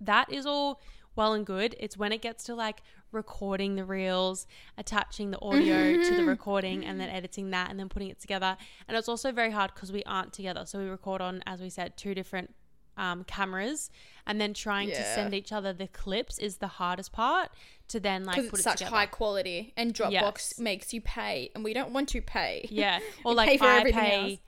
That 0.00 0.32
is 0.32 0.46
all 0.46 0.80
well 1.14 1.32
and 1.34 1.44
good. 1.44 1.74
It's 1.78 1.96
when 1.96 2.12
it 2.12 2.22
gets 2.22 2.44
to 2.44 2.54
like 2.54 2.82
recording 3.10 3.74
the 3.76 3.84
reels, 3.84 4.46
attaching 4.78 5.30
the 5.32 5.40
audio 5.42 6.02
to 6.02 6.16
the 6.16 6.24
recording, 6.24 6.84
and 6.86 6.98
then 6.98 7.10
editing 7.10 7.50
that 7.50 7.70
and 7.70 7.78
then 7.78 7.88
putting 7.90 8.08
it 8.08 8.18
together. 8.18 8.56
And 8.88 8.96
it's 8.96 9.08
also 9.08 9.32
very 9.32 9.50
hard 9.50 9.74
because 9.74 9.92
we 9.92 10.02
aren't 10.04 10.32
together. 10.32 10.64
So 10.64 10.78
we 10.78 10.86
record 10.86 11.20
on, 11.20 11.42
as 11.46 11.60
we 11.60 11.68
said, 11.68 11.96
two 11.98 12.14
different 12.14 12.54
um, 12.96 13.24
cameras, 13.24 13.90
and 14.26 14.40
then 14.40 14.54
trying 14.54 14.88
to 14.88 15.04
send 15.14 15.34
each 15.34 15.52
other 15.52 15.72
the 15.72 15.88
clips 15.88 16.38
is 16.38 16.56
the 16.58 16.66
hardest 16.68 17.12
part. 17.12 17.50
To 17.88 18.00
then 18.00 18.24
like 18.24 18.36
put 18.36 18.44
it's 18.46 18.58
it 18.60 18.62
such 18.62 18.78
together. 18.78 18.96
high 18.96 19.06
quality 19.06 19.74
and 19.76 19.92
Dropbox 19.92 20.12
Yes. 20.12 20.58
makes 20.58 20.94
you 20.94 21.02
pay 21.02 21.50
and 21.54 21.62
we 21.62 21.74
don't 21.74 21.92
want 21.92 22.08
to 22.10 22.22
pay. 22.22 22.66
Yeah. 22.70 23.00
Or 23.24 23.34
like 23.34 23.48
pay 23.50 23.58
for 23.58 23.64
I 23.66 23.90
pay 23.92 24.30
else. 24.30 24.38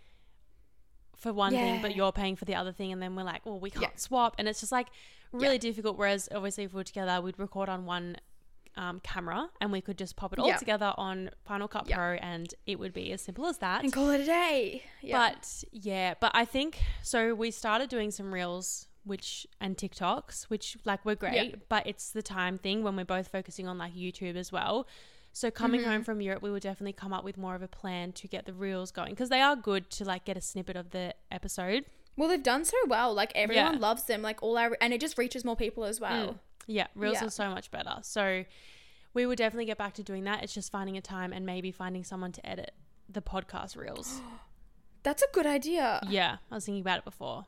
for 1.16 1.32
one 1.32 1.52
thing, 1.52 1.82
but 1.82 1.94
you're 1.94 2.12
paying 2.12 2.36
for 2.36 2.44
the 2.46 2.54
other 2.54 2.72
thing, 2.72 2.92
and 2.92 3.02
then 3.02 3.14
we're 3.16 3.22
like, 3.24 3.44
well, 3.44 3.60
we 3.60 3.70
can't 3.70 3.82
Yeah. 3.82 3.90
swap, 3.96 4.34
and 4.38 4.48
it's 4.48 4.60
just 4.60 4.72
like 4.72 4.88
really 5.32 5.58
difficult. 5.58 5.98
Whereas 5.98 6.28
obviously, 6.34 6.64
if 6.64 6.72
we 6.72 6.78
were 6.78 6.84
together, 6.84 7.20
we'd 7.20 7.38
record 7.38 7.68
on 7.68 7.84
one 7.84 8.16
um, 8.76 9.00
camera, 9.00 9.48
and 9.60 9.70
we 9.72 9.80
could 9.80 9.96
just 9.98 10.16
pop 10.16 10.32
it 10.32 10.38
all 10.38 10.48
Yeah. 10.48 10.56
together 10.56 10.92
on 10.96 11.30
Final 11.44 11.68
Cut 11.68 11.88
Yeah. 11.88 11.96
Pro, 11.96 12.12
and 12.14 12.52
it 12.66 12.78
would 12.78 12.92
be 12.92 13.12
as 13.12 13.20
simple 13.22 13.46
as 13.46 13.58
that. 13.58 13.82
And 13.82 13.92
call 13.92 14.10
it 14.10 14.20
a 14.20 14.24
day. 14.24 14.82
Yeah. 15.02 15.30
But 15.30 15.64
yeah, 15.72 16.14
but 16.20 16.30
I 16.34 16.44
think 16.44 16.80
so. 17.02 17.34
We 17.34 17.50
started 17.50 17.88
doing 17.90 18.10
some 18.10 18.32
reels, 18.32 18.88
which 19.04 19.46
and 19.60 19.76
TikToks, 19.76 20.44
which 20.44 20.76
like 20.84 21.04
were 21.04 21.14
great, 21.14 21.68
but 21.68 21.86
it's 21.86 22.10
the 22.10 22.22
time 22.22 22.58
thing 22.58 22.82
when 22.82 22.96
we're 22.96 23.04
both 23.04 23.28
focusing 23.28 23.68
on 23.68 23.78
like 23.78 23.94
YouTube 23.94 24.36
as 24.36 24.50
well. 24.50 24.86
So 25.32 25.50
coming 25.50 25.80
Mm-hmm. 25.80 25.90
home 25.90 26.04
from 26.04 26.20
Europe, 26.20 26.42
we 26.42 26.50
will 26.50 26.60
definitely 26.60 26.92
come 26.92 27.12
up 27.12 27.24
with 27.24 27.36
more 27.36 27.56
of 27.56 27.62
a 27.62 27.66
plan 27.68 28.12
to 28.12 28.28
get 28.28 28.46
the 28.46 28.52
reels 28.52 28.92
going 28.92 29.10
because 29.10 29.30
they 29.30 29.40
are 29.40 29.56
good 29.56 29.90
to 29.90 30.04
like 30.04 30.24
get 30.24 30.36
a 30.36 30.40
snippet 30.40 30.76
of 30.76 30.90
the 30.90 31.14
episode. 31.30 31.84
well, 32.16 32.28
they've 32.28 32.44
done 32.44 32.64
so 32.64 32.76
well. 32.86 33.12
Like 33.12 33.32
everyone 33.34 33.72
Yeah. 33.74 33.78
loves 33.80 34.04
them. 34.04 34.22
Like 34.22 34.40
all 34.44 34.56
our 34.56 34.76
and 34.80 34.94
it 34.94 35.00
just 35.00 35.18
reaches 35.18 35.44
more 35.44 35.56
people 35.56 35.82
as 35.84 36.00
well. 36.00 36.28
Mm. 36.34 36.38
Yeah, 36.66 36.86
reels 36.94 37.18
Yeah. 37.20 37.26
are 37.26 37.30
so 37.30 37.50
much 37.50 37.70
better. 37.70 37.96
So 38.02 38.44
we 39.12 39.26
will 39.26 39.36
definitely 39.36 39.66
get 39.66 39.78
back 39.78 39.94
to 39.94 40.02
doing 40.02 40.24
that. 40.24 40.42
It's 40.42 40.54
just 40.54 40.72
finding 40.72 40.96
a 40.96 41.00
time 41.00 41.32
and 41.32 41.44
maybe 41.46 41.70
finding 41.70 42.04
someone 42.04 42.32
to 42.32 42.46
edit 42.46 42.72
the 43.08 43.22
podcast 43.22 43.76
reels. 43.76 44.20
That's 45.02 45.22
a 45.22 45.26
good 45.32 45.46
idea. 45.46 46.00
yeah, 46.08 46.38
I 46.50 46.54
was 46.54 46.64
thinking 46.64 46.80
about 46.80 46.98
it 47.00 47.04
before. 47.04 47.44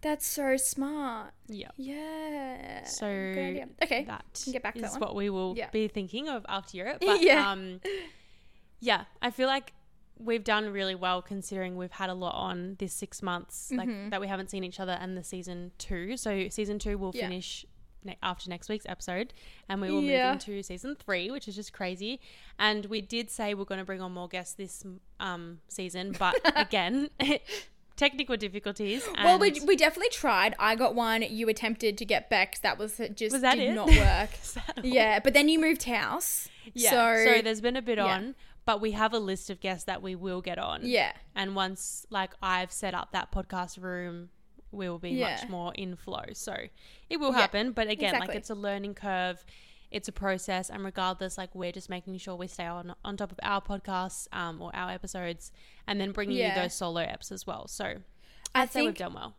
That's 0.00 0.26
so 0.26 0.56
smart. 0.58 1.32
Yeah. 1.48 1.68
Yeah. 1.76 2.84
So. 2.84 3.06
Okay. 3.06 4.04
that 4.06 4.24
can 4.42 4.52
get 4.52 4.62
back 4.62 4.74
to 4.74 4.80
that 4.82 4.86
is 4.88 4.92
one. 4.92 5.00
what 5.00 5.14
we 5.14 5.30
will 5.30 5.54
Yeah. 5.56 5.70
be 5.70 5.88
thinking 5.88 6.28
of 6.28 6.44
after 6.48 6.76
Europe. 6.76 6.98
But 7.06 7.22
Yeah. 7.22 7.50
um, 7.50 7.80
yeah, 8.80 9.04
I 9.22 9.30
feel 9.30 9.46
like 9.48 9.72
we've 10.18 10.44
done 10.44 10.70
really 10.70 10.94
well 10.94 11.22
considering 11.22 11.76
we've 11.76 11.90
had 11.90 12.08
a 12.10 12.14
lot 12.14 12.34
on 12.34 12.76
this 12.78 12.92
six 12.92 13.22
months, 13.22 13.72
like 13.72 13.88
Mhm. 13.88 14.10
that 14.10 14.20
we 14.20 14.28
haven't 14.28 14.50
seen 14.50 14.62
each 14.62 14.78
other, 14.78 14.92
and 14.92 15.16
the 15.16 15.24
season 15.24 15.72
two. 15.78 16.16
So 16.16 16.48
season 16.48 16.78
two 16.78 16.98
will 16.98 17.12
Yeah. 17.14 17.22
finish 17.28 17.64
ne- 18.04 18.18
after 18.22 18.48
next 18.50 18.68
week's 18.68 18.86
episode, 18.88 19.32
and 19.68 19.80
we 19.80 19.90
will 19.90 20.02
Yeah. 20.02 20.32
move 20.32 20.34
into 20.48 20.62
season 20.62 20.96
three, 20.96 21.30
which 21.30 21.48
is 21.48 21.54
just 21.56 21.72
crazy. 21.72 22.20
And 22.58 22.86
we 22.86 23.00
did 23.00 23.30
say 23.30 23.54
we're 23.54 23.64
going 23.64 23.78
to 23.80 23.84
bring 23.84 24.00
on 24.00 24.12
more 24.12 24.28
guests 24.28 24.54
this 24.54 24.84
um 25.20 25.60
season, 25.68 26.14
but 26.18 26.34
again. 26.56 27.10
Technical 27.96 28.36
difficulties. 28.36 29.06
Well, 29.22 29.38
we, 29.38 29.52
we 29.64 29.76
definitely 29.76 30.10
tried. 30.10 30.56
I 30.58 30.74
got 30.74 30.96
one. 30.96 31.22
You 31.22 31.48
attempted 31.48 31.96
to 31.98 32.04
get 32.04 32.28
Bex. 32.28 32.58
That 32.58 32.76
was 32.76 33.00
just 33.14 33.32
Was 33.34 33.42
that 33.42 33.54
did 33.54 33.70
it? 33.70 33.74
not 33.74 33.86
work. 33.96 34.30
Is 34.42 34.54
that 34.54 34.78
all? 34.78 34.84
yeah, 34.84 35.20
but 35.20 35.32
then 35.32 35.48
you 35.48 35.60
moved 35.60 35.84
house. 35.84 36.48
Yeah. 36.72 36.90
So, 36.90 37.24
So, 37.36 37.40
there's 37.42 37.60
been 37.60 37.76
a 37.76 37.82
bit 37.82 37.98
yeah. 37.98 38.06
on, 38.06 38.34
but 38.66 38.80
we 38.80 38.90
have 38.92 39.12
a 39.12 39.20
list 39.20 39.48
of 39.48 39.60
guests 39.60 39.84
that 39.84 40.02
we 40.02 40.16
will 40.16 40.40
get 40.40 40.58
on. 40.58 40.80
yeah, 40.82 41.12
And 41.36 41.54
once 41.54 42.04
like 42.10 42.32
I've 42.42 42.72
set 42.72 42.94
up 42.94 43.12
that 43.12 43.30
podcast 43.30 43.80
room, 43.80 44.30
will 44.74 44.98
be 44.98 45.10
Yeah. 45.10 45.30
much 45.40 45.48
more 45.48 45.72
in 45.74 45.96
flow. 45.96 46.24
So 46.32 46.54
it 47.10 47.18
will 47.18 47.32
Yeah, 47.32 47.38
happen. 47.38 47.72
But 47.72 47.88
again, 47.88 48.18
like 48.20 48.30
it's 48.34 48.50
a 48.50 48.54
learning 48.54 48.94
curve. 48.94 49.44
It's 49.90 50.08
a 50.08 50.12
process, 50.12 50.70
and 50.70 50.84
regardless, 50.84 51.38
like 51.38 51.54
we're 51.54 51.70
just 51.70 51.88
making 51.88 52.18
sure 52.18 52.34
we 52.34 52.48
stay 52.48 52.66
on 52.66 52.94
on 53.04 53.16
top 53.16 53.30
of 53.30 53.38
our 53.42 53.60
podcasts 53.60 54.26
um, 54.32 54.60
or 54.60 54.74
our 54.74 54.90
episodes, 54.90 55.52
and 55.86 56.00
then 56.00 56.10
bringing 56.10 56.36
Yeah. 56.36 56.56
you 56.56 56.62
those 56.62 56.74
solo 56.74 57.00
apps 57.00 57.30
as 57.30 57.46
well. 57.46 57.68
So 57.68 57.84
I 58.54 58.62
I'd 58.62 58.72
say 58.72 58.82
we've 58.82 58.94
done 58.96 59.14
well. 59.14 59.36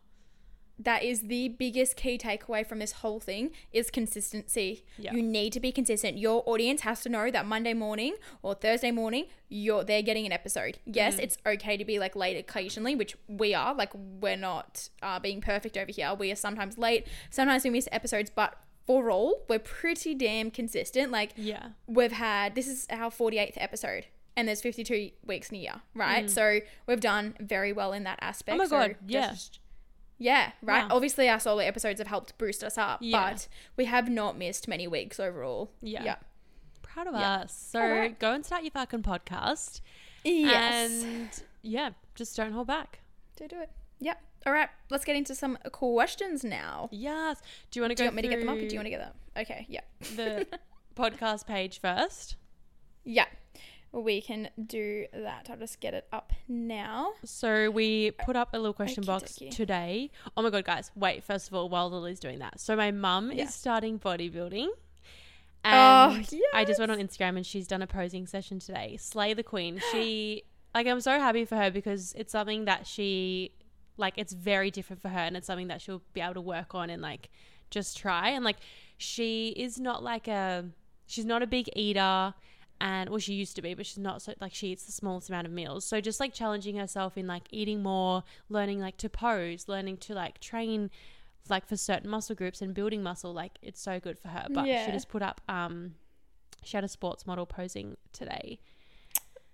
That 0.78 1.02
is 1.02 1.22
the 1.22 1.48
biggest 1.48 1.96
key 1.96 2.18
takeaway 2.18 2.66
from 2.66 2.78
this 2.80 2.92
whole 2.92 3.18
thing 3.20 3.50
is 3.72 3.90
consistency. 3.90 4.84
You 4.98 5.22
need 5.22 5.52
to 5.54 5.60
be 5.60 5.72
consistent. 5.72 6.18
Your 6.18 6.42
audience 6.46 6.82
has 6.82 7.00
to 7.02 7.08
know 7.08 7.30
that 7.30 7.46
Monday 7.46 7.72
morning 7.74 8.14
or 8.42 8.54
Thursday 8.54 8.90
morning, 8.90 9.26
you're 9.48 9.84
they're 9.84 10.02
getting 10.02 10.26
an 10.26 10.32
episode. 10.32 10.78
Yes, 10.84 11.18
it's 11.18 11.38
okay 11.46 11.76
to 11.76 11.84
be 11.84 11.98
like 11.98 12.14
late 12.16 12.36
occasionally, 12.36 12.94
which 12.94 13.16
we 13.28 13.54
are. 13.54 13.74
Like 13.74 13.92
we're 13.94 14.36
not 14.36 14.88
uh, 15.02 15.18
being 15.18 15.40
perfect 15.40 15.76
over 15.76 15.90
here. 15.90 16.14
We 16.14 16.30
are 16.30 16.36
sometimes 16.36 16.76
late. 16.78 17.06
Sometimes 17.30 17.64
we 17.64 17.70
miss 17.70 17.88
episodes, 17.92 18.30
but 18.34 18.54
for 18.86 19.10
all, 19.10 19.44
we're 19.48 19.58
pretty 19.58 20.14
damn 20.14 20.50
consistent. 20.50 21.10
Like 21.10 21.32
Yeah. 21.36 21.68
we've 21.86 22.12
had 22.12 22.54
this 22.54 22.68
is 22.68 22.86
our 22.90 23.10
48th 23.10 23.54
episode 23.56 24.06
and 24.36 24.46
there's 24.46 24.60
52 24.60 25.12
weeks 25.24 25.48
in 25.48 25.56
a 25.56 25.60
year 25.60 25.80
right 25.94 26.28
so 26.28 26.60
we've 26.86 27.00
done 27.00 27.34
very 27.40 27.72
well 27.72 27.94
in 27.94 28.04
that 28.04 28.18
aspect 28.20 28.58
Mm. 28.58 28.60
Oh 28.60 28.64
my 28.64 28.66
So 28.68 28.88
God, 28.88 28.96
yeah. 29.06 29.30
just- 29.30 29.60
yeah 30.18 30.52
right 30.62 30.88
Wow. 30.88 30.96
obviously 30.96 31.28
our 31.28 31.38
solo 31.40 31.58
episodes 31.60 32.00
have 32.00 32.06
helped 32.08 32.36
boost 32.38 32.64
us 32.64 32.78
up 32.78 33.00
Yeah. 33.02 33.30
but 33.32 33.48
we 33.76 33.84
have 33.84 34.08
not 34.08 34.36
missed 34.38 34.66
many 34.68 34.86
weeks 34.88 35.20
overall 35.20 35.70
Yeah. 35.82 36.04
yeah 36.04 36.16
Proud 36.82 37.08
of 37.08 37.14
Yeah. 37.14 37.32
us. 37.40 37.68
So 37.72 37.80
Alright. 37.80 38.18
go 38.18 38.32
and 38.32 38.44
start 38.46 38.62
your 38.62 38.70
fucking 38.70 39.02
podcast. 39.02 39.82
yes 40.24 41.02
And 41.04 41.28
yeah, 41.62 41.90
just 42.14 42.34
don't 42.36 42.52
hold 42.52 42.66
back. 42.68 43.00
do 43.36 43.46
do 43.48 43.60
it 43.60 43.70
yep 44.00 44.18
all 44.46 44.52
right 44.52 44.68
let's 44.90 45.04
get 45.04 45.16
into 45.16 45.34
some 45.34 45.58
questions 45.72 46.44
now 46.44 46.88
Yes. 46.92 47.40
Do 47.70 47.78
you 47.78 47.82
want 47.82 47.90
to 47.90 47.94
go? 47.94 47.98
do 47.98 48.04
you 48.04 48.08
want 48.08 48.16
me 48.16 48.22
to 48.22 48.28
get 48.28 48.40
them 48.40 48.48
up 48.48 48.56
or 48.56 48.60
do 48.60 48.66
you 48.74 48.78
want 48.78 48.86
to 48.86 48.90
get 48.90 49.00
them 49.00 49.12
okay 49.36 49.66
yeah 49.68 49.80
the 50.16 50.46
podcast 50.96 51.46
page 51.46 51.80
first? 51.80 52.36
yeah 53.04 53.26
we 54.02 54.20
can 54.20 54.48
do 54.66 55.06
that 55.12 55.48
i'll 55.50 55.56
just 55.56 55.80
get 55.80 55.94
it 55.94 56.06
up 56.12 56.32
now 56.48 57.12
So 57.24 57.70
we 57.70 58.10
put 58.10 58.36
up 58.36 58.50
a 58.52 58.56
little 58.58 58.72
question 58.74 59.02
Okie 59.04 59.06
box 59.06 59.38
today. 59.50 60.10
Oh 60.36 60.42
my 60.42 60.50
god, 60.50 60.64
guys! 60.64 60.90
Wait, 60.94 61.24
first 61.24 61.48
of 61.48 61.54
all, 61.54 61.68
while 61.68 61.90
Lily's 61.90 62.20
doing 62.20 62.38
that, 62.40 62.60
so 62.60 62.76
my 62.76 62.90
mum 62.90 63.32
Yeah. 63.32 63.44
is 63.44 63.54
starting 63.54 63.98
bodybuilding, 63.98 64.68
Oh, 65.64 66.10
and 66.12 66.28
I 66.54 66.64
just 66.64 66.78
went 66.78 66.92
on 66.92 66.98
Instagram 66.98 67.36
and 67.36 67.44
she's 67.46 67.66
done 67.66 67.82
a 67.82 67.86
posing 67.86 68.26
session 68.26 68.60
today. 68.60 68.96
Slay 69.00 69.34
the 69.34 69.42
queen. 69.42 69.80
She 69.90 70.44
like 70.74 70.86
I'm 70.86 71.00
so 71.00 71.18
happy 71.18 71.44
for 71.44 71.56
her 71.56 71.70
because 71.70 72.12
it's 72.16 72.32
something 72.32 72.66
that 72.66 72.86
she 72.86 73.52
like 73.96 74.14
it's 74.16 74.32
very 74.32 74.70
different 74.70 75.02
for 75.02 75.08
her 75.08 75.18
and 75.18 75.36
it's 75.36 75.46
something 75.46 75.68
that 75.68 75.80
she'll 75.80 76.02
be 76.12 76.20
able 76.20 76.34
to 76.34 76.40
work 76.40 76.74
on 76.74 76.90
and 76.90 77.00
like 77.02 77.30
just 77.70 77.96
try 77.96 78.28
and 78.30 78.44
like 78.44 78.58
she 78.98 79.48
is 79.56 79.80
not 79.80 80.02
like 80.04 80.28
a 80.28 80.64
she's 81.06 81.24
not 81.24 81.42
a 81.42 81.46
big 81.46 81.68
eater 81.74 82.34
and 82.80 83.08
well 83.10 83.18
she 83.18 83.32
used 83.34 83.56
to 83.56 83.62
be 83.62 83.72
but 83.74 83.86
she's 83.86 83.98
not 83.98 84.20
so 84.20 84.34
like 84.40 84.52
she 84.54 84.68
eats 84.68 84.84
the 84.84 84.92
smallest 84.92 85.28
amount 85.28 85.46
of 85.46 85.52
meals. 85.52 85.84
So 85.84 86.00
just 86.00 86.20
like 86.20 86.32
challenging 86.34 86.76
herself 86.76 87.16
in 87.16 87.26
like 87.26 87.44
eating 87.50 87.82
more 87.82 88.22
learning 88.48 88.80
like 88.80 88.96
to 88.98 89.08
pose 89.08 89.66
learning 89.68 89.96
to 89.98 90.14
like 90.14 90.40
train 90.40 90.90
like 91.48 91.66
for 91.66 91.76
certain 91.76 92.10
muscle 92.10 92.34
groups 92.34 92.60
and 92.60 92.74
building 92.74 93.02
muscle 93.02 93.32
like 93.32 93.52
it's 93.62 93.80
so 93.80 93.98
good 94.00 94.18
for 94.18 94.28
her. 94.28 94.46
But 94.50 94.66
Yeah. 94.66 94.84
she 94.86 94.92
just 94.92 95.08
put 95.08 95.22
up 95.22 95.40
um 95.48 95.94
she 96.64 96.76
had 96.76 96.84
a 96.84 96.88
sports 96.88 97.26
model 97.26 97.46
posing 97.46 97.96
today. 98.12 98.58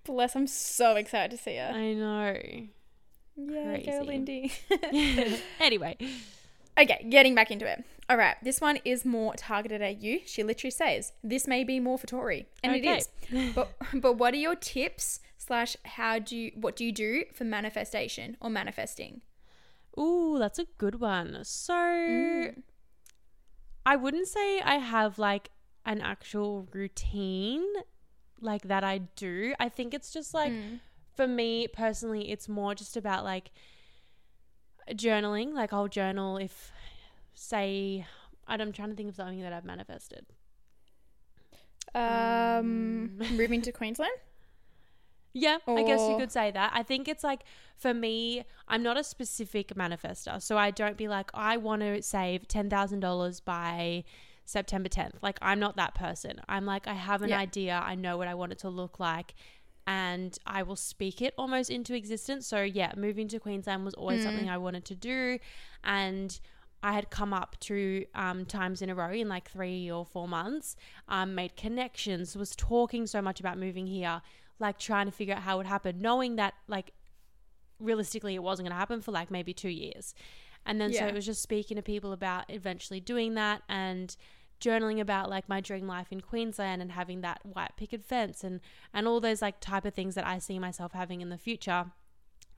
Bless 0.04 0.34
i'm 0.34 0.46
so 0.48 0.96
excited 0.96 1.30
to 1.36 1.42
see 1.42 1.56
her. 1.56 1.70
I 1.74 1.92
know. 1.94 2.36
Yeah 3.36 3.78
go 3.78 4.02
lindy 4.04 4.52
anyway. 5.60 5.96
Okay, 6.78 7.06
getting 7.10 7.34
back 7.34 7.50
into 7.50 7.70
it. 7.70 7.84
All 8.12 8.18
right, 8.18 8.36
this 8.42 8.60
one 8.60 8.78
is 8.84 9.06
more 9.06 9.32
targeted 9.36 9.80
at 9.80 10.02
you. 10.02 10.20
She 10.26 10.42
literally 10.42 10.70
says, 10.70 11.14
"This 11.24 11.46
may 11.46 11.64
be 11.64 11.80
more 11.80 11.96
for 11.96 12.06
Tori," 12.06 12.46
and 12.62 12.74
Okay. 12.74 12.98
it 12.98 12.98
is. 12.98 13.54
But 13.54 13.74
but 13.94 14.18
what 14.18 14.34
are 14.34 14.42
your 14.48 14.54
tips 14.54 15.20
slash 15.38 15.78
how 15.96 16.18
do 16.18 16.36
you 16.36 16.52
what 16.54 16.76
do 16.76 16.84
you 16.84 16.92
do 16.92 17.24
for 17.32 17.44
manifestation 17.44 18.36
or 18.38 18.50
manifesting? 18.50 19.22
Ooh, 19.98 20.36
that's 20.38 20.58
a 20.58 20.66
good 20.76 21.00
one. 21.00 21.42
So 21.44 21.72
Mm. 21.72 22.62
I 23.86 23.96
wouldn't 23.96 24.28
say 24.28 24.60
I 24.60 24.76
have 24.76 25.18
like 25.18 25.48
an 25.86 26.02
actual 26.02 26.68
routine 26.70 27.64
like 28.42 28.68
that 28.68 28.84
I 28.84 28.98
do. 28.98 29.54
I 29.58 29.70
think 29.70 29.94
it's 29.94 30.12
just 30.12 30.34
like 30.34 30.52
Mm. 30.52 30.80
for 31.16 31.26
me 31.26 31.66
personally, 31.66 32.30
it's 32.30 32.46
more 32.46 32.74
just 32.74 32.94
about 32.94 33.24
like 33.24 33.52
journaling. 34.90 35.54
Like 35.54 35.72
I'll 35.72 35.88
journal 35.88 36.36
if, 36.36 36.72
say, 37.34 38.06
I'm 38.46 38.72
trying 38.72 38.90
to 38.90 38.94
think 38.96 39.08
of 39.08 39.16
something 39.16 39.40
that 39.40 39.52
I've 39.52 39.64
manifested. 39.64 40.26
Um, 41.94 43.10
Mm. 43.18 43.36
moving 43.36 43.62
to 43.62 43.72
Queensland. 43.80 44.12
Yeah, 45.34 45.58
I 45.66 45.82
guess 45.82 46.08
you 46.10 46.14
could 46.16 46.30
say 46.30 46.50
that. 46.50 46.72
I 46.74 46.82
think 46.82 47.08
it's 47.08 47.24
like 47.24 47.44
for 47.78 47.94
me, 47.94 48.44
I'm 48.68 48.82
not 48.82 48.98
a 48.98 49.04
specific 49.04 49.74
manifester. 49.74 50.42
So 50.42 50.58
I 50.58 50.70
don't 50.70 50.98
be 50.98 51.08
like, 51.08 51.30
I 51.32 51.56
want 51.56 51.80
to 51.80 52.02
save 52.02 52.46
$10,000 52.48 53.42
by 53.42 54.04
September 54.44 54.90
10th. 54.90 55.14
Like, 55.22 55.38
I'm 55.40 55.58
not 55.58 55.76
that 55.76 55.94
person. 55.94 56.42
I'm 56.50 56.66
like, 56.66 56.86
I 56.86 56.92
have 56.92 57.22
an 57.22 57.30
Yeah. 57.30 57.38
idea. 57.38 57.82
I 57.82 57.94
know 57.94 58.18
what 58.18 58.28
I 58.28 58.34
want 58.34 58.52
it 58.52 58.58
to 58.58 58.68
look 58.68 59.00
like. 59.00 59.34
And 59.86 60.38
I 60.46 60.62
will 60.64 60.76
speak 60.76 61.22
it 61.22 61.32
almost 61.38 61.70
into 61.70 61.94
existence. 61.94 62.46
So, 62.46 62.60
yeah, 62.62 62.92
moving 62.94 63.26
to 63.28 63.38
Queensland 63.40 63.86
was 63.86 63.94
always 63.94 64.20
Mm. 64.20 64.24
something 64.24 64.50
I 64.50 64.58
wanted 64.58 64.84
to 64.84 64.94
do. 64.94 65.38
And 65.82 66.38
I 66.82 66.92
had 66.92 67.10
come 67.10 67.32
up 67.32 67.56
two 67.60 68.06
um, 68.14 68.44
times 68.44 68.82
in 68.82 68.90
a 68.90 68.94
row 68.94 69.12
in 69.12 69.28
like 69.28 69.50
three 69.50 69.90
or 69.90 70.04
four 70.04 70.26
months, 70.26 70.76
um, 71.08 71.34
made 71.34 71.56
connections, 71.56 72.36
was 72.36 72.56
talking 72.56 73.06
so 73.06 73.22
much 73.22 73.40
about 73.40 73.58
moving 73.58 73.86
here, 73.86 74.20
like 74.58 74.78
trying 74.78 75.06
to 75.06 75.12
figure 75.12 75.34
out 75.34 75.42
how 75.42 75.54
it 75.54 75.58
would 75.58 75.66
happen, 75.66 76.00
knowing 76.00 76.36
that 76.36 76.54
like 76.66 76.92
realistically 77.78 78.34
it 78.34 78.42
wasn't 78.42 78.66
going 78.66 78.74
to 78.74 78.78
happen 78.78 79.00
for 79.00 79.12
like 79.12 79.30
maybe 79.30 79.54
two 79.54 79.68
years. 79.68 80.14
And 80.64 80.80
then 80.80 80.92
so 80.92 81.06
it 81.06 81.14
was 81.14 81.26
just 81.26 81.42
speaking 81.42 81.76
to 81.76 81.82
people 81.82 82.12
about 82.12 82.44
eventually 82.48 83.00
doing 83.00 83.34
that 83.34 83.62
and 83.68 84.16
journaling 84.60 85.00
about 85.00 85.28
like 85.28 85.48
my 85.48 85.60
dream 85.60 85.88
life 85.88 86.12
in 86.12 86.20
Queensland 86.20 86.80
and 86.80 86.92
having 86.92 87.20
that 87.22 87.40
white 87.42 87.72
picket 87.76 88.04
fence 88.04 88.44
and 88.44 88.60
and 88.94 89.08
all 89.08 89.20
those 89.20 89.42
like 89.42 89.58
type 89.60 89.84
of 89.84 89.92
things 89.92 90.14
that 90.14 90.26
I 90.26 90.38
see 90.38 90.58
myself 90.58 90.92
having 90.92 91.20
in 91.20 91.30
the 91.30 91.38
future. 91.38 91.86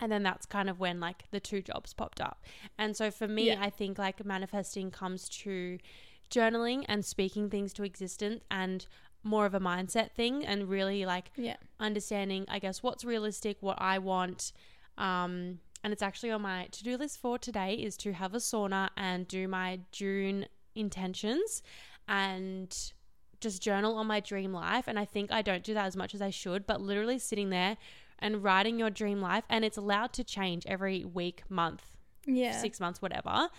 And 0.01 0.11
then 0.11 0.22
that's 0.22 0.45
kind 0.47 0.68
of 0.68 0.80
when 0.80 1.01
like 1.01 1.24
the 1.30 1.40
two 1.40 1.62
jobs 1.62 1.95
popped 1.95 2.20
up. 2.20 2.42
And 2.78 2.97
so 2.97 3.11
for 3.11 3.28
me, 3.28 3.47
Yeah. 3.49 3.62
I 3.62 3.70
think 3.70 3.99
like 3.99 4.24
manifesting 4.24 4.90
comes 4.90 5.28
to 5.30 5.78
journaling 6.30 6.84
and 6.88 7.05
speaking 7.05 7.49
things 7.51 7.72
to 7.74 7.84
existence 7.84 8.42
and 8.51 8.86
more 9.22 9.47
of 9.47 9.55
a 9.55 9.61
mindset 9.61 10.11
thing 10.12 10.45
and 10.45 10.68
really 10.68 11.07
like 11.07 11.30
Yeah. 11.36 11.57
understanding, 11.80 12.45
I 12.49 12.59
guess, 12.59 12.82
what's 12.82 13.05
realistic, 13.05 13.57
what 13.61 13.80
I 13.80 13.99
want. 13.99 14.53
Um, 14.99 15.61
and 15.82 15.92
it's 15.92 16.03
actually 16.03 16.30
on 16.30 16.42
my 16.42 16.66
to 16.72 16.82
do 16.82 16.97
list 16.97 17.18
for 17.18 17.38
today 17.38 17.74
is 17.74 17.97
to 17.99 18.12
have 18.12 18.34
a 18.34 18.38
sauna 18.38 18.90
and 18.97 19.28
do 19.28 19.47
my 19.49 19.80
June 19.92 20.47
intentions 20.74 21.62
and 22.09 22.92
just 23.40 23.62
journal 23.62 23.97
on 23.97 24.07
my 24.07 24.20
dream 24.20 24.53
life. 24.53 24.88
And 24.88 24.99
I 24.99 25.05
think 25.05 25.30
I 25.30 25.42
don't 25.42 25.62
do 25.62 25.74
that 25.74 25.86
as 25.86 25.97
much 25.97 26.14
as 26.14 26.22
I 26.22 26.30
should, 26.30 26.66
but 26.66 26.80
literally 26.80 27.18
sitting 27.18 27.51
there 27.51 27.76
and 28.24 28.42
writing 28.42 28.78
your 28.78 28.90
dream 28.90 29.20
life, 29.20 29.44
and 29.48 29.64
it's 29.64 29.76
allowed 29.76 30.12
to 30.14 30.24
change 30.24 30.64
every 30.66 31.04
week, 31.04 31.42
month, 31.50 31.84
Yeah. 32.26 32.58
six 32.60 32.80
months, 32.80 33.00
whatever. 33.02 33.50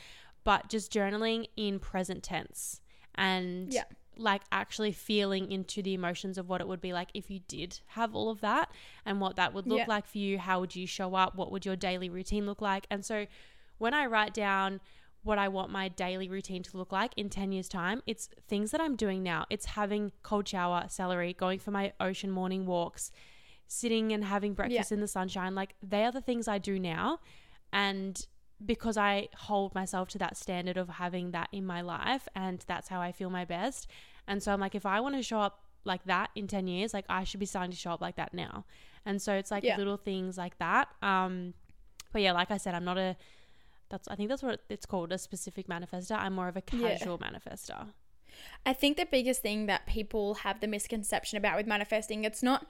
But 0.43 0.69
just 0.69 0.91
journaling 0.91 1.47
in 1.55 1.79
present 1.79 2.23
tense 2.23 2.81
and 3.13 3.71
Yeah. 3.73 3.83
like 4.17 4.41
actually 4.51 4.91
feeling 4.91 5.51
into 5.51 5.81
the 5.81 5.93
emotions 5.93 6.37
of 6.37 6.49
what 6.49 6.61
it 6.61 6.67
would 6.67 6.81
be 6.81 6.93
like 6.93 7.09
if 7.13 7.29
you 7.29 7.39
did 7.47 7.79
have 7.87 8.15
all 8.15 8.29
of 8.29 8.41
that 8.41 8.71
and 9.05 9.21
what 9.21 9.35
that 9.35 9.53
would 9.53 9.67
look 9.67 9.79
Yeah. 9.79 9.85
like 9.87 10.05
for 10.07 10.17
you. 10.17 10.39
How 10.39 10.59
would 10.59 10.75
you 10.75 10.87
show 10.87 11.15
up? 11.15 11.35
What 11.35 11.51
would 11.51 11.65
your 11.65 11.75
daily 11.75 12.09
routine 12.09 12.45
look 12.45 12.61
like? 12.61 12.87
And 12.89 13.05
so 13.05 13.27
when 13.77 13.93
I 13.93 14.05
write 14.05 14.33
down 14.33 14.81
what 15.23 15.37
I 15.37 15.47
want 15.47 15.71
my 15.71 15.89
daily 15.89 16.29
routine 16.29 16.63
to 16.63 16.77
look 16.77 16.91
like 16.91 17.11
in 17.17 17.29
10 17.29 17.51
years' 17.51 17.67
time, 17.67 18.01
it's 18.05 18.29
things 18.47 18.71
that 18.71 18.79
I'm 18.79 18.95
doing 18.95 19.21
now. 19.23 19.45
It's 19.49 19.65
having 19.65 20.11
cold 20.23 20.47
shower, 20.47 20.85
celery, 20.87 21.33
going 21.33 21.59
for 21.59 21.71
my 21.71 21.93
ocean 21.99 22.29
morning 22.31 22.65
walks, 22.67 23.11
sitting 23.67 24.11
and 24.13 24.23
having 24.23 24.53
breakfast 24.53 24.91
in 24.91 24.99
the 25.01 25.07
sunshine. 25.07 25.55
Like 25.55 25.75
they 25.81 26.05
are 26.05 26.11
the 26.11 26.21
things 26.21 26.47
I 26.47 26.57
do 26.57 26.79
now. 26.79 27.19
And 27.73 28.25
because 28.65 28.95
I 28.97 29.27
hold 29.35 29.75
myself 29.75 30.07
to 30.09 30.17
that 30.19 30.37
standard 30.37 30.77
of 30.77 30.87
having 30.87 31.31
that 31.31 31.49
in 31.51 31.65
my 31.65 31.81
life 31.81 32.27
and 32.35 32.63
that's 32.67 32.87
how 32.87 33.01
I 33.01 33.11
feel 33.11 33.29
my 33.29 33.43
best. 33.43 33.87
And 34.27 34.41
so 34.41 34.53
I'm 34.53 34.59
like, 34.59 34.75
if 34.75 34.85
I 34.85 34.99
want 35.01 35.15
to 35.15 35.21
show 35.23 35.39
up 35.39 35.63
like 35.83 36.03
that 36.05 36.29
in 36.35 36.47
10 36.47 36.67
years, 36.67 36.93
like 36.93 37.05
I 37.09 37.23
should 37.25 37.39
be 37.39 37.45
starting 37.45 37.71
to 37.71 37.77
show 37.77 37.91
up 37.91 38.01
like 38.01 38.15
that 38.15 38.33
now. 38.33 38.65
And 39.05 39.21
so 39.21 39.33
it's 39.33 39.51
like 39.51 39.63
Yeah. 39.63 39.77
little 39.77 39.97
things 39.97 40.37
like 40.37 40.57
that. 40.59 40.87
Um, 41.01 41.53
but 42.13 42.21
yeah, 42.21 42.31
like 42.31 42.49
I 42.49 42.57
said, 42.57 42.73
I'm 42.75 42.85
not 42.85 42.97
a, 42.97 43.17
that's, 43.89 44.07
I 44.07 44.15
think 44.15 44.29
that's 44.29 44.41
what 44.41 44.61
it's 44.69 44.85
called, 44.85 45.11
a 45.11 45.17
specific 45.17 45.67
manifester. 45.67 46.17
I'm 46.17 46.33
more 46.33 46.47
of 46.47 46.55
a 46.57 46.63
Yeah. 46.71 46.97
casual 46.97 47.19
manifester. 47.19 47.87
I 48.65 48.73
think 48.73 48.97
the 48.97 49.05
biggest 49.05 49.41
thing 49.41 49.65
that 49.67 49.85
people 49.85 50.35
have 50.35 50.59
the 50.59 50.67
misconception 50.67 51.37
about 51.37 51.55
with 51.57 51.67
manifesting, 51.67 52.23
it's 52.23 52.41
not 52.41 52.65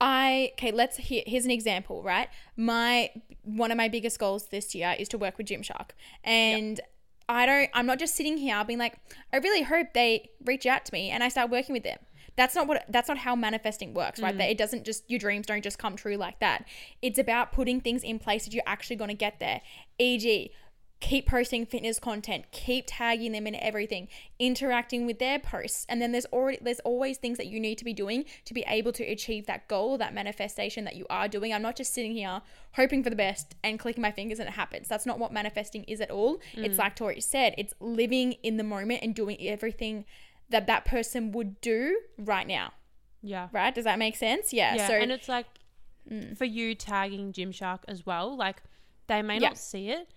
I 0.00 0.50
okay, 0.54 0.72
let's 0.72 0.96
hear 0.96 1.22
here's 1.26 1.44
an 1.44 1.50
example, 1.50 2.02
right? 2.02 2.28
My 2.56 3.10
one 3.42 3.70
of 3.70 3.76
my 3.76 3.88
biggest 3.88 4.18
goals 4.18 4.46
this 4.48 4.74
year 4.74 4.94
is 4.98 5.08
to 5.10 5.18
work 5.18 5.38
with 5.38 5.46
Gymshark. 5.46 5.90
And 6.22 6.80
I 7.28 7.46
don't 7.46 7.70
I'm 7.74 7.86
not 7.86 7.98
just 7.98 8.14
sitting 8.14 8.36
here 8.36 8.62
being 8.64 8.78
like, 8.78 8.98
I 9.32 9.38
really 9.38 9.62
hope 9.62 9.88
they 9.94 10.30
reach 10.44 10.66
out 10.66 10.84
to 10.86 10.92
me 10.92 11.10
and 11.10 11.22
I 11.22 11.28
start 11.28 11.50
working 11.50 11.72
with 11.72 11.84
them. 11.84 11.98
That's 12.36 12.54
not 12.54 12.66
what 12.66 12.84
that's 12.88 13.08
not 13.08 13.18
how 13.18 13.36
manifesting 13.36 13.94
works, 13.94 14.20
right? 14.20 14.34
Mm. 14.34 14.38
That 14.38 14.50
it 14.50 14.58
doesn't 14.58 14.84
just 14.84 15.08
your 15.08 15.20
dreams 15.20 15.46
don't 15.46 15.62
just 15.62 15.78
come 15.78 15.94
true 15.94 16.16
like 16.16 16.40
that. 16.40 16.66
It's 17.00 17.18
about 17.18 17.52
putting 17.52 17.80
things 17.80 18.02
in 18.02 18.18
place 18.18 18.44
that 18.44 18.52
you're 18.52 18.64
actually 18.66 18.96
going 18.96 19.10
to 19.10 19.14
get 19.14 19.38
there. 19.38 19.60
E.g., 19.98 20.50
keep 21.00 21.26
posting 21.26 21.66
fitness 21.66 21.98
content 21.98 22.44
keep 22.50 22.84
tagging 22.86 23.32
them 23.32 23.46
in 23.46 23.54
everything 23.56 24.08
interacting 24.38 25.06
with 25.06 25.18
their 25.18 25.38
posts. 25.38 25.86
And 25.88 26.00
then 26.00 26.12
there's 26.12 26.26
already 26.26 26.58
there's 26.60 26.80
always 26.80 27.18
things 27.18 27.36
that 27.38 27.46
you 27.46 27.60
need 27.60 27.76
to 27.78 27.84
be 27.84 27.92
doing 27.92 28.24
to 28.44 28.54
be 28.54 28.64
able 28.66 28.92
to 28.92 29.04
achieve 29.04 29.46
that 29.46 29.68
goal 29.68 29.98
that 29.98 30.14
manifestation 30.14 30.84
that 30.84 30.96
you 30.96 31.06
are 31.10 31.28
doing. 31.28 31.52
I'm 31.52 31.62
not 31.62 31.76
just 31.76 31.92
sitting 31.92 32.12
here 32.12 32.40
hoping 32.72 33.02
for 33.02 33.10
the 33.10 33.16
best 33.16 33.54
and 33.62 33.78
clicking 33.78 34.02
my 34.02 34.12
fingers 34.12 34.38
and 34.38 34.48
it 34.48 34.52
happens. 34.52 34.88
That's 34.88 35.06
not 35.06 35.18
what 35.18 35.32
manifesting 35.32 35.84
is 35.84 36.00
at 36.00 36.10
all. 36.10 36.40
It's 36.54 36.76
mm. 36.76 36.78
like 36.78 36.96
tori 36.96 37.20
said 37.20 37.54
it's 37.58 37.74
living 37.80 38.32
in 38.42 38.56
the 38.56 38.64
moment 38.64 39.00
and 39.02 39.14
doing 39.14 39.36
everything 39.40 40.04
that 40.50 40.66
that 40.66 40.84
person 40.84 41.32
would 41.32 41.60
do 41.60 42.00
right 42.18 42.46
now. 42.46 42.72
Yeah. 43.22 43.48
right? 43.52 43.74
Does 43.74 43.84
that 43.84 43.98
make 43.98 44.16
sense? 44.16 44.52
Yeah, 44.52 44.74
Yeah. 44.74 44.86
so 44.86 44.94
and 44.94 45.10
it's 45.10 45.28
like 45.28 45.46
mm. 46.10 46.36
for 46.36 46.44
you 46.44 46.74
tagging 46.74 47.32
Gymshark 47.32 47.80
as 47.88 48.04
well, 48.04 48.36
like 48.36 48.62
they 49.06 49.22
may 49.22 49.34
Yeah. 49.34 49.48
not 49.48 49.58
see 49.58 49.90
it, 49.90 50.08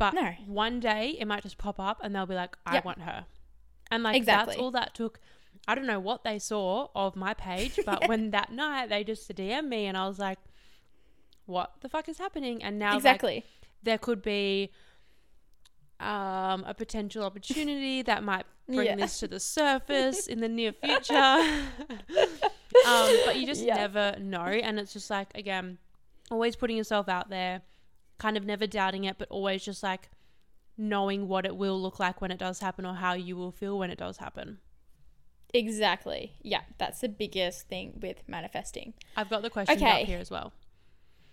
but 0.00 0.14
No. 0.14 0.32
one 0.46 0.80
day 0.80 1.10
it 1.20 1.26
might 1.26 1.42
just 1.44 1.58
pop 1.58 1.78
up 1.78 1.98
and 2.02 2.12
they'll 2.14 2.26
be 2.26 2.34
like, 2.34 2.56
I 2.66 2.74
Yep. 2.76 2.84
want 2.84 3.00
her. 3.02 3.26
And 3.92 4.02
like 4.02 4.16
Exactly. 4.16 4.54
that's 4.54 4.60
all 4.60 4.70
that 4.72 4.94
took. 4.94 5.20
I 5.68 5.74
don't 5.76 5.86
know 5.86 6.00
what 6.00 6.24
they 6.24 6.38
saw 6.38 6.88
of 6.96 7.14
my 7.14 7.34
page, 7.34 7.78
but 7.86 8.08
when 8.08 8.30
that 8.32 8.50
night 8.50 8.88
they 8.88 9.04
just 9.04 9.32
DM 9.32 9.68
me 9.68 9.86
and 9.86 9.96
I 9.96 10.08
was 10.08 10.18
like, 10.18 10.38
what 11.46 11.72
the 11.80 11.88
fuck 11.88 12.08
is 12.08 12.18
happening? 12.18 12.62
And 12.62 12.78
now 12.78 12.92
like, 12.94 12.98
exactly 12.98 13.44
there 13.82 13.98
could 13.98 14.22
be 14.22 14.70
um, 16.00 16.64
a 16.66 16.74
potential 16.76 17.22
opportunity 17.24 18.02
that 18.10 18.22
might 18.24 18.46
bring 18.66 18.86
Yeah. 18.86 18.96
this 18.96 19.18
to 19.20 19.28
the 19.28 19.40
surface 19.40 20.26
in 20.26 20.40
the 20.40 20.48
near 20.48 20.72
future. 20.84 21.14
um, 22.86 23.20
but 23.26 23.36
you 23.36 23.46
just 23.46 23.62
Yeah. 23.62 23.74
never 23.74 24.16
know. 24.18 24.44
And 24.44 24.78
it's 24.78 24.92
just 24.92 25.10
like, 25.10 25.28
again, 25.36 25.78
always 26.30 26.56
putting 26.56 26.76
yourself 26.76 27.08
out 27.08 27.28
there, 27.28 27.62
kind 28.20 28.36
of 28.36 28.44
never 28.44 28.66
doubting 28.68 29.02
it, 29.04 29.16
but 29.18 29.26
always 29.30 29.64
just 29.64 29.82
like 29.82 30.10
knowing 30.78 31.26
what 31.26 31.44
it 31.44 31.56
will 31.56 31.80
look 31.80 31.98
like 31.98 32.20
when 32.20 32.30
it 32.30 32.38
does 32.38 32.60
happen 32.60 32.86
or 32.86 32.94
how 32.94 33.14
you 33.14 33.34
will 33.36 33.50
feel 33.50 33.76
when 33.78 33.90
it 33.90 33.98
does 33.98 34.18
happen. 34.18 34.58
exactly 35.52 36.32
yeah 36.42 36.60
that's 36.78 37.00
the 37.00 37.08
biggest 37.08 37.66
thing 37.68 37.98
with 38.00 38.18
manifesting 38.28 38.94
I've 39.16 39.28
got 39.28 39.42
the 39.42 39.50
questions 39.50 39.82
Okay. 39.82 40.02
up 40.02 40.06
here 40.06 40.18
as 40.20 40.30
well. 40.30 40.52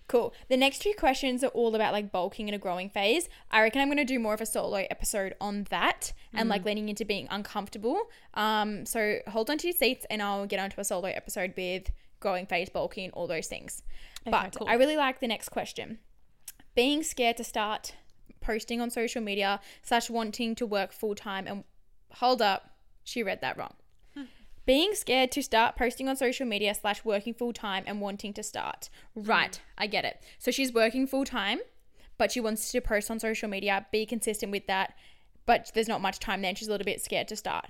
Cool. 0.07 0.33
The 0.47 0.55
next 0.55 0.79
two 0.81 0.93
questions 0.97 1.43
are 1.43 1.47
all 1.59 1.75
about 1.75 1.91
like 1.91 2.13
bulking 2.13 2.47
in 2.47 2.53
a 2.53 2.57
growing 2.57 2.89
phase. 2.89 3.27
I 3.51 3.61
reckon 3.61 3.81
I'm 3.81 3.89
going 3.89 3.97
to 3.97 4.05
do 4.05 4.19
more 4.19 4.33
of 4.33 4.39
a 4.39 4.45
solo 4.45 4.85
episode 4.89 5.35
on 5.41 5.65
that 5.69 6.13
and 6.33 6.47
like 6.47 6.63
leaning 6.63 6.87
into 6.87 7.03
being 7.03 7.27
uncomfortable. 7.29 7.97
Um, 8.33 8.85
so 8.85 9.17
hold 9.27 9.49
on 9.49 9.57
to 9.57 9.67
your 9.67 9.75
seats 9.75 10.05
and 10.09 10.21
I'll 10.21 10.45
get 10.47 10.61
onto 10.61 10.79
a 10.79 10.85
solo 10.85 11.09
episode 11.09 11.53
with 11.57 11.91
growing 12.21 12.45
phase, 12.45 12.69
bulking, 12.69 13.09
all 13.11 13.27
those 13.27 13.47
things. 13.47 13.83
Okay, 14.25 14.31
but 14.31 14.55
cool. 14.57 14.67
I 14.69 14.75
really 14.75 14.95
like 14.95 15.19
the 15.19 15.27
next 15.27 15.49
question. 15.49 15.99
Being 16.77 17.01
scared 17.01 17.37
to 17.37 17.43
start 17.43 17.95
posting 18.39 18.79
on 18.81 18.91
social 18.91 19.19
media 19.19 19.59
slash 19.81 20.11
wanting 20.11 20.53
to 20.53 20.65
work 20.67 20.93
full 20.93 21.15
time 21.15 21.47
and 21.47 21.63
hold 22.11 22.39
up, 22.39 22.69
she 23.03 23.23
read 23.23 23.41
that 23.41 23.57
wrong. 23.57 23.73
Being 24.67 24.93
scared 24.93 25.31
to 25.31 25.41
start 25.41 25.75
posting 25.75 26.07
on 26.07 26.15
social 26.17 26.45
media 26.45 26.75
slash 26.75 27.03
working 27.03 27.33
full 27.33 27.51
time 27.51 27.83
and 27.87 27.99
wanting 27.99 28.31
to 28.33 28.43
start. 28.43 28.89
Right, 29.15 29.59
I 29.75 29.87
get 29.87 30.05
it. 30.05 30.21
So 30.37 30.51
she's 30.51 30.71
working 30.71 31.07
full 31.07 31.25
time, 31.25 31.61
but 32.19 32.31
she 32.31 32.39
wants 32.39 32.71
to 32.71 32.79
post 32.79 33.09
on 33.09 33.19
social 33.19 33.49
media, 33.49 33.87
be 33.91 34.05
consistent 34.05 34.51
with 34.51 34.67
that, 34.67 34.93
but 35.47 35.71
there's 35.73 35.87
not 35.87 35.99
much 36.01 36.19
time 36.19 36.43
then. 36.43 36.53
She's 36.53 36.67
a 36.67 36.71
little 36.71 36.85
bit 36.85 37.01
scared 37.01 37.27
to 37.29 37.35
start. 37.35 37.69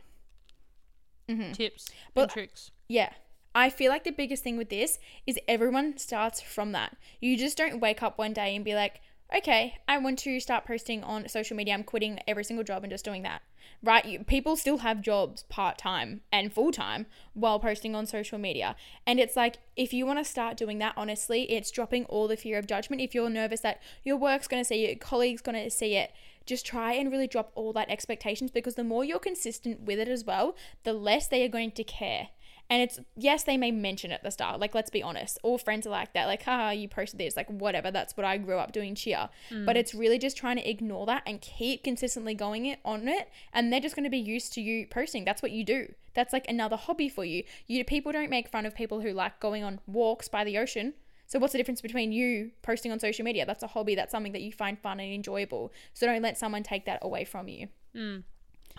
Mm-hmm. 1.30 1.54
Tips 1.54 1.92
But- 2.14 2.24
and 2.24 2.32
tricks. 2.32 2.72
Yeah. 2.90 3.14
I 3.58 3.72
feel 3.72 3.90
like 3.90 4.04
the 4.04 4.12
biggest 4.12 4.44
thing 4.44 4.56
with 4.56 4.70
this 4.70 5.00
is 5.26 5.40
everyone 5.48 5.98
starts 5.98 6.40
from 6.40 6.74
that. 6.74 6.96
You 7.20 7.36
just 7.36 7.58
don't 7.58 7.80
wake 7.80 8.04
up 8.04 8.16
one 8.16 8.32
day 8.32 8.56
and 8.56 8.64
be 8.64 8.76
like, 8.76 9.02
okay, 9.36 9.80
I 9.88 9.98
want 9.98 10.20
to 10.20 10.40
start 10.40 10.64
posting 10.64 11.04
on 11.04 11.28
social 11.28 11.58
media. 11.58 11.74
I'm 11.74 11.84
quitting 11.84 12.20
every 12.28 12.44
single 12.44 12.64
job 12.64 12.84
and 12.84 12.92
just 12.92 13.04
doing 13.04 13.24
that. 13.24 13.42
Right? 13.82 14.06
You, 14.06 14.24
people 14.24 14.58
still 14.58 14.78
have 14.78 15.02
jobs 15.02 15.42
part 15.50 15.80
time 15.80 16.22
and 16.32 16.54
full 16.54 16.72
time 16.72 17.08
while 17.34 17.60
posting 17.60 17.96
on 17.96 18.06
social 18.06 18.38
media. 18.38 18.76
And 19.08 19.20
it's 19.20 19.36
like, 19.36 19.58
if 19.76 19.92
you 19.92 20.06
want 20.06 20.20
to 20.20 20.24
start 20.24 20.56
doing 20.56 20.78
that, 20.78 20.94
honestly, 20.96 21.52
it's 21.52 21.72
dropping 21.72 22.06
all 22.06 22.28
the 22.28 22.38
fear 22.38 22.60
of 22.60 22.68
judgment. 22.68 23.02
If 23.02 23.16
you're 23.16 23.28
nervous 23.28 23.62
that 23.62 23.82
your 24.04 24.18
work's 24.18 24.48
going 24.48 24.62
to 24.62 24.68
see 24.68 24.84
it, 24.84 24.90
your 24.90 25.00
colleagues 25.00 25.42
going 25.42 25.64
to 25.64 25.72
see 25.72 25.96
it, 25.96 26.12
just 26.46 26.64
try 26.64 26.94
and 26.94 27.12
really 27.12 27.28
drop 27.28 27.52
all 27.56 27.74
that 27.74 27.90
expectations 27.90 28.52
because 28.52 28.76
the 28.76 28.84
more 28.84 29.04
you're 29.04 29.18
consistent 29.18 29.82
with 29.82 29.98
it 29.98 30.08
as 30.08 30.24
well, 30.24 30.56
the 30.84 30.94
less 30.94 31.28
they 31.28 31.44
are 31.44 31.50
going 31.50 31.72
to 31.72 31.84
care. 31.84 32.30
And 32.70 32.82
it's 32.82 33.00
yes, 33.16 33.44
they 33.44 33.56
may 33.58 33.72
mention 33.72 34.12
at 34.12 34.24
the 34.24 34.32
start. 34.32 34.60
Like, 34.60 34.76
let's 34.76 34.90
be 34.90 35.02
honest, 35.02 35.40
all 35.44 35.58
friends 35.58 35.88
are 35.88 35.92
like 35.92 36.14
that. 36.14 36.26
Like, 36.28 36.44
haha, 36.44 36.72
you 36.72 36.88
posted 36.88 37.20
this. 37.20 37.38
Like, 37.38 37.48
whatever. 37.50 37.92
That's 37.92 38.18
what 38.18 38.26
I 38.26 38.38
grew 38.38 38.58
up 38.58 38.72
doing. 38.72 38.94
Cheer. 38.96 39.30
But 39.66 39.78
it's 39.78 39.94
really 39.94 40.20
just 40.20 40.36
trying 40.36 40.58
to 40.58 40.70
ignore 40.70 41.06
that 41.06 41.24
and 41.26 41.40
keep 41.40 41.84
consistently 41.84 42.34
going 42.34 42.66
it 42.66 42.80
on 42.84 43.08
it. 43.08 43.30
And 43.54 43.72
they're 43.72 43.80
just 43.80 43.96
going 43.96 44.04
to 44.04 44.10
be 44.10 44.18
used 44.18 44.54
to 44.54 44.62
you 44.62 44.86
posting. 44.88 45.24
That's 45.24 45.42
what 45.42 45.52
you 45.52 45.64
do. 45.64 45.94
That's 46.14 46.34
like 46.34 46.50
another 46.50 46.76
hobby 46.76 47.10
for 47.10 47.24
you. 47.24 47.44
You 47.68 47.86
people 47.86 48.12
don't 48.12 48.30
make 48.30 48.50
fun 48.50 48.66
of 48.66 48.76
people 48.76 49.02
who 49.02 49.14
like 49.14 49.40
going 49.40 49.64
on 49.64 49.80
walks 49.86 50.28
by 50.28 50.44
the 50.44 50.58
ocean. 50.58 50.94
So 51.28 51.40
what's 51.40 51.52
the 51.52 51.60
difference 51.60 51.82
between 51.82 52.12
you 52.12 52.52
posting 52.62 52.92
on 52.92 53.00
social 53.00 53.24
media? 53.26 53.46
That's 53.46 53.62
a 53.62 53.68
hobby. 53.68 53.96
That's 53.96 54.12
something 54.12 54.32
that 54.32 54.42
you 54.42 54.52
find 54.52 54.80
fun 54.80 55.00
and 55.00 55.14
enjoyable. 55.14 55.74
So 55.94 56.06
don't 56.06 56.22
let 56.22 56.38
someone 56.38 56.64
take 56.64 56.86
that 56.86 57.00
away 57.02 57.26
from 57.26 57.50
you. 57.50 57.68
Mm, 57.96 58.24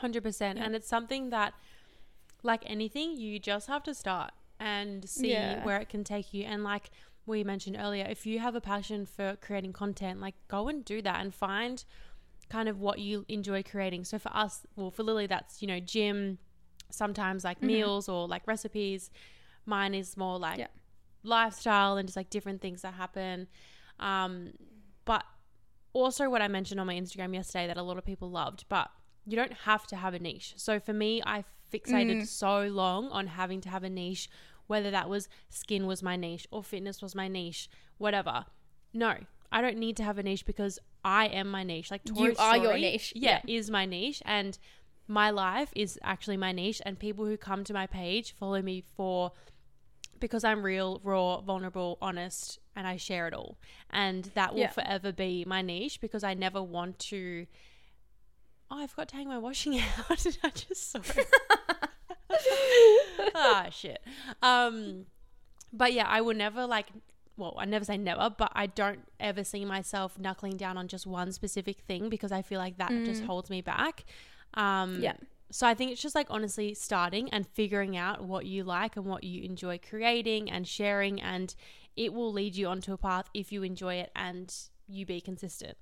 100%. 0.00 0.58
And 0.58 0.74
it's 0.74 0.88
something 0.88 1.30
that, 1.30 1.52
like 2.42 2.62
anything, 2.66 3.16
you 3.16 3.38
just 3.38 3.66
have 3.68 3.82
to 3.84 3.94
start 3.94 4.32
and 4.60 5.08
see 5.08 5.30
Yeah. 5.30 5.64
where 5.64 5.80
it 5.80 5.88
can 5.88 6.04
take 6.04 6.32
you. 6.32 6.44
And 6.44 6.64
like 6.64 6.90
we 7.26 7.44
mentioned 7.44 7.76
earlier, 7.78 8.06
if 8.08 8.26
you 8.26 8.38
have 8.38 8.54
a 8.54 8.60
passion 8.60 9.06
for 9.06 9.36
creating 9.40 9.72
content, 9.72 10.20
like 10.20 10.34
go 10.48 10.68
and 10.68 10.84
do 10.84 11.02
that 11.02 11.20
and 11.20 11.34
find 11.34 11.84
kind 12.48 12.68
of 12.68 12.80
what 12.80 12.98
you 12.98 13.24
enjoy 13.28 13.62
creating. 13.62 14.04
So 14.04 14.18
for 14.18 14.34
us, 14.34 14.66
well, 14.76 14.90
for 14.90 15.02
Lily, 15.02 15.26
that's, 15.26 15.60
you 15.60 15.68
know, 15.68 15.80
gym, 15.80 16.38
sometimes 16.90 17.44
like 17.44 17.62
meals 17.62 18.08
or 18.08 18.26
like 18.26 18.46
recipes. 18.46 19.10
Mine 19.66 19.94
is 19.94 20.16
more 20.16 20.38
like 20.38 20.58
Yeah. 20.58 20.68
lifestyle 21.22 21.98
and 21.98 22.08
just 22.08 22.16
like 22.16 22.30
different 22.30 22.62
things 22.62 22.82
that 22.82 22.94
happen. 22.94 23.48
Um, 24.00 24.52
but 25.04 25.24
also 25.92 26.30
what 26.30 26.40
I 26.40 26.48
mentioned 26.48 26.80
on 26.80 26.86
my 26.86 26.94
Instagram 26.94 27.34
yesterday 27.34 27.66
that 27.66 27.76
a 27.76 27.82
lot 27.82 27.98
of 27.98 28.04
people 28.06 28.30
loved, 28.30 28.64
but 28.68 28.88
you 29.28 29.36
don't 29.36 29.52
have 29.52 29.86
to 29.88 29.96
have 29.96 30.14
a 30.14 30.18
niche. 30.18 30.54
So 30.56 30.80
for 30.80 30.92
me, 30.92 31.22
I 31.24 31.44
fixated 31.72 32.22
mm. 32.22 32.26
so 32.26 32.62
long 32.62 33.10
on 33.10 33.26
having 33.26 33.60
to 33.60 33.68
have 33.68 33.84
a 33.84 33.90
niche, 33.90 34.30
whether 34.66 34.90
that 34.90 35.08
was 35.08 35.28
skin 35.50 35.86
was 35.86 36.02
my 36.02 36.16
niche 36.16 36.46
or 36.50 36.62
fitness 36.62 37.02
was 37.02 37.14
my 37.14 37.28
niche, 37.28 37.68
whatever. 37.98 38.46
No, 38.94 39.16
I 39.52 39.60
don't 39.60 39.76
need 39.76 39.98
to 39.98 40.02
have 40.02 40.16
a 40.16 40.22
niche 40.22 40.46
because 40.46 40.78
I 41.04 41.26
am 41.26 41.50
my 41.50 41.62
niche. 41.62 41.90
Like 41.90 42.04
Tori 42.04 42.30
You 42.30 42.36
are 42.38 42.56
your 42.56 42.66
Story, 42.66 42.80
niche. 42.80 43.12
Yeah, 43.14 43.40
is 43.46 43.70
my 43.70 43.84
niche 43.84 44.22
and 44.24 44.58
my 45.06 45.30
life 45.30 45.70
is 45.76 45.98
actually 46.02 46.38
my 46.38 46.52
niche 46.52 46.80
and 46.86 46.98
people 46.98 47.26
who 47.26 47.36
come 47.36 47.64
to 47.64 47.74
my 47.74 47.86
page 47.86 48.34
follow 48.38 48.62
me 48.62 48.84
for 48.96 49.32
because 50.20 50.42
I'm 50.42 50.62
real, 50.62 51.00
raw, 51.04 51.40
vulnerable, 51.40 51.98
honest, 52.02 52.58
and 52.74 52.86
I 52.86 52.96
share 52.96 53.28
it 53.28 53.34
all. 53.34 53.58
And 53.90 54.24
that 54.34 54.54
will 54.54 54.62
Yeah. 54.62 54.70
forever 54.70 55.12
be 55.12 55.44
my 55.46 55.62
niche 55.62 56.00
because 56.00 56.24
I 56.24 56.34
never 56.34 56.62
want 56.62 56.98
to. 57.10 57.46
Oh, 58.70 58.82
I 58.82 58.86
forgot 58.86 59.08
to 59.08 59.16
hang 59.16 59.28
my 59.28 59.38
washing 59.38 59.78
out. 60.10 60.24
and 60.26 60.38
I 60.42 60.50
just 60.50 60.90
saw 60.92 61.00
it. 61.00 61.26
ah, 63.34 63.68
shit. 63.70 64.00
Um, 64.42 65.06
but 65.72 65.92
yeah, 65.92 66.06
I 66.06 66.20
will 66.20 66.34
never 66.34 66.66
like. 66.66 66.86
Well, 67.36 67.54
I 67.56 67.66
never 67.66 67.84
say 67.84 67.96
never, 67.96 68.30
but 68.36 68.50
I 68.54 68.66
don't 68.66 69.00
ever 69.20 69.44
see 69.44 69.64
myself 69.64 70.18
knuckling 70.18 70.56
down 70.56 70.76
on 70.76 70.88
just 70.88 71.06
one 71.06 71.30
specific 71.30 71.78
thing 71.82 72.08
because 72.08 72.32
I 72.32 72.42
feel 72.42 72.58
like 72.58 72.78
that 72.78 72.90
just 73.04 73.22
holds 73.22 73.48
me 73.48 73.60
back. 73.60 74.04
Um, 74.54 75.00
Yeah. 75.00 75.12
so 75.52 75.64
I 75.64 75.74
think 75.74 75.92
it's 75.92 76.02
just 76.02 76.16
like 76.16 76.26
honestly 76.30 76.74
starting 76.74 77.30
and 77.30 77.46
figuring 77.46 77.96
out 77.96 78.24
what 78.24 78.44
you 78.46 78.64
like 78.64 78.96
and 78.96 79.06
what 79.06 79.22
you 79.22 79.44
enjoy 79.44 79.78
creating 79.78 80.50
and 80.50 80.66
sharing, 80.66 81.20
and 81.22 81.54
it 81.96 82.12
will 82.12 82.32
lead 82.32 82.56
you 82.56 82.66
onto 82.66 82.92
a 82.92 82.96
path 82.98 83.28
if 83.32 83.52
you 83.52 83.62
enjoy 83.62 83.94
it 83.94 84.10
and 84.16 84.52
you 84.88 85.06
be 85.06 85.20
consistent. 85.20 85.76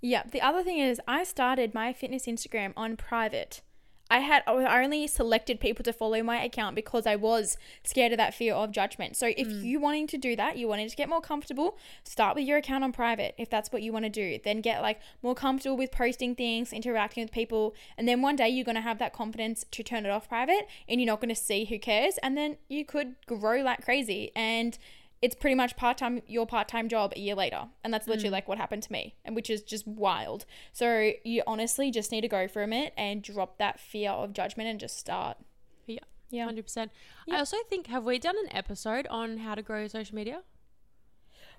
Yeah. 0.00 0.24
The 0.30 0.40
other 0.40 0.62
thing 0.62 0.78
is, 0.78 1.00
I 1.08 1.24
started 1.24 1.74
my 1.74 1.92
fitness 1.92 2.26
Instagram 2.26 2.72
on 2.76 2.96
private. 2.96 3.62
I 4.08 4.20
had 4.20 4.44
I 4.46 4.84
only 4.84 5.06
selected 5.08 5.58
people 5.58 5.82
to 5.82 5.92
follow 5.92 6.22
my 6.22 6.40
account 6.42 6.76
because 6.76 7.06
I 7.06 7.16
was 7.16 7.56
scared 7.82 8.12
of 8.12 8.18
that 8.18 8.34
fear 8.34 8.54
of 8.54 8.70
judgment. 8.70 9.16
So 9.16 9.32
if 9.36 9.48
mm. 9.48 9.64
you 9.64 9.80
wanting 9.80 10.06
to 10.08 10.18
do 10.18 10.36
that, 10.36 10.56
you 10.56 10.68
wanting 10.68 10.88
to 10.88 10.94
get 10.94 11.08
more 11.08 11.20
comfortable, 11.20 11.76
start 12.04 12.36
with 12.36 12.44
your 12.44 12.58
account 12.58 12.84
on 12.84 12.92
private 12.92 13.34
if 13.36 13.50
that's 13.50 13.72
what 13.72 13.82
you 13.82 13.92
want 13.92 14.04
to 14.04 14.10
do. 14.10 14.38
Then 14.42 14.60
get 14.60 14.80
like 14.80 15.00
more 15.22 15.34
comfortable 15.34 15.76
with 15.76 15.90
posting 15.90 16.36
things, 16.36 16.72
interacting 16.72 17.24
with 17.24 17.32
people, 17.32 17.74
and 17.98 18.06
then 18.06 18.22
one 18.22 18.36
day 18.36 18.48
you're 18.48 18.64
going 18.64 18.76
to 18.76 18.80
have 18.80 19.00
that 19.00 19.12
confidence 19.12 19.64
to 19.72 19.82
turn 19.82 20.06
it 20.06 20.10
off 20.10 20.28
private 20.28 20.68
and 20.88 21.00
you're 21.00 21.06
not 21.06 21.20
going 21.20 21.34
to 21.34 21.40
see 21.40 21.64
who 21.64 21.78
cares 21.78 22.16
and 22.22 22.36
then 22.36 22.58
you 22.68 22.84
could 22.84 23.16
grow 23.26 23.60
like 23.62 23.84
crazy 23.84 24.30
and 24.36 24.78
it's 25.26 25.34
pretty 25.34 25.56
much 25.56 25.76
part-time 25.76 26.22
your 26.28 26.46
part-time 26.46 26.88
job 26.88 27.12
a 27.16 27.18
year 27.18 27.34
later. 27.34 27.64
And 27.82 27.92
that's 27.92 28.06
literally 28.06 28.28
mm. 28.28 28.34
like 28.34 28.46
what 28.46 28.58
happened 28.58 28.84
to 28.84 28.92
me 28.92 29.16
and 29.24 29.34
which 29.34 29.50
is 29.50 29.60
just 29.60 29.84
wild. 29.84 30.46
So 30.72 31.10
you 31.24 31.42
honestly 31.48 31.90
just 31.90 32.12
need 32.12 32.20
to 32.20 32.28
go 32.28 32.46
from 32.46 32.72
it 32.72 32.92
and 32.96 33.22
drop 33.22 33.58
that 33.58 33.80
fear 33.80 34.12
of 34.12 34.32
judgment 34.32 34.68
and 34.68 34.78
just 34.78 34.96
start. 34.96 35.36
Yeah, 35.84 35.98
yeah. 36.30 36.44
Hundred 36.44 36.62
percent. 36.62 36.92
I 37.28 37.38
also 37.38 37.56
think 37.68 37.88
have 37.88 38.04
we 38.04 38.20
done 38.20 38.36
an 38.38 38.54
episode 38.54 39.08
on 39.08 39.38
how 39.38 39.56
to 39.56 39.62
grow 39.62 39.88
social 39.88 40.14
media? 40.14 40.42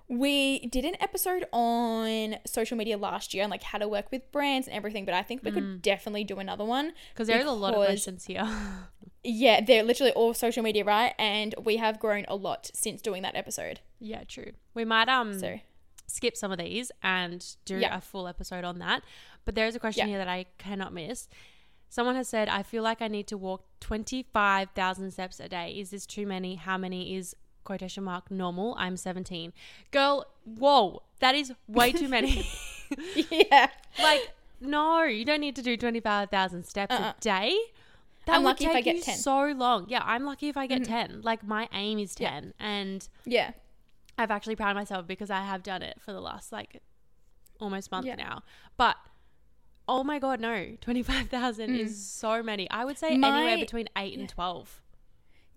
We 0.08 0.60
did 0.68 0.84
an 0.86 0.94
episode 1.00 1.44
on 1.52 2.36
social 2.46 2.76
media 2.76 2.96
last 2.96 3.34
year 3.34 3.42
and 3.44 3.50
like 3.50 3.62
how 3.62 3.76
to 3.78 3.86
work 3.86 4.06
with 4.10 4.30
brands 4.32 4.66
and 4.66 4.74
everything 4.76 5.04
but 5.04 5.12
i 5.14 5.22
think 5.22 5.42
we 5.44 5.50
could 5.50 5.82
definitely 5.82 6.24
do 6.24 6.38
another 6.38 6.64
one 6.64 6.92
Because 7.12 7.28
there's 7.28 7.44
a 7.44 7.50
lot 7.52 7.74
of 7.74 7.84
questions 7.84 8.24
here. 8.24 8.48
yeah 9.24 9.60
they're 9.60 9.82
literally 9.82 10.12
all 10.12 10.32
social 10.32 10.62
media 10.62 10.82
right 10.84 11.14
and 11.18 11.54
we 11.62 11.76
have 11.76 12.00
grown 12.00 12.24
a 12.28 12.36
lot 12.36 12.70
since 12.72 13.02
doing 13.02 13.22
that 13.22 13.36
episode 13.36 13.80
yeah, 14.00 14.22
true. 14.24 14.52
We 14.74 14.84
might 14.84 15.08
um 15.08 15.38
so 15.38 15.58
skip 16.06 16.36
some 16.36 16.52
of 16.52 16.58
these 16.58 16.92
and 17.02 17.44
do 17.64 17.78
Yeah. 17.78 17.96
a 17.96 18.00
full 18.00 18.28
episode 18.28 18.62
on 18.64 18.78
that. 18.78 19.02
But 19.44 19.56
there's 19.56 19.74
a 19.74 19.80
question 19.80 20.06
Yeah. 20.06 20.10
here 20.14 20.18
that 20.18 20.28
I 20.28 20.46
cannot 20.56 20.92
miss. 20.94 21.28
Someone 21.90 22.14
has 22.14 22.28
said, 22.28 22.48
I 22.48 22.62
feel 22.62 22.84
like 22.84 23.02
I 23.02 23.08
need 23.08 23.26
to 23.26 23.36
walk 23.36 23.64
25,000 23.80 25.10
steps 25.10 25.40
a 25.40 25.48
day. 25.48 25.72
Is 25.72 25.90
this 25.90 26.06
too 26.06 26.26
many? 26.28 26.54
How 26.54 26.78
many 26.78 27.16
is 27.16 27.34
quotation 27.68 28.02
mark 28.04 28.30
normal? 28.30 28.74
I'm 28.78 28.96
17. 28.96 29.52
Girl, 29.92 30.26
whoa, 30.44 31.02
that 31.20 31.34
is 31.34 31.52
way 31.68 31.92
too 31.92 32.08
many. 32.08 32.48
yeah 33.30 33.68
like, 34.02 34.32
no, 34.60 35.04
you 35.04 35.24
don't 35.24 35.40
need 35.40 35.54
to 35.56 35.62
do 35.62 35.76
25,000 35.76 36.64
steps 36.64 36.94
Uh-uh. 36.94 37.12
a 37.16 37.20
day. 37.20 37.56
That 38.26 38.36
I'm 38.36 38.42
would 38.42 38.48
lucky 38.50 38.64
if 38.66 38.74
I 38.76 38.80
get 38.80 38.96
you 38.96 39.02
10. 39.02 39.16
so 39.18 39.46
long. 39.52 39.86
Yeah, 39.88 40.02
I'm 40.04 40.24
lucky 40.24 40.48
if 40.48 40.56
I 40.56 40.66
get 40.66 40.84
10. 40.84 41.20
Like, 41.22 41.46
my 41.46 41.68
aim 41.72 41.98
is 41.98 42.14
10. 42.14 42.54
And 42.58 43.06
yeah 43.24 43.52
I've 44.20 44.30
actually 44.32 44.56
proud 44.56 44.70
of 44.70 44.76
myself 44.76 45.06
because 45.06 45.30
I 45.30 45.42
have 45.44 45.62
done 45.62 45.80
it 45.82 45.96
for 46.04 46.12
the 46.12 46.20
last 46.20 46.50
like 46.50 46.82
almost 47.60 47.92
month 47.92 48.06
Yeah. 48.06 48.16
now. 48.16 48.42
But 48.76 48.96
oh 49.86 50.02
my 50.02 50.18
god, 50.18 50.40
no, 50.40 50.76
twenty 50.80 51.02
five 51.04 51.28
thousand 51.28 51.76
is 51.76 52.04
so 52.04 52.42
many. 52.42 52.68
I 52.70 52.84
would 52.84 52.98
say 52.98 53.10
anywhere 53.12 53.56
Mm. 53.56 53.60
Between 53.60 53.88
eight 53.96 54.18
and 54.18 54.28
twelve. 54.28 54.80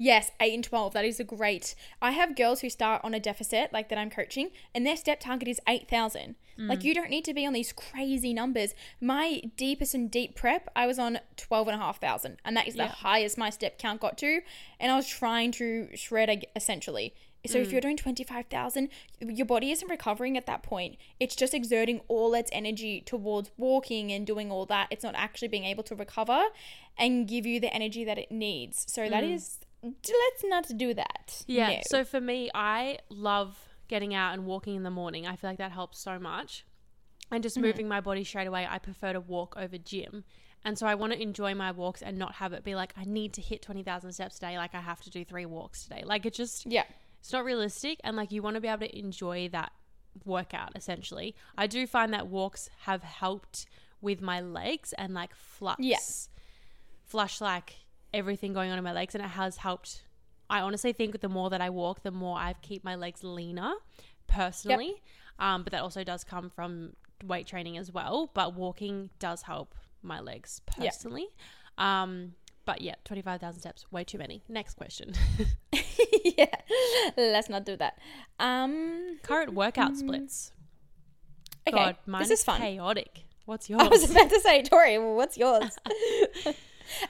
Yes, 0.01 0.31
8 0.39 0.55
and 0.55 0.63
12. 0.63 0.93
That 0.93 1.05
is 1.05 1.19
a 1.19 1.23
great. 1.23 1.75
I 2.01 2.09
have 2.09 2.35
girls 2.35 2.61
who 2.61 2.71
start 2.71 3.01
on 3.03 3.13
a 3.13 3.19
deficit 3.19 3.71
like 3.71 3.89
that 3.89 3.99
I'm 3.99 4.09
coaching 4.09 4.49
and 4.73 4.83
their 4.83 4.97
step 4.97 5.19
target 5.19 5.47
is 5.47 5.61
8,000. 5.67 6.33
Mm. 6.57 6.67
Like 6.67 6.83
you 6.83 6.95
don't 6.95 7.11
need 7.11 7.23
to 7.25 7.35
be 7.35 7.45
on 7.45 7.53
these 7.53 7.71
crazy 7.71 8.33
numbers. 8.33 8.73
My 8.99 9.43
deepest 9.55 9.93
and 9.93 10.09
deep 10.09 10.33
prep, 10.33 10.71
I 10.75 10.87
was 10.87 10.97
on 10.97 11.19
12,500 11.37 12.39
and 12.43 12.57
that 12.57 12.67
is 12.67 12.73
the 12.73 12.85
Yeah. 12.85 12.87
highest 12.87 13.37
my 13.37 13.51
step 13.51 13.77
count 13.77 14.01
got 14.01 14.17
to 14.17 14.41
and 14.79 14.91
I 14.91 14.95
was 14.95 15.07
trying 15.07 15.51
to 15.51 15.95
shred 15.95 16.47
essentially. 16.55 17.13
So 17.45 17.59
if 17.59 17.67
mm. 17.67 17.73
you're 17.73 17.81
doing 17.81 17.97
25,000, 17.97 18.89
your 19.19 19.45
body 19.45 19.69
isn't 19.69 19.87
recovering 19.87 20.35
at 20.35 20.47
that 20.47 20.63
point. 20.63 20.97
It's 21.19 21.35
just 21.35 21.53
exerting 21.53 22.01
all 22.07 22.33
its 22.33 22.49
energy 22.51 23.01
towards 23.01 23.51
walking 23.55 24.11
and 24.11 24.25
doing 24.25 24.51
all 24.51 24.65
that. 24.65 24.87
It's 24.89 25.03
not 25.03 25.13
actually 25.15 25.49
being 25.49 25.65
able 25.65 25.83
to 25.83 25.95
recover 25.95 26.45
and 26.97 27.27
give 27.27 27.45
you 27.45 27.59
the 27.59 27.71
energy 27.71 28.03
that 28.03 28.17
it 28.17 28.31
needs. 28.31 28.85
So 28.91 29.07
that 29.07 29.23
mm. 29.23 29.35
is 29.35 29.59
let's 29.83 30.43
not 30.43 30.77
do 30.77 30.93
that. 30.93 31.43
Yeah. 31.47 31.69
No. 31.69 31.79
So 31.87 32.03
for 32.03 32.21
me, 32.21 32.49
I 32.53 32.99
love 33.09 33.57
getting 33.87 34.13
out 34.13 34.33
and 34.33 34.45
walking 34.45 34.75
in 34.75 34.83
the 34.83 34.91
morning. 34.91 35.27
I 35.27 35.35
feel 35.35 35.49
like 35.49 35.59
that 35.59 35.71
helps 35.71 35.99
so 35.99 36.19
much. 36.19 36.65
And 37.31 37.41
just 37.41 37.55
mm-hmm. 37.55 37.65
moving 37.65 37.87
my 37.87 38.01
body 38.01 38.23
straight 38.23 38.47
away, 38.47 38.67
I 38.69 38.77
prefer 38.77 39.13
to 39.13 39.21
walk 39.21 39.55
over 39.57 39.77
gym. 39.77 40.23
And 40.63 40.77
so 40.77 40.85
I 40.85 40.95
want 40.95 41.13
to 41.13 41.21
enjoy 41.21 41.55
my 41.55 41.71
walks 41.71 42.01
and 42.01 42.17
not 42.17 42.35
have 42.35 42.53
it 42.53 42.63
be 42.63 42.75
like 42.75 42.93
I 42.95 43.03
need 43.03 43.33
to 43.33 43.41
hit 43.41 43.63
20,000 43.63 44.11
steps 44.11 44.35
today 44.35 44.57
like 44.57 44.75
I 44.75 44.81
have 44.81 45.01
to 45.01 45.09
do 45.09 45.25
3 45.25 45.45
walks 45.47 45.83
today. 45.83 46.03
Like 46.05 46.25
it 46.25 46.33
just 46.35 46.67
yeah. 46.67 46.83
it's 47.19 47.33
not 47.33 47.45
realistic 47.45 47.99
and 48.03 48.15
like 48.15 48.31
you 48.31 48.43
want 48.43 48.55
to 48.55 48.61
be 48.61 48.67
able 48.67 48.85
to 48.85 48.99
enjoy 48.99 49.49
that 49.49 49.71
workout 50.25 50.71
essentially 50.75 51.35
i 51.57 51.67
do 51.67 51.87
find 51.87 52.13
that 52.13 52.27
walks 52.27 52.69
have 52.81 53.03
helped 53.03 53.65
with 54.01 54.21
my 54.21 54.41
legs 54.41 54.93
and 54.97 55.13
like 55.13 55.33
flux 55.35 55.79
Yeah. 55.79 55.97
flush 57.05 57.39
like 57.39 57.75
everything 58.13 58.53
going 58.53 58.71
on 58.71 58.77
in 58.77 58.83
my 58.83 58.91
legs 58.91 59.15
and 59.15 59.23
it 59.23 59.29
has 59.29 59.57
helped 59.57 60.03
i 60.49 60.59
honestly 60.59 60.93
think 60.93 61.19
the 61.21 61.29
more 61.29 61.49
that 61.49 61.61
i 61.61 61.69
walk 61.69 62.03
the 62.03 62.11
more 62.11 62.37
i 62.37 62.53
keep 62.61 62.83
my 62.83 62.95
legs 62.95 63.23
leaner 63.23 63.73
personally 64.27 65.01
um, 65.39 65.63
but 65.63 65.71
that 65.71 65.81
also 65.81 66.03
does 66.03 66.23
come 66.23 66.49
from 66.49 66.93
weight 67.25 67.47
training 67.47 67.77
as 67.77 67.91
well 67.91 68.29
but 68.33 68.53
walking 68.55 69.09
does 69.19 69.43
help 69.43 69.75
my 70.01 70.19
legs 70.19 70.61
personally 70.65 71.27
um, 71.77 72.33
but 72.65 72.81
yeah 72.81 72.95
25000 73.05 73.59
steps 73.59 73.85
way 73.91 74.03
too 74.03 74.17
many 74.17 74.43
next 74.47 74.75
question 74.75 75.13
yeah. 76.37 76.55
Let's 77.17 77.49
not 77.49 77.65
do 77.65 77.75
that. 77.77 77.97
Um 78.39 79.19
current 79.23 79.53
workout 79.53 79.95
splits 79.97 80.51
okay. 81.67 81.75
God, 81.77 81.95
mine 82.05 82.21
this 82.21 82.31
is 82.31 82.39
is 82.39 82.45
fun. 82.45 82.59
chaotic. 82.59 83.23
What's 83.45 83.69
yours? 83.69 83.81
I 83.81 83.87
was 83.87 84.09
about 84.09 84.29
to 84.29 84.39
say, 84.39 84.61
Tori, 84.63 84.97
what's 84.97 85.37
yours? 85.37 85.77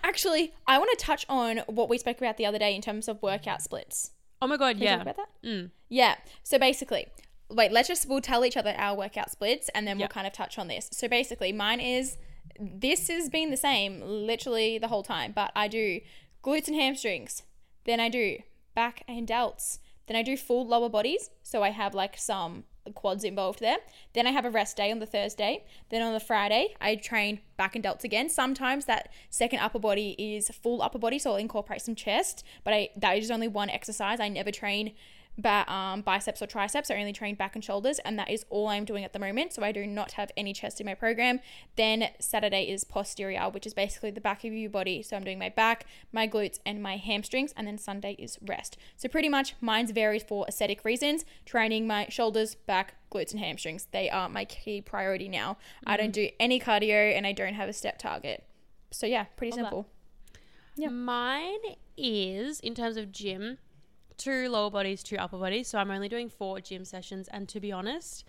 Actually, 0.03 0.53
I 0.67 0.77
want 0.77 0.97
to 0.97 1.05
touch 1.05 1.25
on 1.29 1.59
what 1.67 1.89
we 1.89 1.97
spoke 1.97 2.17
about 2.17 2.37
the 2.37 2.45
other 2.45 2.59
day 2.59 2.75
in 2.75 2.81
terms 2.81 3.07
of 3.07 3.21
workout 3.21 3.61
splits. 3.61 4.11
oh 4.41 4.47
my 4.47 4.57
god, 4.57 4.75
Can 4.77 4.83
yeah. 4.83 4.93
talk 4.97 5.01
about 5.01 5.17
that? 5.17 5.29
Mm. 5.47 5.71
Yeah. 5.89 6.15
So 6.43 6.57
basically, 6.57 7.07
wait, 7.49 7.71
let's 7.71 7.87
just 7.87 8.07
we'll 8.07 8.21
tell 8.21 8.43
each 8.45 8.57
other 8.57 8.73
our 8.77 8.95
workout 8.97 9.31
splits 9.31 9.69
and 9.75 9.87
then 9.87 9.97
we'll 9.97 10.07
kind 10.07 10.27
of 10.27 10.33
touch 10.33 10.57
on 10.57 10.67
this. 10.67 10.89
So 10.91 11.07
basically, 11.07 11.51
mine 11.51 11.79
is 11.79 12.17
this 12.59 13.07
has 13.07 13.29
been 13.29 13.49
the 13.49 13.57
same 13.57 14.01
literally 14.01 14.77
the 14.77 14.87
whole 14.87 15.03
time, 15.03 15.31
but 15.33 15.51
I 15.55 15.67
do 15.67 15.99
glutes 16.43 16.67
and 16.67 16.75
hamstrings, 16.75 17.43
then 17.85 17.99
I 17.99 18.09
do 18.09 18.39
back 18.73 19.03
and 19.07 19.27
delts, 19.27 19.79
Then 20.07 20.15
I 20.17 20.23
do 20.23 20.35
full 20.37 20.65
lower 20.67 20.89
bodies. 20.89 21.29
So 21.43 21.61
I 21.63 21.69
have 21.69 21.93
like 21.93 22.17
some 22.17 22.63
quads 22.95 23.23
involved 23.23 23.59
there. 23.59 23.77
Then 24.13 24.27
I 24.27 24.31
have 24.31 24.45
a 24.45 24.49
rest 24.49 24.77
day 24.77 24.91
on 24.91 24.99
the 24.99 25.05
Thursday. 25.05 25.63
Then 25.89 26.01
on 26.01 26.13
the 26.13 26.19
Friday, 26.19 26.75
I 26.81 26.95
train 26.95 27.39
back 27.57 27.75
and 27.75 27.83
delts 27.83 28.03
again. 28.03 28.29
Sometimes 28.29 28.85
that 28.85 29.09
second 29.29 29.59
upper 29.59 29.79
body 29.79 30.15
is 30.17 30.49
full 30.49 30.81
upper 30.81 30.97
body, 30.97 31.19
so 31.19 31.31
I'll 31.31 31.37
incorporate 31.37 31.81
some 31.81 31.95
chest, 31.95 32.43
but 32.63 32.73
I 32.73 32.89
that 32.97 33.17
is 33.17 33.31
only 33.31 33.47
one 33.47 33.69
exercise. 33.69 34.19
I 34.19 34.29
never 34.29 34.51
train 34.51 34.93
ba- 35.41 35.71
um, 35.71 36.01
biceps 36.01 36.41
or 36.41 36.47
triceps. 36.47 36.89
I 36.89 36.95
only 36.95 37.13
train 37.13 37.35
back 37.35 37.55
and 37.55 37.63
shoulders, 37.63 37.99
and 37.99 38.17
that 38.17 38.29
is 38.29 38.45
all 38.49 38.67
I'm 38.67 38.85
doing 38.85 39.03
at 39.03 39.13
the 39.13 39.19
moment. 39.19 39.53
So 39.53 39.63
I 39.63 39.71
do 39.71 39.85
not 39.85 40.13
have 40.13 40.31
any 40.37 40.53
chest 40.53 40.79
in 40.79 40.85
my 40.85 40.93
program. 40.93 41.39
Then 41.75 42.09
Saturday 42.19 42.63
is 42.69 42.83
posterior, 42.83 43.49
which 43.49 43.65
is 43.65 43.73
basically 43.73 44.11
the 44.11 44.21
back 44.21 44.43
of 44.43 44.53
your 44.53 44.69
body. 44.69 45.01
So 45.01 45.15
I'm 45.15 45.23
doing 45.23 45.39
my 45.39 45.49
back, 45.49 45.85
my 46.11 46.27
glutes, 46.27 46.59
and 46.65 46.81
my 46.81 46.97
hamstrings, 46.97 47.53
and 47.57 47.67
then 47.67 47.77
Sunday 47.77 48.15
is 48.17 48.37
rest. 48.45 48.77
So 48.95 49.09
pretty 49.09 49.29
much 49.29 49.55
mine's 49.61 49.91
varies 49.91 50.23
for 50.23 50.45
aesthetic 50.47 50.85
reasons. 50.85 51.25
Training 51.45 51.87
my 51.87 52.07
shoulders, 52.09 52.55
back, 52.55 52.95
glutes, 53.11 53.31
and 53.31 53.39
hamstrings. 53.39 53.87
They 53.91 54.09
are 54.09 54.29
my 54.29 54.45
key 54.45 54.81
priority 54.81 55.27
now. 55.27 55.57
I 55.85 55.97
don't 55.97 56.13
do 56.13 56.29
any 56.39 56.59
cardio, 56.59 57.15
and 57.15 57.27
I 57.27 57.31
don't 57.33 57.55
have 57.55 57.69
a 57.69 57.73
step 57.73 57.97
target. 57.97 58.43
So 58.91 59.05
yeah, 59.07 59.25
pretty 59.35 59.51
that. 59.51 59.63
simple. 59.63 59.87
Yeah. 60.75 60.89
Mine 60.89 61.59
is 61.97 62.59
in 62.59 62.75
terms 62.75 62.97
of 62.97 63.11
gym, 63.11 63.57
two 64.21 64.49
lower 64.49 64.69
bodies, 64.69 65.03
two 65.03 65.17
upper 65.17 65.37
bodies. 65.37 65.67
So 65.67 65.77
I'm 65.79 65.91
only 65.91 66.09
doing 66.09 66.29
four 66.29 66.59
gym 66.61 66.85
sessions, 66.85 67.27
and 67.31 67.47
to 67.49 67.59
be 67.59 67.71
honest, 67.71 68.25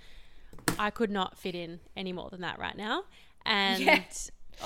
I 0.78 0.90
could 0.90 1.11
not 1.11 1.38
fit 1.38 1.55
in 1.55 1.80
any 1.97 2.12
more 2.12 2.30
than 2.30 2.40
that 2.40 2.59
right 2.59 2.76
now. 2.76 3.05
And 3.45 3.80
Yeah. 3.80 4.03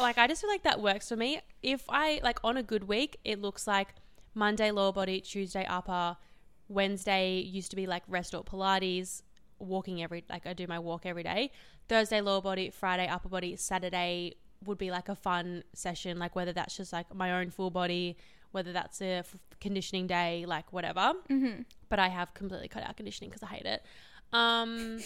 like 0.00 0.18
I 0.18 0.26
just 0.26 0.40
feel 0.42 0.50
like 0.50 0.62
that 0.64 0.80
works 0.80 1.08
for 1.08 1.16
me. 1.16 1.40
If 1.62 1.84
I 1.88 2.20
like 2.22 2.38
on 2.44 2.56
a 2.56 2.62
good 2.62 2.84
week, 2.84 3.18
it 3.24 3.40
looks 3.40 3.66
like 3.66 3.88
Monday 4.34 4.70
lower 4.70 4.92
body, 4.92 5.20
Tuesday 5.20 5.64
upper, 5.68 6.16
Wednesday 6.68 7.38
used 7.40 7.70
to 7.70 7.76
be 7.76 7.86
like 7.86 8.02
rest 8.08 8.34
or 8.34 8.42
Pilates, 8.44 9.22
walking 9.58 10.02
every 10.02 10.24
like 10.28 10.46
I 10.46 10.52
do 10.52 10.66
my 10.66 10.78
walk 10.78 11.06
every 11.06 11.22
day. 11.22 11.50
Thursday 11.88 12.20
lower 12.20 12.42
body, 12.42 12.70
Friday 12.70 13.06
upper 13.06 13.28
body, 13.28 13.56
Saturday 13.56 14.34
would 14.64 14.78
be 14.78 14.90
like 14.90 15.08
a 15.08 15.14
fun 15.14 15.62
session, 15.74 16.18
like 16.18 16.34
whether 16.34 16.52
that's 16.52 16.76
just 16.76 16.92
like 16.92 17.14
my 17.14 17.32
own 17.38 17.50
full 17.50 17.70
body, 17.70 18.16
whether 18.52 18.72
that's 18.72 19.00
a 19.00 19.18
f- 19.18 19.36
conditioning 19.60 20.06
day, 20.06 20.44
like 20.46 20.72
whatever. 20.72 21.12
Mm-hmm. 21.30 21.62
But 21.88 21.98
I 21.98 22.08
have 22.08 22.34
completely 22.34 22.68
cut 22.68 22.82
out 22.82 22.96
conditioning 22.96 23.30
because 23.30 23.42
I 23.42 23.54
hate 23.54 23.66
it. 23.66 23.82
Um, 24.32 25.00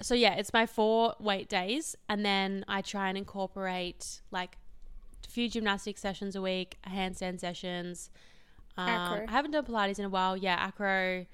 so 0.00 0.14
yeah, 0.14 0.34
it's 0.34 0.52
my 0.52 0.66
four 0.66 1.14
weight 1.20 1.48
days, 1.48 1.96
and 2.08 2.24
then 2.24 2.64
I 2.68 2.82
try 2.82 3.08
and 3.08 3.16
incorporate 3.16 4.20
like 4.30 4.58
a 5.26 5.30
few 5.30 5.48
gymnastic 5.48 5.98
sessions 5.98 6.36
a 6.36 6.42
week, 6.42 6.78
handstand 6.88 7.40
sessions. 7.40 8.10
Um, 8.76 8.88
Acro. 8.88 9.26
I 9.28 9.30
haven't 9.30 9.50
done 9.52 9.64
Pilates 9.64 9.98
in 9.98 10.04
a 10.04 10.08
while. 10.08 10.36
Yeah, 10.36 10.56
acro. 10.58 11.26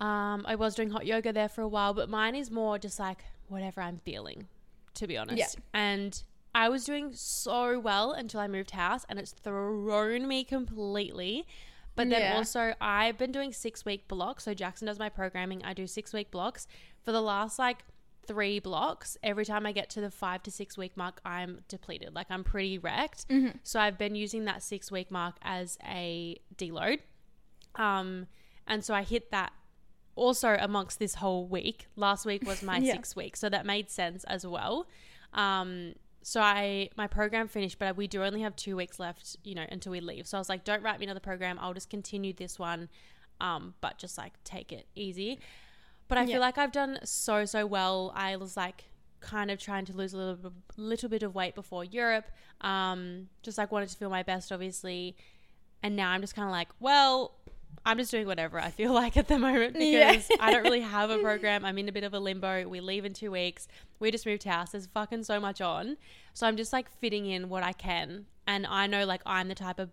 Um, 0.00 0.44
I 0.46 0.54
was 0.54 0.74
doing 0.74 0.90
hot 0.90 1.04
yoga 1.04 1.32
there 1.32 1.48
for 1.48 1.60
a 1.60 1.68
while, 1.68 1.92
but 1.92 2.08
mine 2.08 2.34
is 2.34 2.50
more 2.50 2.78
just 2.78 2.98
like 2.98 3.24
whatever 3.48 3.82
I'm 3.82 3.98
feeling, 3.98 4.48
to 4.94 5.06
be 5.06 5.18
honest. 5.18 5.38
Yeah. 5.38 5.60
And 5.74 6.22
I 6.54 6.68
was 6.68 6.84
doing 6.84 7.12
so 7.14 7.78
well 7.78 8.12
until 8.12 8.40
I 8.40 8.48
moved 8.48 8.72
house, 8.72 9.04
and 9.08 9.18
it's 9.18 9.32
thrown 9.32 10.26
me 10.26 10.44
completely. 10.44 11.46
But 11.96 12.08
then 12.10 12.22
Yeah. 12.22 12.36
also, 12.36 12.74
I've 12.80 13.18
been 13.18 13.32
doing 13.32 13.52
six 13.52 13.84
week 13.84 14.08
blocks. 14.08 14.44
So 14.44 14.54
Jackson 14.54 14.86
does 14.86 14.98
my 14.98 15.08
programming. 15.08 15.62
I 15.64 15.74
do 15.74 15.86
six 15.86 16.12
week 16.12 16.30
blocks 16.30 16.66
for 17.04 17.12
the 17.12 17.20
last 17.20 17.58
like 17.58 17.84
three 18.26 18.58
blocks. 18.60 19.16
Every 19.22 19.44
time 19.44 19.66
I 19.66 19.72
get 19.72 19.90
to 19.90 20.00
the 20.00 20.10
five 20.10 20.42
to 20.44 20.50
six 20.50 20.78
week 20.78 20.96
mark, 20.96 21.20
I'm 21.24 21.60
depleted. 21.68 22.14
Like 22.14 22.28
I'm 22.30 22.44
pretty 22.44 22.78
wrecked. 22.78 23.26
So 23.64 23.80
I've 23.80 23.98
been 23.98 24.14
using 24.14 24.44
that 24.46 24.62
six 24.62 24.90
week 24.90 25.10
mark 25.10 25.36
as 25.42 25.78
a 25.84 26.36
deload. 26.56 27.00
Um, 27.74 28.26
and 28.66 28.84
so 28.84 28.94
I 28.94 29.02
hit 29.02 29.30
that 29.32 29.52
also 30.16 30.56
amongst 30.60 30.98
this 31.00 31.16
whole 31.16 31.46
week. 31.46 31.86
Last 31.96 32.24
week 32.24 32.46
was 32.46 32.62
my 32.62 32.78
Yeah. 32.82 32.92
six 32.94 33.14
week, 33.16 33.36
so 33.36 33.48
that 33.48 33.66
made 33.66 33.90
sense 33.90 34.24
as 34.24 34.46
well. 34.46 34.86
Um, 35.34 35.94
so 36.22 36.40
I 36.40 36.90
my 36.96 37.06
program 37.06 37.48
finished, 37.48 37.78
but 37.78 37.96
we 37.96 38.06
do 38.06 38.22
only 38.22 38.42
have 38.42 38.54
two 38.56 38.76
weeks 38.76 38.98
left, 38.98 39.36
you 39.44 39.54
know, 39.54 39.64
until 39.70 39.92
we 39.92 40.00
leave. 40.00 40.26
So 40.26 40.36
I 40.36 40.40
was 40.40 40.48
like, 40.48 40.64
don't 40.64 40.82
write 40.82 40.98
me 41.00 41.06
another 41.06 41.20
program. 41.20 41.58
I'll 41.60 41.74
just 41.74 41.90
continue 41.90 42.32
this 42.32 42.58
one, 42.58 42.88
um, 43.40 43.74
but 43.80 43.98
just 43.98 44.18
like 44.18 44.32
take 44.44 44.72
it 44.72 44.86
easy. 44.94 45.38
But 46.08 46.18
I 46.18 46.22
Yeah. 46.22 46.26
feel 46.34 46.40
like 46.40 46.58
I've 46.58 46.72
done 46.72 46.98
so 47.04 47.44
so 47.44 47.66
well. 47.66 48.12
I 48.14 48.36
was 48.36 48.56
like 48.56 48.84
kind 49.20 49.50
of 49.50 49.58
trying 49.58 49.84
to 49.84 49.92
lose 49.92 50.12
a 50.14 50.16
little 50.16 50.34
bit, 50.36 50.52
little 50.76 51.08
bit 51.08 51.22
of 51.22 51.34
weight 51.34 51.54
before 51.54 51.84
Europe. 51.84 52.26
Um, 52.62 53.28
just 53.42 53.58
like 53.58 53.70
wanted 53.72 53.88
to 53.90 53.96
feel 53.96 54.10
my 54.10 54.22
best, 54.22 54.50
obviously. 54.52 55.16
And 55.82 55.96
now 55.96 56.10
I'm 56.10 56.20
just 56.20 56.34
kind 56.34 56.46
of 56.46 56.52
like, 56.52 56.68
well, 56.80 57.38
I'm 57.84 57.96
just 57.98 58.10
doing 58.10 58.26
whatever 58.26 58.60
I 58.60 58.70
feel 58.70 58.92
like 59.02 59.16
at 59.16 59.28
the 59.28 59.38
moment 59.38 59.74
because 59.74 60.28
Yeah. 60.30 60.36
I 60.40 60.52
don't 60.52 60.62
really 60.62 60.80
have 60.96 61.10
a 61.10 61.18
program. 61.18 61.64
I'm 61.64 61.78
in 61.78 61.88
a 61.88 61.92
bit 61.92 62.04
of 62.04 62.12
a 62.14 62.20
limbo. 62.20 62.68
We 62.68 62.80
leave 62.80 63.04
in 63.04 63.12
two 63.14 63.30
weeks. 63.30 63.68
We 63.98 64.10
just 64.10 64.26
moved 64.26 64.44
house. 64.44 64.72
There's 64.72 64.86
fucking 64.86 65.24
so 65.24 65.40
much 65.40 65.60
on. 65.60 65.96
So 66.34 66.46
I'm 66.46 66.56
just 66.56 66.72
like 66.72 66.90
fitting 67.00 67.26
in 67.26 67.48
what 67.48 67.62
I 67.62 67.72
can. 67.72 68.26
And 68.46 68.66
I 68.66 68.86
know 68.86 69.04
like 69.06 69.22
I'm 69.24 69.48
the 69.48 69.54
type 69.54 69.78
of 69.78 69.90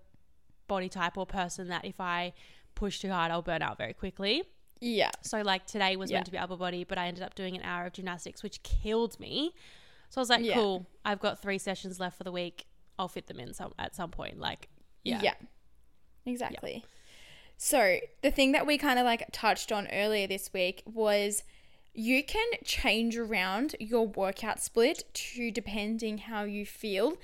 body 0.67 0.89
type 0.89 1.17
or 1.17 1.25
person 1.25 1.69
that 1.69 1.85
if 1.85 1.99
I 2.01 2.33
push 2.75 2.99
too 2.99 3.09
hard, 3.09 3.31
I'll 3.31 3.41
burn 3.41 3.61
out 3.61 3.77
very 3.77 3.93
quickly. 3.93 4.43
Yeah. 4.81 5.11
So 5.21 5.41
like 5.41 5.65
today 5.65 5.95
was 5.95 6.11
Yeah. 6.11 6.17
meant 6.17 6.25
to 6.25 6.31
be 6.31 6.37
upper 6.37 6.57
body, 6.57 6.83
but 6.83 6.97
I 6.97 7.07
ended 7.07 7.23
up 7.23 7.35
doing 7.35 7.55
an 7.55 7.63
hour 7.63 7.85
of 7.85 7.93
gymnastics, 7.93 8.43
which 8.43 8.61
killed 8.63 9.19
me. 9.19 9.53
So 10.09 10.19
I 10.19 10.21
was 10.21 10.29
like, 10.29 10.43
Yeah. 10.43 10.55
cool. 10.55 10.85
I've 11.05 11.19
got 11.19 11.41
three 11.41 11.57
sessions 11.57 11.99
left 11.99 12.17
for 12.17 12.23
the 12.25 12.31
week. 12.31 12.65
I'll 12.99 13.07
fit 13.07 13.27
them 13.27 13.39
in 13.39 13.53
some 13.53 13.73
at 13.79 13.95
some 13.95 14.11
point. 14.11 14.39
Like, 14.39 14.67
yeah, 15.03 15.21
Yeah. 15.21 15.33
Exactly. 16.25 16.83
So, 17.57 17.97
the 18.21 18.31
thing 18.31 18.51
that 18.51 18.67
we 18.67 18.77
kind 18.77 18.99
of 18.99 19.05
like 19.05 19.27
touched 19.31 19.71
on 19.71 19.87
earlier 19.91 20.27
this 20.27 20.51
week 20.53 20.83
was 20.85 21.43
you 21.93 22.23
can 22.23 22.45
change 22.63 23.17
around 23.17 23.75
your 23.79 24.07
workout 24.07 24.61
split 24.61 25.03
to 25.13 25.49
depending 25.49 26.19
how 26.19 26.43
you 26.43 26.65
feel 26.65 27.17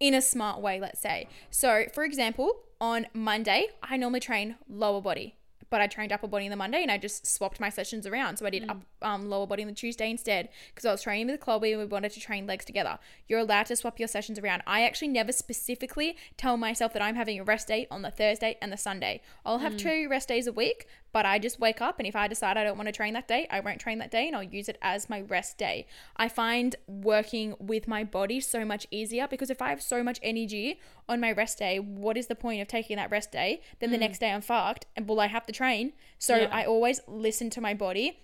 in 0.00 0.14
a 0.14 0.22
smart 0.22 0.60
way, 0.60 0.80
let's 0.80 1.00
say. 1.00 1.28
So, 1.50 1.84
for 1.92 2.02
example, 2.04 2.60
on 2.80 3.06
Monday, 3.12 3.68
I 3.82 3.98
normally 3.98 4.20
train 4.20 4.56
lower 4.68 5.02
body, 5.02 5.36
but 5.74 5.80
I 5.80 5.88
trained 5.88 6.12
upper 6.12 6.28
body 6.28 6.46
on 6.46 6.50
the 6.50 6.56
Monday 6.56 6.82
and 6.82 6.90
I 6.92 6.98
just 6.98 7.26
swapped 7.26 7.58
my 7.58 7.68
sessions 7.68 8.06
around. 8.06 8.36
So 8.36 8.46
I 8.46 8.50
did 8.50 8.70
up, 8.70 8.82
um, 9.02 9.28
lower 9.28 9.44
body 9.44 9.64
on 9.64 9.68
the 9.68 9.74
Tuesday 9.74 10.08
instead 10.08 10.48
because 10.72 10.84
I 10.84 10.92
was 10.92 11.02
training 11.02 11.26
with 11.26 11.40
Chloe 11.40 11.72
and 11.72 11.80
we 11.80 11.84
wanted 11.84 12.12
to 12.12 12.20
train 12.20 12.46
legs 12.46 12.64
together. 12.64 12.96
You're 13.26 13.40
allowed 13.40 13.66
to 13.66 13.74
swap 13.74 13.98
your 13.98 14.06
sessions 14.06 14.38
around. 14.38 14.62
I 14.68 14.84
actually 14.84 15.08
never 15.08 15.32
specifically 15.32 16.16
tell 16.36 16.56
myself 16.56 16.92
that 16.92 17.02
I'm 17.02 17.16
having 17.16 17.40
a 17.40 17.42
rest 17.42 17.66
day 17.66 17.88
on 17.90 18.02
the 18.02 18.12
Thursday 18.12 18.56
and 18.62 18.70
the 18.70 18.76
Sunday. 18.76 19.20
I'll 19.44 19.58
have 19.58 19.76
two 19.76 20.06
rest 20.08 20.28
days 20.28 20.46
a 20.46 20.52
week, 20.52 20.86
but 21.14 21.24
I 21.24 21.38
just 21.38 21.60
wake 21.60 21.80
up 21.80 22.00
and 22.00 22.08
if 22.08 22.16
I 22.16 22.26
decide 22.26 22.56
I 22.56 22.64
don't 22.64 22.76
want 22.76 22.88
to 22.88 22.92
train 22.92 23.14
that 23.14 23.28
day, 23.28 23.46
I 23.48 23.60
won't 23.60 23.80
train 23.80 23.98
that 24.00 24.10
day 24.10 24.26
and 24.26 24.34
I'll 24.34 24.42
use 24.42 24.68
it 24.68 24.76
as 24.82 25.08
my 25.08 25.20
rest 25.20 25.56
day. 25.56 25.86
I 26.16 26.28
find 26.28 26.74
working 26.88 27.54
with 27.60 27.86
my 27.86 28.02
body 28.02 28.40
so 28.40 28.64
much 28.64 28.88
easier 28.90 29.28
because 29.28 29.48
if 29.48 29.62
I 29.62 29.68
have 29.68 29.80
so 29.80 30.02
much 30.02 30.18
energy 30.24 30.80
on 31.08 31.20
my 31.20 31.30
rest 31.30 31.60
day, 31.60 31.78
what 31.78 32.16
is 32.16 32.26
the 32.26 32.34
point 32.34 32.60
of 32.60 32.66
taking 32.66 32.96
that 32.96 33.12
rest 33.12 33.30
day? 33.30 33.62
Then 33.78 33.92
the 33.92 33.96
hmm. 33.96 34.00
next 34.00 34.18
day 34.18 34.32
I'm 34.32 34.40
fucked 34.40 34.86
and 34.96 35.08
will 35.08 35.20
I 35.20 35.28
have 35.28 35.46
to 35.46 35.52
train? 35.52 35.92
So 36.18 36.34
Yeah. 36.34 36.48
I 36.50 36.64
always 36.64 37.00
listen 37.06 37.48
to 37.50 37.60
my 37.60 37.74
body 37.74 38.18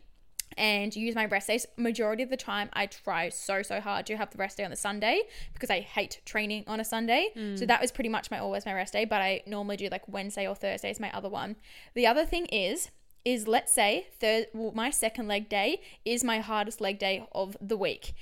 and 0.56 0.94
use 0.94 1.14
my 1.14 1.26
rest 1.26 1.48
days. 1.48 1.66
Majority 1.76 2.22
of 2.22 2.30
the 2.30 2.36
time, 2.36 2.68
I 2.72 2.86
try 2.86 3.28
so 3.28 3.62
so 3.62 3.80
hard 3.80 4.06
to 4.06 4.16
have 4.16 4.30
the 4.30 4.38
rest 4.38 4.56
day 4.56 4.64
on 4.64 4.70
the 4.70 4.76
Sunday 4.76 5.22
because 5.52 5.70
I 5.70 5.80
hate 5.80 6.20
training 6.24 6.64
on 6.66 6.80
a 6.80 6.84
Sunday. 6.84 7.28
Mm. 7.36 7.58
So 7.58 7.66
that 7.66 7.80
was 7.80 7.92
pretty 7.92 8.10
much 8.10 8.30
my 8.30 8.38
always 8.38 8.66
my 8.66 8.74
rest 8.74 8.92
day. 8.92 9.04
But 9.04 9.20
I 9.20 9.42
normally 9.46 9.76
do 9.76 9.88
like 9.88 10.08
Wednesday 10.08 10.46
or 10.46 10.54
Thursday 10.54 10.90
is 10.90 11.00
my 11.00 11.10
other 11.12 11.28
one. 11.28 11.56
The 11.94 12.06
other 12.06 12.24
thing 12.24 12.46
is 12.46 12.90
is 13.24 13.46
let's 13.46 13.72
say 13.72 14.06
third 14.18 14.46
well, 14.54 14.72
my 14.74 14.90
second 14.90 15.28
leg 15.28 15.48
day 15.48 15.80
is 16.04 16.24
my 16.24 16.40
hardest 16.40 16.80
leg 16.80 16.98
day 16.98 17.26
of 17.32 17.56
the 17.60 17.76
week. 17.76 18.14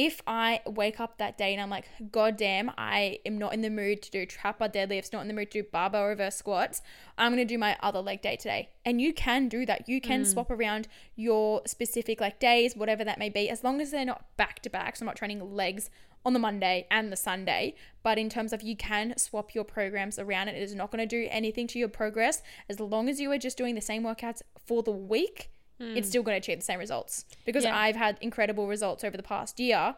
If 0.00 0.22
I 0.28 0.60
wake 0.64 1.00
up 1.00 1.18
that 1.18 1.36
day 1.36 1.52
and 1.52 1.60
I'm 1.60 1.70
like, 1.70 1.88
God 2.12 2.36
damn, 2.36 2.70
I 2.78 3.18
am 3.26 3.36
not 3.36 3.52
in 3.52 3.62
the 3.62 3.68
mood 3.68 4.00
to 4.02 4.12
do 4.12 4.26
trap 4.26 4.60
deadlifts, 4.60 5.12
not 5.12 5.22
in 5.22 5.26
the 5.28 5.34
mood 5.34 5.50
to 5.50 5.62
do 5.62 5.68
barbell 5.72 6.06
reverse 6.06 6.36
squats, 6.36 6.82
I'm 7.18 7.32
gonna 7.32 7.44
do 7.44 7.58
my 7.58 7.76
other 7.82 7.98
leg 7.98 8.22
day 8.22 8.36
today. 8.36 8.68
And 8.84 9.00
you 9.00 9.12
can 9.12 9.48
do 9.48 9.66
that. 9.66 9.88
You 9.88 10.00
can 10.00 10.22
mm. 10.22 10.26
swap 10.26 10.52
around 10.52 10.86
your 11.16 11.62
specific 11.66 12.20
like 12.20 12.38
days, 12.38 12.76
whatever 12.76 13.02
that 13.02 13.18
may 13.18 13.28
be, 13.28 13.50
as 13.50 13.64
long 13.64 13.80
as 13.80 13.90
they're 13.90 14.04
not 14.04 14.24
back 14.36 14.60
to 14.60 14.70
back. 14.70 14.94
So 14.94 15.02
I'm 15.02 15.06
not 15.06 15.16
training 15.16 15.52
legs 15.52 15.90
on 16.24 16.32
the 16.32 16.38
Monday 16.38 16.86
and 16.92 17.10
the 17.10 17.16
Sunday. 17.16 17.74
But 18.04 18.18
in 18.18 18.28
terms 18.28 18.52
of 18.52 18.62
you 18.62 18.76
can 18.76 19.16
swap 19.16 19.52
your 19.52 19.64
programs 19.64 20.16
around, 20.16 20.46
it 20.46 20.62
is 20.62 20.76
not 20.76 20.92
going 20.92 21.06
to 21.06 21.06
do 21.06 21.26
anything 21.28 21.66
to 21.68 21.78
your 21.78 21.88
progress 21.88 22.40
as 22.68 22.78
long 22.78 23.08
as 23.08 23.20
you 23.20 23.32
are 23.32 23.38
just 23.38 23.58
doing 23.58 23.74
the 23.74 23.80
same 23.80 24.04
workouts 24.04 24.42
for 24.64 24.84
the 24.84 24.92
week. 24.92 25.50
It's 25.80 26.06
hmm. 26.06 26.10
still 26.10 26.22
going 26.22 26.34
to 26.34 26.38
achieve 26.38 26.58
the 26.58 26.64
same 26.64 26.78
results 26.78 27.24
because 27.44 27.64
Yeah. 27.64 27.76
I've 27.76 27.96
had 27.96 28.18
incredible 28.20 28.66
results 28.66 29.04
over 29.04 29.16
the 29.16 29.22
past 29.22 29.60
year, 29.60 29.94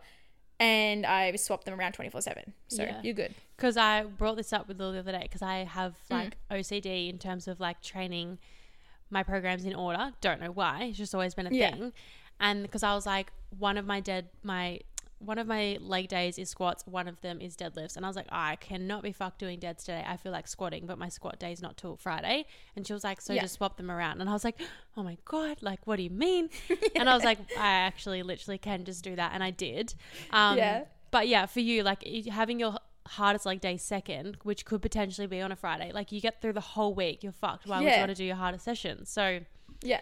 and 0.58 1.06
I've 1.06 1.40
swapped 1.40 1.64
them 1.64 1.78
around 1.78 1.92
twenty 1.92 2.10
four 2.10 2.20
seven. 2.20 2.52
So 2.68 2.82
Yeah. 2.82 3.00
you're 3.02 3.14
good. 3.14 3.34
because 3.56 3.76
I 3.76 4.04
brought 4.04 4.36
this 4.36 4.52
up 4.52 4.68
with 4.68 4.78
Lily 4.78 4.94
the 4.94 5.00
other 5.00 5.12
day 5.12 5.22
because 5.22 5.42
I 5.42 5.64
have 5.64 5.94
hmm. 6.08 6.14
like 6.14 6.36
OCD 6.50 7.08
in 7.08 7.18
terms 7.18 7.48
of 7.48 7.60
like 7.60 7.82
training 7.82 8.38
my 9.10 9.22
programs 9.22 9.64
in 9.64 9.74
order. 9.74 10.12
Don't 10.20 10.40
know 10.40 10.52
why. 10.52 10.84
It's 10.84 10.98
just 10.98 11.14
always 11.14 11.34
been 11.34 11.46
a 11.46 11.50
Yeah. 11.50 11.72
thing. 11.72 11.92
And 12.38 12.62
because 12.62 12.82
I 12.82 12.94
was 12.94 13.06
like, 13.06 13.32
one 13.58 13.76
of 13.76 13.84
my 13.84 14.00
dead, 14.00 14.28
my 14.42 14.80
one 15.20 15.38
of 15.38 15.46
my 15.46 15.76
leg 15.80 16.08
days 16.08 16.38
is 16.38 16.48
squats, 16.48 16.82
one 16.86 17.06
of 17.06 17.20
them 17.20 17.40
is 17.40 17.54
deadlifts. 17.56 17.96
And 17.96 18.04
I 18.04 18.08
was 18.08 18.16
like, 18.16 18.26
I 18.32 18.56
cannot 18.56 19.02
be 19.02 19.12
fucked 19.12 19.38
doing 19.38 19.58
deads 19.58 19.84
today. 19.84 20.02
I 20.06 20.16
feel 20.16 20.32
like 20.32 20.48
squatting, 20.48 20.86
but 20.86 20.98
my 20.98 21.08
squat 21.10 21.38
day 21.38 21.52
is 21.52 21.60
not 21.60 21.76
till 21.76 21.96
Friday. 21.96 22.46
And 22.74 22.86
she 22.86 22.92
was 22.94 23.04
like, 23.04 23.20
So 23.20 23.34
Yeah. 23.34 23.42
just 23.42 23.54
swap 23.54 23.76
them 23.76 23.90
around. 23.90 24.20
And 24.20 24.28
I 24.28 24.32
was 24.32 24.44
like, 24.44 24.58
Oh 24.96 25.02
my 25.02 25.18
God, 25.26 25.58
like, 25.60 25.86
what 25.86 25.96
do 25.96 26.02
you 26.02 26.10
mean? 26.10 26.48
And 26.96 27.08
I 27.08 27.14
was 27.14 27.22
like, 27.24 27.38
I 27.56 27.68
actually 27.70 28.22
literally 28.22 28.58
can 28.58 28.84
just 28.84 29.04
do 29.04 29.14
that. 29.16 29.32
And 29.34 29.44
I 29.44 29.50
did. 29.50 29.94
Um, 30.30 30.56
Yeah. 30.58 30.84
But 31.10 31.28
yeah, 31.28 31.46
for 31.46 31.60
you, 31.60 31.82
like 31.82 32.02
having 32.28 32.58
your 32.58 32.76
hardest 33.06 33.44
leg 33.44 33.60
day 33.60 33.76
second, 33.76 34.38
which 34.42 34.64
could 34.64 34.80
potentially 34.80 35.26
be 35.26 35.40
on 35.40 35.50
a 35.52 35.56
Friday, 35.56 35.90
like 35.92 36.12
you 36.12 36.20
get 36.20 36.40
through 36.40 36.52
the 36.54 36.60
whole 36.60 36.94
week, 36.94 37.22
you're 37.22 37.32
fucked. 37.32 37.66
Why 37.66 37.80
would 37.80 37.92
you 37.92 37.98
want 38.00 38.10
to 38.10 38.14
do 38.14 38.24
your 38.24 38.36
hardest 38.36 38.64
session? 38.64 39.04
So 39.06 39.40
Yeah. 39.82 40.00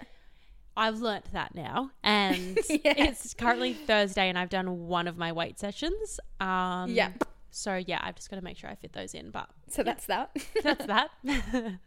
I've 0.78 1.00
learnt 1.00 1.30
that 1.32 1.54
now, 1.54 1.90
and 2.02 2.56
Yeah. 2.70 2.94
it's 2.96 3.34
currently 3.34 3.74
Thursday, 3.74 4.28
and 4.28 4.38
I've 4.38 4.48
done 4.48 4.86
one 4.86 5.06
of 5.08 5.18
my 5.18 5.32
weight 5.32 5.58
sessions. 5.58 6.20
Um, 6.40 6.90
Yeah. 6.90 7.12
So 7.50 7.74
yeah, 7.86 7.98
I've 8.02 8.14
just 8.14 8.30
got 8.30 8.36
to 8.36 8.42
make 8.42 8.56
sure 8.56 8.70
I 8.70 8.74
fit 8.76 8.92
those 8.92 9.14
in, 9.14 9.30
but 9.30 9.48
So 9.68 9.82
that's 9.82 10.06
that. 10.06 10.30
that's 10.62 10.86
that. 10.86 11.10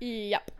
Yep. 0.00 0.50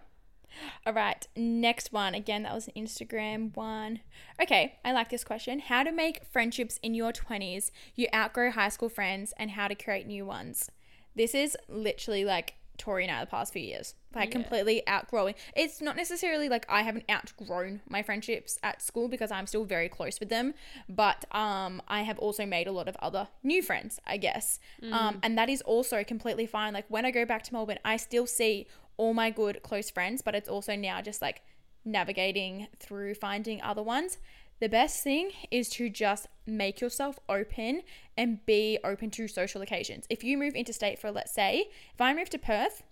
All 0.86 0.92
right. 0.94 1.26
Next 1.36 1.92
one. 1.92 2.14
Again, 2.14 2.42
that 2.44 2.54
was 2.54 2.68
an 2.68 2.72
Instagram 2.76 3.54
one. 3.56 4.00
Okay. 4.40 4.78
I 4.84 4.92
like 4.92 5.10
this 5.10 5.24
question. 5.24 5.58
How 5.60 5.82
to 5.82 5.92
make 5.92 6.24
friendships 6.24 6.78
in 6.82 6.94
your 6.94 7.12
20s, 7.12 7.70
you 7.94 8.06
outgrow 8.14 8.50
high 8.50 8.70
school 8.70 8.88
friends, 8.88 9.34
and 9.38 9.50
how 9.50 9.68
to 9.68 9.74
create 9.74 10.06
new 10.06 10.24
ones. 10.24 10.70
This 11.14 11.34
is 11.34 11.56
literally 11.68 12.24
like 12.24 12.54
Tori 12.78 13.04
and 13.04 13.12
I 13.14 13.20
the 13.20 13.26
past 13.26 13.52
few 13.52 13.62
years. 13.62 13.94
Like 14.14 14.28
Yeah. 14.28 14.32
completely 14.40 14.86
outgrowing. 14.86 15.34
It's 15.54 15.80
not 15.80 15.96
necessarily 15.96 16.48
like 16.48 16.64
I 16.68 16.82
haven't 16.82 17.04
outgrown 17.10 17.82
my 17.88 18.02
friendships 18.02 18.58
at 18.62 18.80
school 18.80 19.08
because 19.08 19.30
I'm 19.30 19.46
still 19.46 19.64
very 19.64 19.88
close 19.88 20.18
with 20.20 20.28
them, 20.30 20.54
but 20.88 21.24
um 21.34 21.82
I 21.88 22.02
have 22.02 22.18
also 22.18 22.46
made 22.46 22.66
a 22.66 22.72
lot 22.72 22.88
of 22.88 22.96
other 22.96 23.28
new 23.42 23.62
friends, 23.62 24.00
I 24.06 24.16
guess. 24.16 24.58
Um 24.92 25.18
and 25.22 25.36
that 25.38 25.48
is 25.48 25.62
also 25.62 26.04
completely 26.04 26.46
fine. 26.46 26.72
Like 26.72 26.86
when 26.88 27.04
I 27.04 27.10
go 27.10 27.24
back 27.24 27.42
to 27.44 27.52
Melbourne, 27.52 27.78
I 27.84 27.96
still 27.96 28.26
see 28.26 28.66
all 28.96 29.12
my 29.12 29.30
good 29.30 29.62
close 29.62 29.90
friends, 29.90 30.22
but 30.22 30.34
it's 30.34 30.48
also 30.48 30.74
now 30.74 31.02
just 31.02 31.20
like 31.20 31.42
navigating 31.84 32.66
through 32.78 33.14
finding 33.14 33.62
other 33.62 33.82
ones. 33.82 34.18
The 34.58 34.68
best 34.68 35.04
thing 35.04 35.32
is 35.50 35.68
to 35.70 35.90
just 35.90 36.28
make 36.46 36.80
yourself 36.80 37.18
open 37.28 37.82
and 38.16 38.44
be 38.46 38.78
open 38.82 39.10
to 39.12 39.28
social 39.28 39.60
occasions. 39.60 40.06
If 40.08 40.24
you 40.24 40.38
move 40.38 40.54
interstate 40.54 40.98
for, 40.98 41.10
let's 41.10 41.34
say, 41.34 41.68
if 41.92 42.00
I 42.00 42.14
move 42.14 42.30
to 42.30 42.38
Perth, 42.38 42.82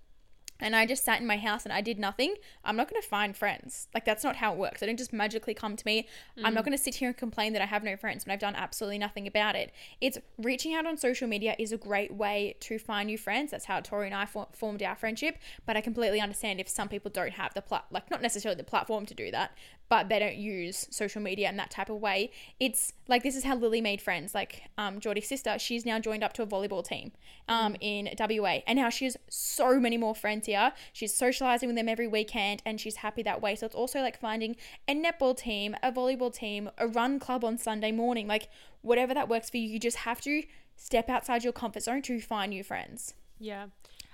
and 0.61 0.75
I 0.77 0.87
just 0.87 1.05
sat 1.05 1.21
in 1.21 1.27
my 1.27 1.37
house 1.37 1.65
and 1.65 1.73
I 1.73 1.81
did 1.81 1.99
nothing, 1.99 2.35
I'm 2.65 2.77
not 2.77 2.89
going 2.89 3.01
to 3.01 3.07
find 3.07 3.37
friends. 3.37 3.89
Like, 3.93 4.05
that's 4.05 4.25
not 4.25 4.37
how 4.37 4.53
it 4.53 4.59
works. 4.59 4.81
They 4.81 4.87
don't 4.87 4.97
just 4.97 5.13
magically 5.13 5.55
come 5.55 5.77
to 5.77 5.87
me. 5.87 6.09
I'm 6.43 6.55
not 6.55 6.65
going 6.65 6.77
to 6.77 6.83
sit 6.83 6.97
here 6.97 7.09
and 7.09 7.17
complain 7.17 7.53
that 7.55 7.63
I 7.63 7.67
have 7.67 7.83
no 7.83 7.97
friends 7.97 8.25
when 8.25 8.33
I've 8.33 8.41
done 8.41 8.55
absolutely 8.55 8.99
nothing 8.99 9.27
about 9.27 9.57
it. 9.57 9.73
It's 10.01 10.19
reaching 10.39 10.75
out 10.75 10.87
on 10.87 10.97
social 10.97 11.29
media 11.29 11.55
is 11.59 11.73
a 11.73 11.77
great 11.77 12.15
way 12.15 12.57
to 12.61 12.79
find 12.79 13.07
new 13.09 13.19
friends. 13.19 13.51
That's 13.51 13.65
how 13.65 13.81
Tori 13.81 14.07
and 14.07 14.15
I 14.15 14.27
for- 14.27 14.49
formed 14.53 14.83
our 14.83 14.97
friendship. 14.97 15.39
But 15.67 15.77
I 15.77 15.81
completely 15.81 16.21
understand 16.21 16.61
if 16.61 16.69
some 16.69 16.89
people 16.89 17.11
don't 17.11 17.33
have 17.33 17.55
the 17.55 17.63
plat, 17.63 17.85
like, 17.91 18.11
not 18.11 18.23
necessarily 18.23 18.57
the 18.57 18.65
platform 18.65 19.07
to 19.07 19.15
do 19.15 19.31
that, 19.31 19.57
but 19.89 20.09
they 20.09 20.19
don't 20.19 20.37
use 20.37 20.87
social 20.91 21.21
media 21.21 21.49
in 21.49 21.57
that 21.57 21.71
type 21.71 21.91
of 21.91 22.01
way. 22.01 22.31
It's 22.59 22.93
like 23.09 23.23
this 23.23 23.37
is 23.37 23.45
how 23.45 23.57
Lily 23.57 23.81
made 23.81 24.01
friends. 24.01 24.35
Like 24.35 24.63
um, 24.79 25.01
Geordie's 25.01 25.29
sister, 25.29 25.59
she's 25.59 25.85
now 25.85 25.99
joined 25.99 26.25
up 26.25 26.33
to 26.35 26.43
a 26.43 26.47
volleyball 26.47 26.85
team 26.85 27.13
um, 27.49 27.77
in 27.81 28.09
WA, 28.19 28.61
and 28.67 28.79
now 28.79 28.89
she 28.89 29.05
has 29.05 29.17
so 29.29 29.79
many 29.79 29.97
more 29.97 30.15
friends 30.15 30.47
here. 30.47 30.54
She's 30.93 31.15
socializing 31.15 31.69
with 31.69 31.77
them 31.77 31.89
every 31.89 32.09
weekend, 32.09 32.63
and 32.65 32.81
she's 32.81 32.97
happy 32.97 33.23
that 33.23 33.43
way. 33.43 33.55
So 33.57 33.67
it's 33.67 33.75
also 33.75 34.01
like 34.01 34.19
finding 34.19 34.57
a 34.89 34.95
netball 34.95 35.37
team, 35.37 35.77
a 35.83 35.93
volleyball 35.93 36.33
team, 36.35 36.71
a 36.79 36.87
run 36.87 37.19
club 37.19 37.45
on 37.45 37.59
Sunday 37.59 37.93
morning, 37.93 38.27
like 38.27 38.49
whatever 38.83 39.15
that 39.15 39.29
works 39.29 39.51
for 39.51 39.57
you. 39.59 39.69
You 39.69 39.79
just 39.79 39.99
have 39.99 40.21
to 40.23 40.43
step 40.77 41.09
outside 41.09 41.45
your 41.45 41.53
comfort 41.53 41.83
zone 41.83 42.03
to 42.03 42.21
find 42.21 42.51
new 42.51 42.65
friends. 42.65 43.15
yeah, 43.39 43.67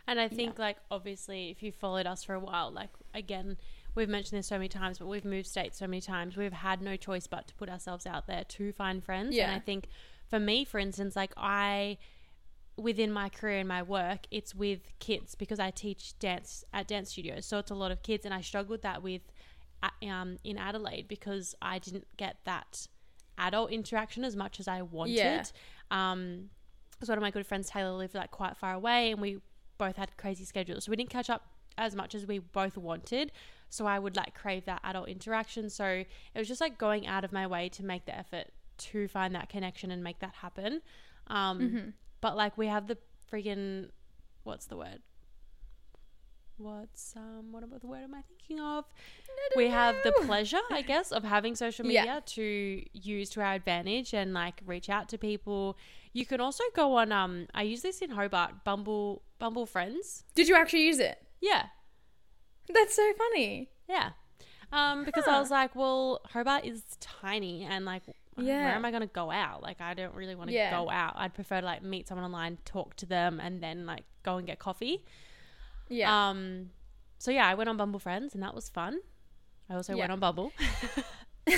and 0.06 0.18
I 0.20 0.28
think 0.28 0.58
like 0.58 0.76
obviously 0.90 1.50
if 1.50 1.62
you 1.62 1.72
followed 1.72 2.06
us 2.06 2.24
for 2.24 2.34
a 2.34 2.40
while, 2.40 2.70
like 2.70 2.90
again. 3.14 3.56
We've 3.96 4.08
mentioned 4.08 4.38
this 4.38 4.46
so 4.46 4.54
many 4.54 4.68
times, 4.68 5.00
but 5.00 5.08
we've 5.08 5.24
moved 5.24 5.48
states 5.48 5.76
so 5.76 5.86
many 5.88 6.00
times. 6.00 6.36
We've 6.36 6.52
had 6.52 6.80
no 6.80 6.94
choice 6.94 7.26
but 7.26 7.48
to 7.48 7.54
put 7.54 7.68
ourselves 7.68 8.06
out 8.06 8.28
there 8.28 8.44
to 8.44 8.72
find 8.72 9.02
friends. 9.02 9.34
Yeah. 9.34 9.46
And 9.46 9.52
I 9.52 9.58
think 9.58 9.88
for 10.28 10.38
me, 10.38 10.64
for 10.64 10.78
instance, 10.78 11.16
like 11.16 11.32
I 11.36 11.98
within 12.80 13.12
my 13.12 13.28
career 13.28 13.58
and 13.58 13.68
my 13.68 13.82
work, 13.82 14.20
it's 14.30 14.54
with 14.54 14.80
kids 14.98 15.34
because 15.34 15.60
I 15.60 15.70
teach 15.70 16.18
dance 16.18 16.64
at 16.72 16.88
dance 16.88 17.10
studios. 17.10 17.46
So 17.46 17.58
it's 17.58 17.70
a 17.70 17.74
lot 17.74 17.90
of 17.90 18.02
kids, 18.02 18.24
and 18.24 18.34
I 18.34 18.40
struggled 18.40 18.82
that 18.82 19.02
with 19.02 19.22
um, 20.02 20.38
in 20.44 20.58
Adelaide 20.58 21.08
because 21.08 21.54
I 21.60 21.78
didn't 21.78 22.06
get 22.16 22.36
that 22.44 22.86
adult 23.38 23.70
interaction 23.70 24.24
as 24.24 24.36
much 24.36 24.60
as 24.60 24.68
I 24.68 24.82
wanted. 24.82 25.14
Yeah. 25.14 25.44
Um, 25.90 26.50
because 26.92 27.08
one 27.08 27.16
of 27.18 27.22
my 27.22 27.30
good 27.30 27.46
friends, 27.46 27.70
Taylor, 27.70 27.92
lived 27.92 28.14
like 28.14 28.30
quite 28.30 28.56
far 28.56 28.74
away, 28.74 29.10
and 29.10 29.20
we 29.20 29.38
both 29.78 29.96
had 29.96 30.14
crazy 30.18 30.44
schedules, 30.44 30.84
so 30.84 30.90
we 30.90 30.96
didn't 30.96 31.08
catch 31.08 31.30
up 31.30 31.46
as 31.78 31.94
much 31.94 32.14
as 32.14 32.26
we 32.26 32.38
both 32.38 32.76
wanted. 32.76 33.32
So 33.70 33.86
I 33.86 33.98
would 33.98 34.16
like 34.16 34.34
crave 34.34 34.66
that 34.66 34.80
adult 34.84 35.08
interaction. 35.08 35.70
So 35.70 35.86
it 35.86 36.06
was 36.34 36.48
just 36.48 36.60
like 36.60 36.76
going 36.76 37.06
out 37.06 37.24
of 37.24 37.32
my 37.32 37.46
way 37.46 37.68
to 37.70 37.84
make 37.84 38.04
the 38.04 38.16
effort 38.16 38.48
to 38.78 39.08
find 39.08 39.34
that 39.34 39.48
connection 39.48 39.90
and 39.90 40.02
make 40.02 40.18
that 40.18 40.34
happen. 40.34 40.82
Um, 41.28 41.60
Mm-hmm. 41.60 41.88
But 42.20 42.36
like 42.36 42.56
we 42.58 42.66
have 42.66 42.86
the 42.86 42.98
friggin' 43.32 43.90
what's 44.44 44.66
the 44.66 44.76
word? 44.76 45.00
What's 46.56 47.14
um 47.16 47.52
what 47.52 47.62
about 47.64 47.80
the 47.80 47.86
word 47.86 48.02
am 48.04 48.14
I 48.14 48.20
thinking 48.22 48.60
of? 48.60 48.84
We 49.56 49.68
have 49.68 49.96
the 50.04 50.12
pleasure, 50.26 50.60
I 50.70 50.82
guess, 50.82 51.10
of 51.10 51.24
having 51.24 51.54
social 51.54 51.86
Yeah. 51.86 52.02
media 52.02 52.22
to 52.26 52.82
use 52.92 53.30
to 53.30 53.40
our 53.40 53.54
advantage 53.54 54.12
and 54.12 54.34
like 54.34 54.60
reach 54.66 54.90
out 54.90 55.08
to 55.10 55.18
people. 55.18 55.78
You 56.12 56.26
can 56.26 56.38
also 56.40 56.64
go 56.76 56.96
on 56.96 57.12
um 57.12 57.46
I 57.54 57.62
use 57.62 57.80
this 57.80 58.02
in 58.02 58.10
Hobart, 58.10 58.62
Bumble 58.64 59.22
Bumble 59.38 59.64
Friends. 59.64 60.24
Did 60.34 60.48
you 60.48 60.56
actually 60.56 60.84
use 60.86 60.98
it? 60.98 61.18
Yeah. 61.40 61.66
That's 62.72 62.94
so 62.94 63.10
funny. 63.14 63.70
Yeah. 63.88 64.10
Um, 64.72 65.04
because 65.04 65.26
I 65.26 65.40
was 65.40 65.50
like, 65.50 65.74
well, 65.74 66.20
Hobart 66.32 66.64
is 66.64 66.84
tiny 67.00 67.64
and 67.64 67.84
like, 67.84 68.02
where 68.46 68.74
am 68.74 68.84
I 68.84 68.90
going 68.90 69.02
to 69.02 69.06
go 69.06 69.30
out? 69.30 69.62
Like, 69.62 69.80
I 69.80 69.94
don't 69.94 70.14
really 70.14 70.34
want 70.34 70.48
to 70.50 70.54
Yeah. 70.54 70.70
go 70.70 70.90
out. 70.90 71.14
I'd 71.16 71.34
prefer 71.34 71.60
to 71.60 71.66
like 71.66 71.82
meet 71.82 72.08
someone 72.08 72.24
online, 72.24 72.58
talk 72.64 72.96
to 72.96 73.06
them, 73.06 73.40
and 73.40 73.62
then 73.62 73.86
like 73.86 74.04
go 74.22 74.36
and 74.36 74.46
get 74.46 74.58
coffee. 74.58 75.04
Yeah. 75.88 76.28
Um, 76.30 76.70
so 77.18 77.30
yeah, 77.30 77.46
I 77.46 77.54
went 77.54 77.68
on 77.68 77.76
Bumble 77.76 78.00
Friends 78.00 78.34
and 78.34 78.42
that 78.42 78.54
was 78.54 78.68
fun. 78.68 79.00
I 79.68 79.74
also 79.74 79.94
Yeah. 79.94 80.00
went 80.00 80.12
on 80.12 80.20
Bumble. 80.20 80.52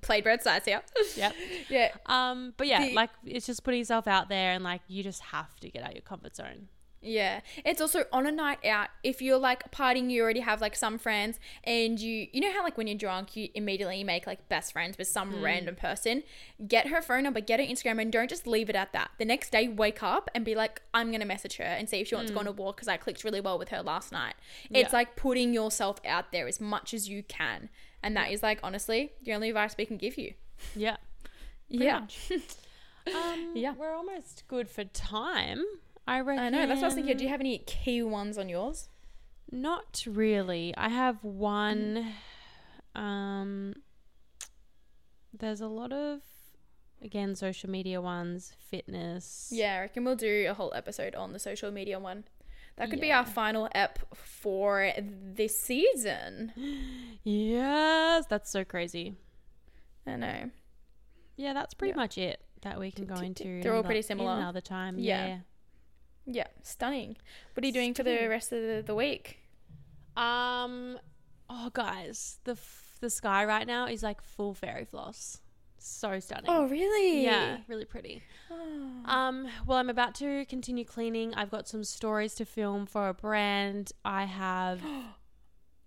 Played 0.00 0.24
both 0.24 0.42
sides 0.42 0.64
here. 0.64 0.82
yep. 1.16 1.34
Yeah. 1.68 1.90
Um, 2.06 2.54
but 2.56 2.66
yeah, 2.66 2.86
The- 2.86 2.94
like 2.94 3.10
it's 3.24 3.46
just 3.46 3.62
putting 3.64 3.78
yourself 3.78 4.06
out 4.06 4.28
there 4.28 4.52
and 4.52 4.64
like 4.64 4.80
you 4.88 5.02
just 5.02 5.20
have 5.22 5.54
to 5.60 5.70
get 5.70 5.82
out 5.82 5.94
your 5.94 6.02
comfort 6.02 6.36
zone. 6.36 6.68
Yeah. 7.02 7.40
It's 7.64 7.80
also 7.80 8.04
on 8.12 8.26
a 8.26 8.30
night 8.32 8.62
out, 8.64 8.88
if 9.02 9.22
you're 9.22 9.38
like 9.38 9.70
partying, 9.72 10.10
you 10.10 10.22
already 10.22 10.40
have 10.40 10.60
like 10.60 10.76
some 10.76 10.98
friends 10.98 11.40
and 11.64 11.98
you 11.98 12.26
you 12.30 12.42
know 12.42 12.52
how 12.52 12.62
like 12.62 12.76
when 12.76 12.86
you're 12.86 12.98
drunk 12.98 13.36
you 13.36 13.48
immediately 13.54 14.04
make 14.04 14.26
like 14.26 14.48
best 14.50 14.72
friends 14.72 14.98
with 14.98 15.08
some 15.08 15.42
random 15.42 15.76
person. 15.76 16.22
Get 16.68 16.88
her 16.88 17.00
phone 17.00 17.22
number, 17.22 17.40
get 17.40 17.58
her 17.58 17.64
Instagram 17.66 18.02
and 18.02 18.12
don't 18.12 18.28
just 18.28 18.46
leave 18.46 18.68
it 18.68 18.76
at 18.76 18.92
that. 18.92 19.12
The 19.18 19.24
next 19.24 19.50
day 19.50 19.66
wake 19.66 20.02
up 20.02 20.28
and 20.34 20.44
be 20.44 20.54
like, 20.54 20.82
I'm 20.92 21.10
gonna 21.10 21.24
message 21.24 21.56
her 21.56 21.64
and 21.64 21.88
see 21.88 22.00
if 22.00 22.08
she 22.08 22.14
wants 22.14 22.30
to 22.30 22.34
go 22.34 22.40
on 22.40 22.46
a 22.46 22.52
walk 22.52 22.76
because 22.76 22.88
I 22.88 22.98
clicked 22.98 23.24
really 23.24 23.40
well 23.40 23.58
with 23.58 23.70
her 23.70 23.82
last 23.82 24.12
night. 24.12 24.34
It's 24.70 24.90
Yeah. 24.92 24.96
like 24.98 25.16
putting 25.16 25.54
yourself 25.54 25.98
out 26.04 26.32
there 26.32 26.46
as 26.46 26.60
much 26.60 26.92
as 26.92 27.08
you 27.08 27.22
can. 27.22 27.70
And 28.02 28.14
that 28.16 28.30
is 28.30 28.42
like 28.42 28.60
honestly 28.62 29.12
the 29.22 29.32
only 29.32 29.48
advice 29.48 29.74
we 29.78 29.86
can 29.86 29.96
give 29.96 30.18
you. 30.18 30.34
Yeah. 30.76 30.96
pretty 31.68 31.84
Yeah. 31.84 32.06
um, 33.14 33.52
Yeah. 33.54 33.72
We're 33.72 33.94
almost 33.94 34.44
good 34.48 34.68
for 34.68 34.84
time. 34.84 35.64
I 36.10 36.20
reckon. 36.20 36.42
I 36.44 36.48
know, 36.50 36.66
that's 36.66 36.78
what 36.80 36.84
I 36.84 36.88
was 36.88 36.94
thinking. 36.94 37.16
Do 37.16 37.24
you 37.24 37.30
have 37.30 37.40
any 37.40 37.58
key 37.58 38.02
ones 38.02 38.36
on 38.36 38.48
yours? 38.48 38.88
Not 39.52 40.04
really. 40.06 40.74
I 40.76 40.88
have 40.88 41.22
one. 41.22 42.14
Um, 42.94 43.74
there's 45.32 45.60
a 45.60 45.68
lot 45.68 45.92
of, 45.92 46.20
again, 47.00 47.34
social 47.36 47.70
media 47.70 48.00
ones, 48.00 48.52
fitness. 48.58 49.50
Yeah, 49.52 49.76
I 49.76 49.80
reckon 49.82 50.04
we'll 50.04 50.16
do 50.16 50.46
a 50.48 50.54
whole 50.54 50.72
episode 50.74 51.14
on 51.14 51.32
the 51.32 51.38
social 51.38 51.70
media 51.70 51.98
one. 52.00 52.24
That 52.76 52.88
could 52.90 53.00
be 53.00 53.12
our 53.12 53.26
final 53.26 53.68
ep 53.72 53.98
for 54.16 54.92
this 54.98 55.58
season. 55.58 56.52
Yes, 57.22 58.24
that's 58.30 58.50
so 58.50 58.64
crazy. 58.64 59.14
I 60.06 60.16
know. 60.16 60.50
Yeah, 61.36 61.52
that's 61.52 61.74
pretty 61.74 61.90
Yeah. 61.90 61.96
much 61.96 62.16
it 62.16 62.40
that 62.62 62.80
we 62.80 62.90
can 62.90 63.04
go 63.04 63.16
into. 63.16 63.60
They're 63.62 63.74
all 63.74 63.82
pretty 63.82 64.00
similar. 64.02 64.32
Another 64.32 64.62
time. 64.62 64.98
Yeah. 64.98 65.26
Yeah. 65.26 65.38
Yeah, 66.32 66.46
stunning. 66.62 67.16
What 67.54 67.64
are 67.64 67.66
you 67.66 67.72
doing 67.72 67.94
for 67.94 68.02
the 68.04 68.28
rest 68.28 68.52
of 68.52 68.62
the, 68.62 68.82
the 68.86 68.94
week? 68.94 69.38
Um. 70.16 70.98
Oh, 71.48 71.70
guys, 71.72 72.38
the 72.44 72.52
f- 72.52 72.96
the 73.00 73.10
sky 73.10 73.44
right 73.44 73.66
now 73.66 73.86
is 73.86 74.02
like 74.02 74.22
full 74.22 74.54
fairy 74.54 74.84
floss. 74.84 75.40
So 75.78 76.20
stunning. 76.20 76.44
Oh, 76.46 76.68
really? 76.68 77.24
Yeah, 77.24 77.58
really 77.66 77.86
pretty. 77.86 78.22
Oh. 78.50 78.90
Um, 79.06 79.48
well, 79.66 79.78
I'm 79.78 79.88
about 79.90 80.14
to 80.16 80.44
continue 80.44 80.84
cleaning. 80.84 81.34
I've 81.34 81.50
got 81.50 81.66
some 81.66 81.82
stories 81.84 82.34
to 82.36 82.44
film 82.44 82.86
for 82.86 83.08
a 83.08 83.14
brand. 83.14 83.92
I 84.04 84.26
have 84.26 84.80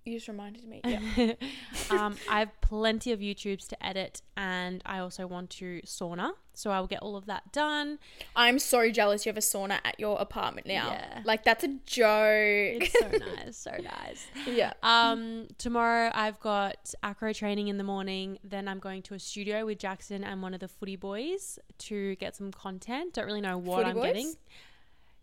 You 0.06 0.16
just 0.16 0.28
reminded 0.28 0.66
me. 0.66 0.82
Yeah. 0.84 1.34
um, 1.90 2.18
I 2.30 2.40
have 2.40 2.62
plenty 2.62 3.14
of 3.14 3.20
YouTubes 3.22 3.68
to 3.70 3.86
edit, 3.86 4.22
and 4.36 4.82
I 4.86 5.00
also 5.00 5.26
want 5.28 5.50
to 5.52 5.80
sauna, 5.86 6.32
so 6.54 6.72
I 6.72 6.82
will 6.82 6.88
get 6.88 7.02
all 7.02 7.16
of 7.16 7.26
that 7.28 7.54
done. 7.54 8.00
I'm 8.36 8.60
so 8.60 8.92
jealous 8.92 9.26
you 9.26 9.30
have 9.30 9.38
a 9.38 9.42
sauna 9.42 9.80
at 9.86 9.98
your 10.02 10.20
apartment 10.20 10.68
now. 10.68 10.90
Yeah. 10.92 11.22
Like 11.24 11.46
that's 11.46 11.64
a 11.64 11.70
joke. 11.86 12.84
It's 12.84 13.00
so 13.00 13.12
nice, 13.18 13.58
so 13.58 13.72
nice. 13.82 14.28
yeah. 14.46 14.74
Um, 14.84 15.48
tomorrow 15.58 16.12
I've 16.14 16.40
got 16.42 16.94
acro 17.02 17.32
training 17.32 17.70
in 17.70 17.78
the 17.78 17.84
morning. 17.86 18.40
Then 18.44 18.68
I'm 18.68 18.80
going 18.80 19.04
to 19.04 19.14
a 19.14 19.20
studio 19.20 19.66
with 19.66 19.80
Jackson 19.80 20.26
and 20.26 20.42
one 20.42 20.54
of 20.54 20.60
the 20.60 20.68
footy 20.68 20.98
boys 20.98 21.60
to 21.80 22.18
get 22.18 22.36
some 22.36 22.52
content. 22.52 23.14
Don't 23.14 23.26
really 23.26 23.42
know 23.42 23.58
what 23.58 23.78
Footy 23.78 23.90
I'm 23.90 23.96
boys? 23.96 24.06
getting. 24.06 24.34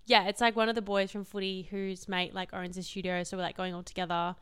Yeah, 0.07 0.27
it's 0.27 0.41
like 0.41 0.57
one 0.57 0.69
of 0.71 0.75
the 0.75 0.83
boys 0.83 1.13
from 1.13 1.25
footy 1.25 1.69
whose 1.71 2.09
mate 2.09 2.35
like 2.35 2.55
owns 2.55 2.79
a 2.79 2.83
studio, 2.83 3.23
so 3.25 3.37
we're 3.37 3.43
like 3.43 3.57
going 3.59 3.75
all 3.75 3.83
together. 3.83 4.35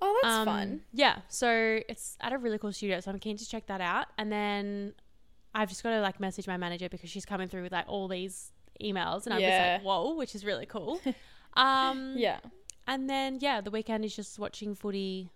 Oh, 0.00 0.18
that's 0.22 0.34
Um, 0.34 0.44
fun. 0.46 0.80
Yeah, 0.92 1.20
so 1.28 1.80
it's 1.88 2.16
at 2.20 2.32
a 2.32 2.38
really 2.38 2.58
cool 2.58 2.72
studio, 2.72 3.00
so 3.00 3.10
I'm 3.10 3.18
keen 3.18 3.36
to 3.38 3.48
check 3.48 3.66
that 3.66 3.80
out. 3.80 4.06
And 4.18 4.30
then 4.30 4.92
I've 5.54 5.68
just 5.70 5.82
got 5.82 5.90
to 5.90 6.00
like 6.00 6.20
message 6.20 6.46
my 6.46 6.56
manager 6.58 6.88
because 6.88 7.08
she's 7.10 7.24
coming 7.24 7.48
through 7.48 7.62
with 7.62 7.72
like 7.72 7.86
all 7.88 8.08
these 8.08 8.52
emails, 8.82 9.24
and 9.24 9.34
I'm 9.34 9.40
Yeah. 9.40 9.76
just 9.76 9.84
like, 9.84 9.86
whoa, 9.86 10.14
which 10.14 10.34
is 10.34 10.44
really 10.44 10.66
cool. 10.66 11.00
um, 11.54 12.14
Yeah. 12.16 12.40
and 12.86 13.08
then 13.08 13.38
yeah, 13.40 13.60
the 13.62 13.70
weekend 13.70 14.04
is 14.04 14.14
just 14.14 14.38
watching 14.38 14.74
footy. 14.74 15.30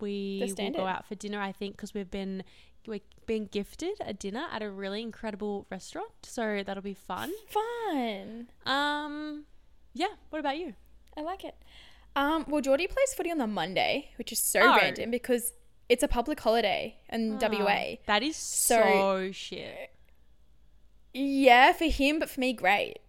We 0.00 0.52
will 0.56 0.70
go 0.70 0.86
out 0.86 1.06
for 1.06 1.14
dinner, 1.14 1.40
I 1.40 1.52
think, 1.52 1.76
because 1.76 1.92
we've 1.92 2.10
been 2.10 2.42
we've 2.86 3.02
been 3.26 3.44
gifted 3.46 3.92
a 4.00 4.14
dinner 4.14 4.46
at 4.50 4.62
a 4.62 4.70
really 4.70 5.02
incredible 5.02 5.66
restaurant, 5.70 6.10
so 6.22 6.62
that'll 6.64 6.82
be 6.82 6.94
fun. 6.94 7.30
Fun. 7.48 8.48
Um, 8.64 9.44
yeah. 9.92 10.06
What 10.30 10.38
about 10.38 10.56
you? 10.58 10.74
I 11.16 11.20
like 11.22 11.44
it. 11.44 11.54
Um, 12.16 12.44
well, 12.48 12.60
Geordie 12.60 12.86
plays 12.88 13.14
footy 13.14 13.30
on 13.30 13.38
the 13.38 13.46
Monday, 13.46 14.10
which 14.18 14.32
is 14.32 14.38
so 14.40 14.60
Oh. 14.60 14.76
random 14.76 15.10
because 15.10 15.52
it's 15.88 16.02
a 16.02 16.08
public 16.08 16.40
holiday 16.40 16.96
in 17.08 17.38
WA. 17.38 17.96
Oh, 17.98 18.02
that 18.06 18.22
is 18.22 18.36
So- 18.36 18.82
so 18.82 19.32
shit. 19.32 19.90
Yeah, 21.12 21.72
for 21.72 21.86
him, 21.86 22.20
but 22.20 22.30
for 22.30 22.38
me, 22.38 22.52
great. 22.52 23.00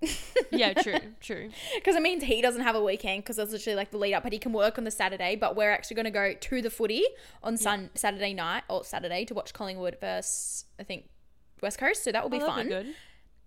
Yeah, 0.52 0.74
true, 0.82 0.98
true. 1.20 1.52
Because 1.76 1.96
it 1.96 2.02
means 2.02 2.24
he 2.24 2.42
doesn't 2.42 2.64
have 2.64 2.76
a 2.76 2.84
weekend 2.84 3.22
because 3.24 3.38
it's 3.38 3.52
literally 3.52 3.76
like 3.76 3.92
the 3.92 3.98
lead 4.00 4.16
up, 4.16 4.24
but 4.24 4.34
he 4.34 4.40
can 4.40 4.54
work 4.54 4.80
on 4.80 4.86
the 4.86 4.92
Saturday. 4.92 5.36
But 5.36 5.56
we're 5.56 5.70
actually 5.70 5.96
going 5.96 6.06
to 6.06 6.12
go 6.12 6.34
to 6.34 6.62
the 6.64 6.72
footy 6.72 7.04
on 7.44 7.58
sun 7.58 7.92
Saturday 7.94 8.34
night 8.34 8.64
or 8.70 8.84
Saturday 8.84 9.24
to 9.26 9.36
watch 9.36 9.54
Collingwood 9.54 9.98
versus 10.02 10.66
I 10.80 10.84
think 10.84 11.10
West 11.62 11.78
Coast. 11.78 12.04
So 12.04 12.12
that 12.12 12.24
will 12.24 12.32
be 12.32 12.38
Oh, 12.38 12.40
that'll 12.40 12.56
fun. 12.56 12.68
good. 12.70 12.96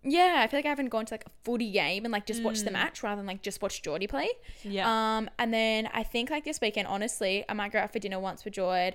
Yeah, 0.05 0.37
I 0.41 0.47
feel 0.49 0.59
like 0.59 0.67
I 0.67 0.69
haven't 0.69 0.91
gone 0.91 1.07
to 1.07 1.15
like 1.15 1.25
a 1.27 1.31
footy 1.45 1.71
game 1.71 2.05
and 2.05 2.13
like 2.13 2.27
just 2.27 2.43
watch 2.43 2.61
the 2.61 2.71
Mm. 2.71 2.75
match 2.75 3.03
rather 3.03 3.17
than 3.21 3.27
like 3.27 3.43
just 3.43 3.63
watch 3.63 3.81
Geordie 3.83 4.07
play. 4.07 4.29
Yeah. 4.63 4.87
Um, 5.17 5.31
and 5.39 5.53
then 5.53 5.89
I 5.95 6.03
think 6.03 6.29
like 6.31 6.45
this 6.45 6.61
weekend, 6.61 6.89
honestly, 6.89 7.45
I 7.49 7.55
might 7.55 7.73
go 7.73 7.79
out 7.79 7.93
for 7.93 7.99
dinner 7.99 8.21
once 8.21 8.45
with 8.45 8.55
Jord 8.55 8.95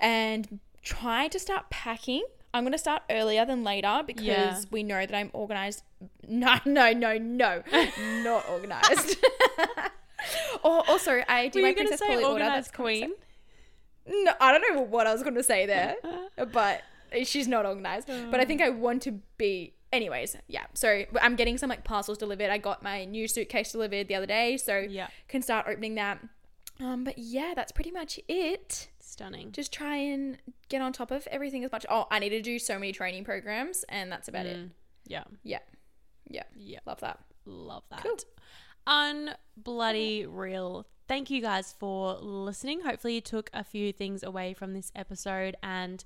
and 0.00 0.58
try 0.82 1.28
to 1.28 1.38
start 1.38 1.68
packing. 1.70 2.24
I'm 2.54 2.64
gonna 2.64 2.78
start 2.78 3.02
earlier 3.10 3.44
than 3.44 3.64
later 3.64 4.02
because 4.06 4.24
Yeah. 4.24 4.60
we 4.70 4.82
know 4.82 5.04
that 5.04 5.14
I'm 5.14 5.30
organized. 5.34 5.82
No, 6.28 6.56
no, 6.64 6.92
no, 6.92 7.18
no, 7.18 7.62
not 8.24 8.48
organized. 8.50 9.16
or 10.62 10.88
also, 10.88 11.22
I 11.28 11.48
do 11.48 11.58
Were 11.60 11.62
my 11.64 11.68
you 11.68 11.74
going 11.74 11.86
to 11.86 11.90
Princess 11.90 11.98
say 12.00 12.06
Polly 12.06 12.24
order. 12.24 12.44
organized 12.44 12.68
That's 12.68 12.76
queen? 12.76 13.12
No, 14.06 14.32
I 14.40 14.52
don't 14.52 14.74
know 14.74 14.80
what 14.82 15.06
I 15.06 15.12
was 15.12 15.22
gonna 15.22 15.42
say 15.42 15.66
there, 15.66 15.96
but 16.52 16.82
she's 17.24 17.46
not 17.48 17.64
organized. 17.66 18.08
But 18.30 18.40
I 18.40 18.44
think 18.44 18.60
I 18.62 18.70
want 18.70 19.02
to 19.02 19.20
be. 19.36 19.72
Anyways, 19.92 20.36
yeah. 20.48 20.66
So 20.74 21.04
I'm 21.20 21.36
getting 21.36 21.58
some 21.58 21.70
like 21.70 21.84
parcels 21.84 22.18
delivered. 22.18 22.50
I 22.50 22.58
got 22.58 22.82
my 22.82 23.04
new 23.04 23.28
suitcase 23.28 23.72
delivered 23.72 24.08
the 24.08 24.14
other 24.16 24.26
day, 24.26 24.56
so 24.56 24.78
Yeah. 24.78 25.08
can 25.28 25.42
start 25.42 25.66
opening 25.68 25.94
that. 25.94 26.18
Um, 26.80 27.04
but 27.04 27.16
yeah, 27.18 27.52
that's 27.54 27.72
pretty 27.72 27.90
much 27.90 28.20
it. 28.28 28.88
Stunning. 29.00 29.52
Just 29.52 29.72
try 29.72 29.96
and 29.96 30.36
get 30.68 30.82
on 30.82 30.92
top 30.92 31.10
of 31.10 31.26
everything 31.28 31.64
as 31.64 31.72
much. 31.72 31.86
Oh, 31.88 32.06
I 32.10 32.18
need 32.18 32.30
to 32.30 32.42
do 32.42 32.58
so 32.58 32.74
many 32.78 32.92
training 32.92 33.24
programs, 33.24 33.84
and 33.88 34.10
that's 34.12 34.28
about 34.28 34.44
it. 34.46 34.56
Mm, 34.58 34.70
Yeah. 35.06 35.24
Yeah, 35.44 35.60
yeah, 36.28 36.42
Yeah. 36.56 36.80
love 36.84 37.00
that. 37.00 37.20
Love 37.46 37.84
that. 37.90 38.02
Cool. 38.02 38.16
Unbloody 38.86 40.26
real. 40.28 40.86
Thank 41.08 41.30
you 41.30 41.40
guys 41.40 41.72
for 41.78 42.14
listening. 42.14 42.80
Hopefully, 42.80 43.14
you 43.14 43.20
took 43.20 43.48
a 43.54 43.62
few 43.62 43.92
things 43.92 44.22
away 44.22 44.52
from 44.54 44.74
this 44.74 44.90
episode. 44.96 45.56
And 45.62 46.02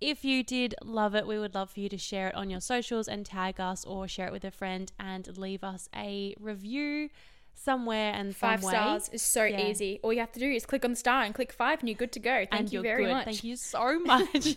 if 0.00 0.24
you 0.24 0.42
did 0.42 0.74
love 0.82 1.14
it, 1.14 1.26
we 1.26 1.38
would 1.38 1.54
love 1.54 1.70
for 1.70 1.80
you 1.80 1.88
to 1.90 1.98
share 1.98 2.28
it 2.28 2.34
on 2.34 2.48
your 2.48 2.60
socials 2.60 3.06
and 3.06 3.26
tag 3.26 3.60
us 3.60 3.84
or 3.84 4.08
share 4.08 4.26
it 4.28 4.32
with 4.32 4.44
a 4.44 4.50
friend 4.50 4.90
and 4.98 5.36
leave 5.36 5.62
us 5.62 5.88
a 5.94 6.34
review 6.40 7.10
somewhere 7.54 8.12
and 8.14 8.34
some 8.34 8.50
five 8.50 8.62
way. 8.62 8.72
stars 8.72 9.08
is 9.10 9.22
so 9.22 9.44
yeah. 9.44 9.66
easy. 9.66 10.00
All 10.02 10.12
you 10.12 10.20
have 10.20 10.32
to 10.32 10.40
do 10.40 10.50
is 10.50 10.64
click 10.64 10.84
on 10.84 10.92
the 10.92 10.96
star 10.96 11.24
and 11.24 11.34
click 11.34 11.52
five, 11.52 11.80
and 11.80 11.88
you're 11.88 11.96
good 11.96 12.12
to 12.12 12.20
go. 12.20 12.30
Thank 12.30 12.52
and 12.52 12.72
you 12.72 12.82
very 12.82 13.04
good. 13.04 13.12
much. 13.12 13.24
Thank 13.26 13.44
you 13.44 13.56
so 13.56 13.98
much. 14.04 14.56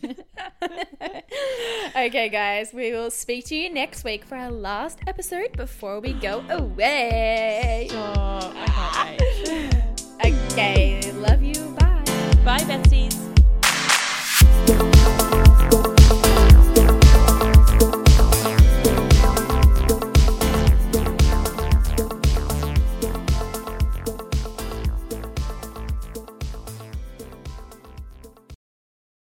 okay, 1.96 2.30
guys, 2.30 2.74
we 2.74 2.92
will 2.92 3.12
speak 3.12 3.46
to 3.46 3.56
you 3.56 3.70
next 3.72 4.04
week 4.04 4.26
for 4.26 4.36
our 4.36 4.52
last 4.52 5.00
episode 5.08 5.58
before 5.58 6.00
we 6.00 6.14
go 6.14 6.44
away. 6.50 7.90
Okay. 7.92 9.20
okay. 10.26 11.12
Love 11.14 11.44
you. 11.44 11.76
Bye. 11.80 12.04
Bye, 12.46 12.60
besties. 12.60 13.13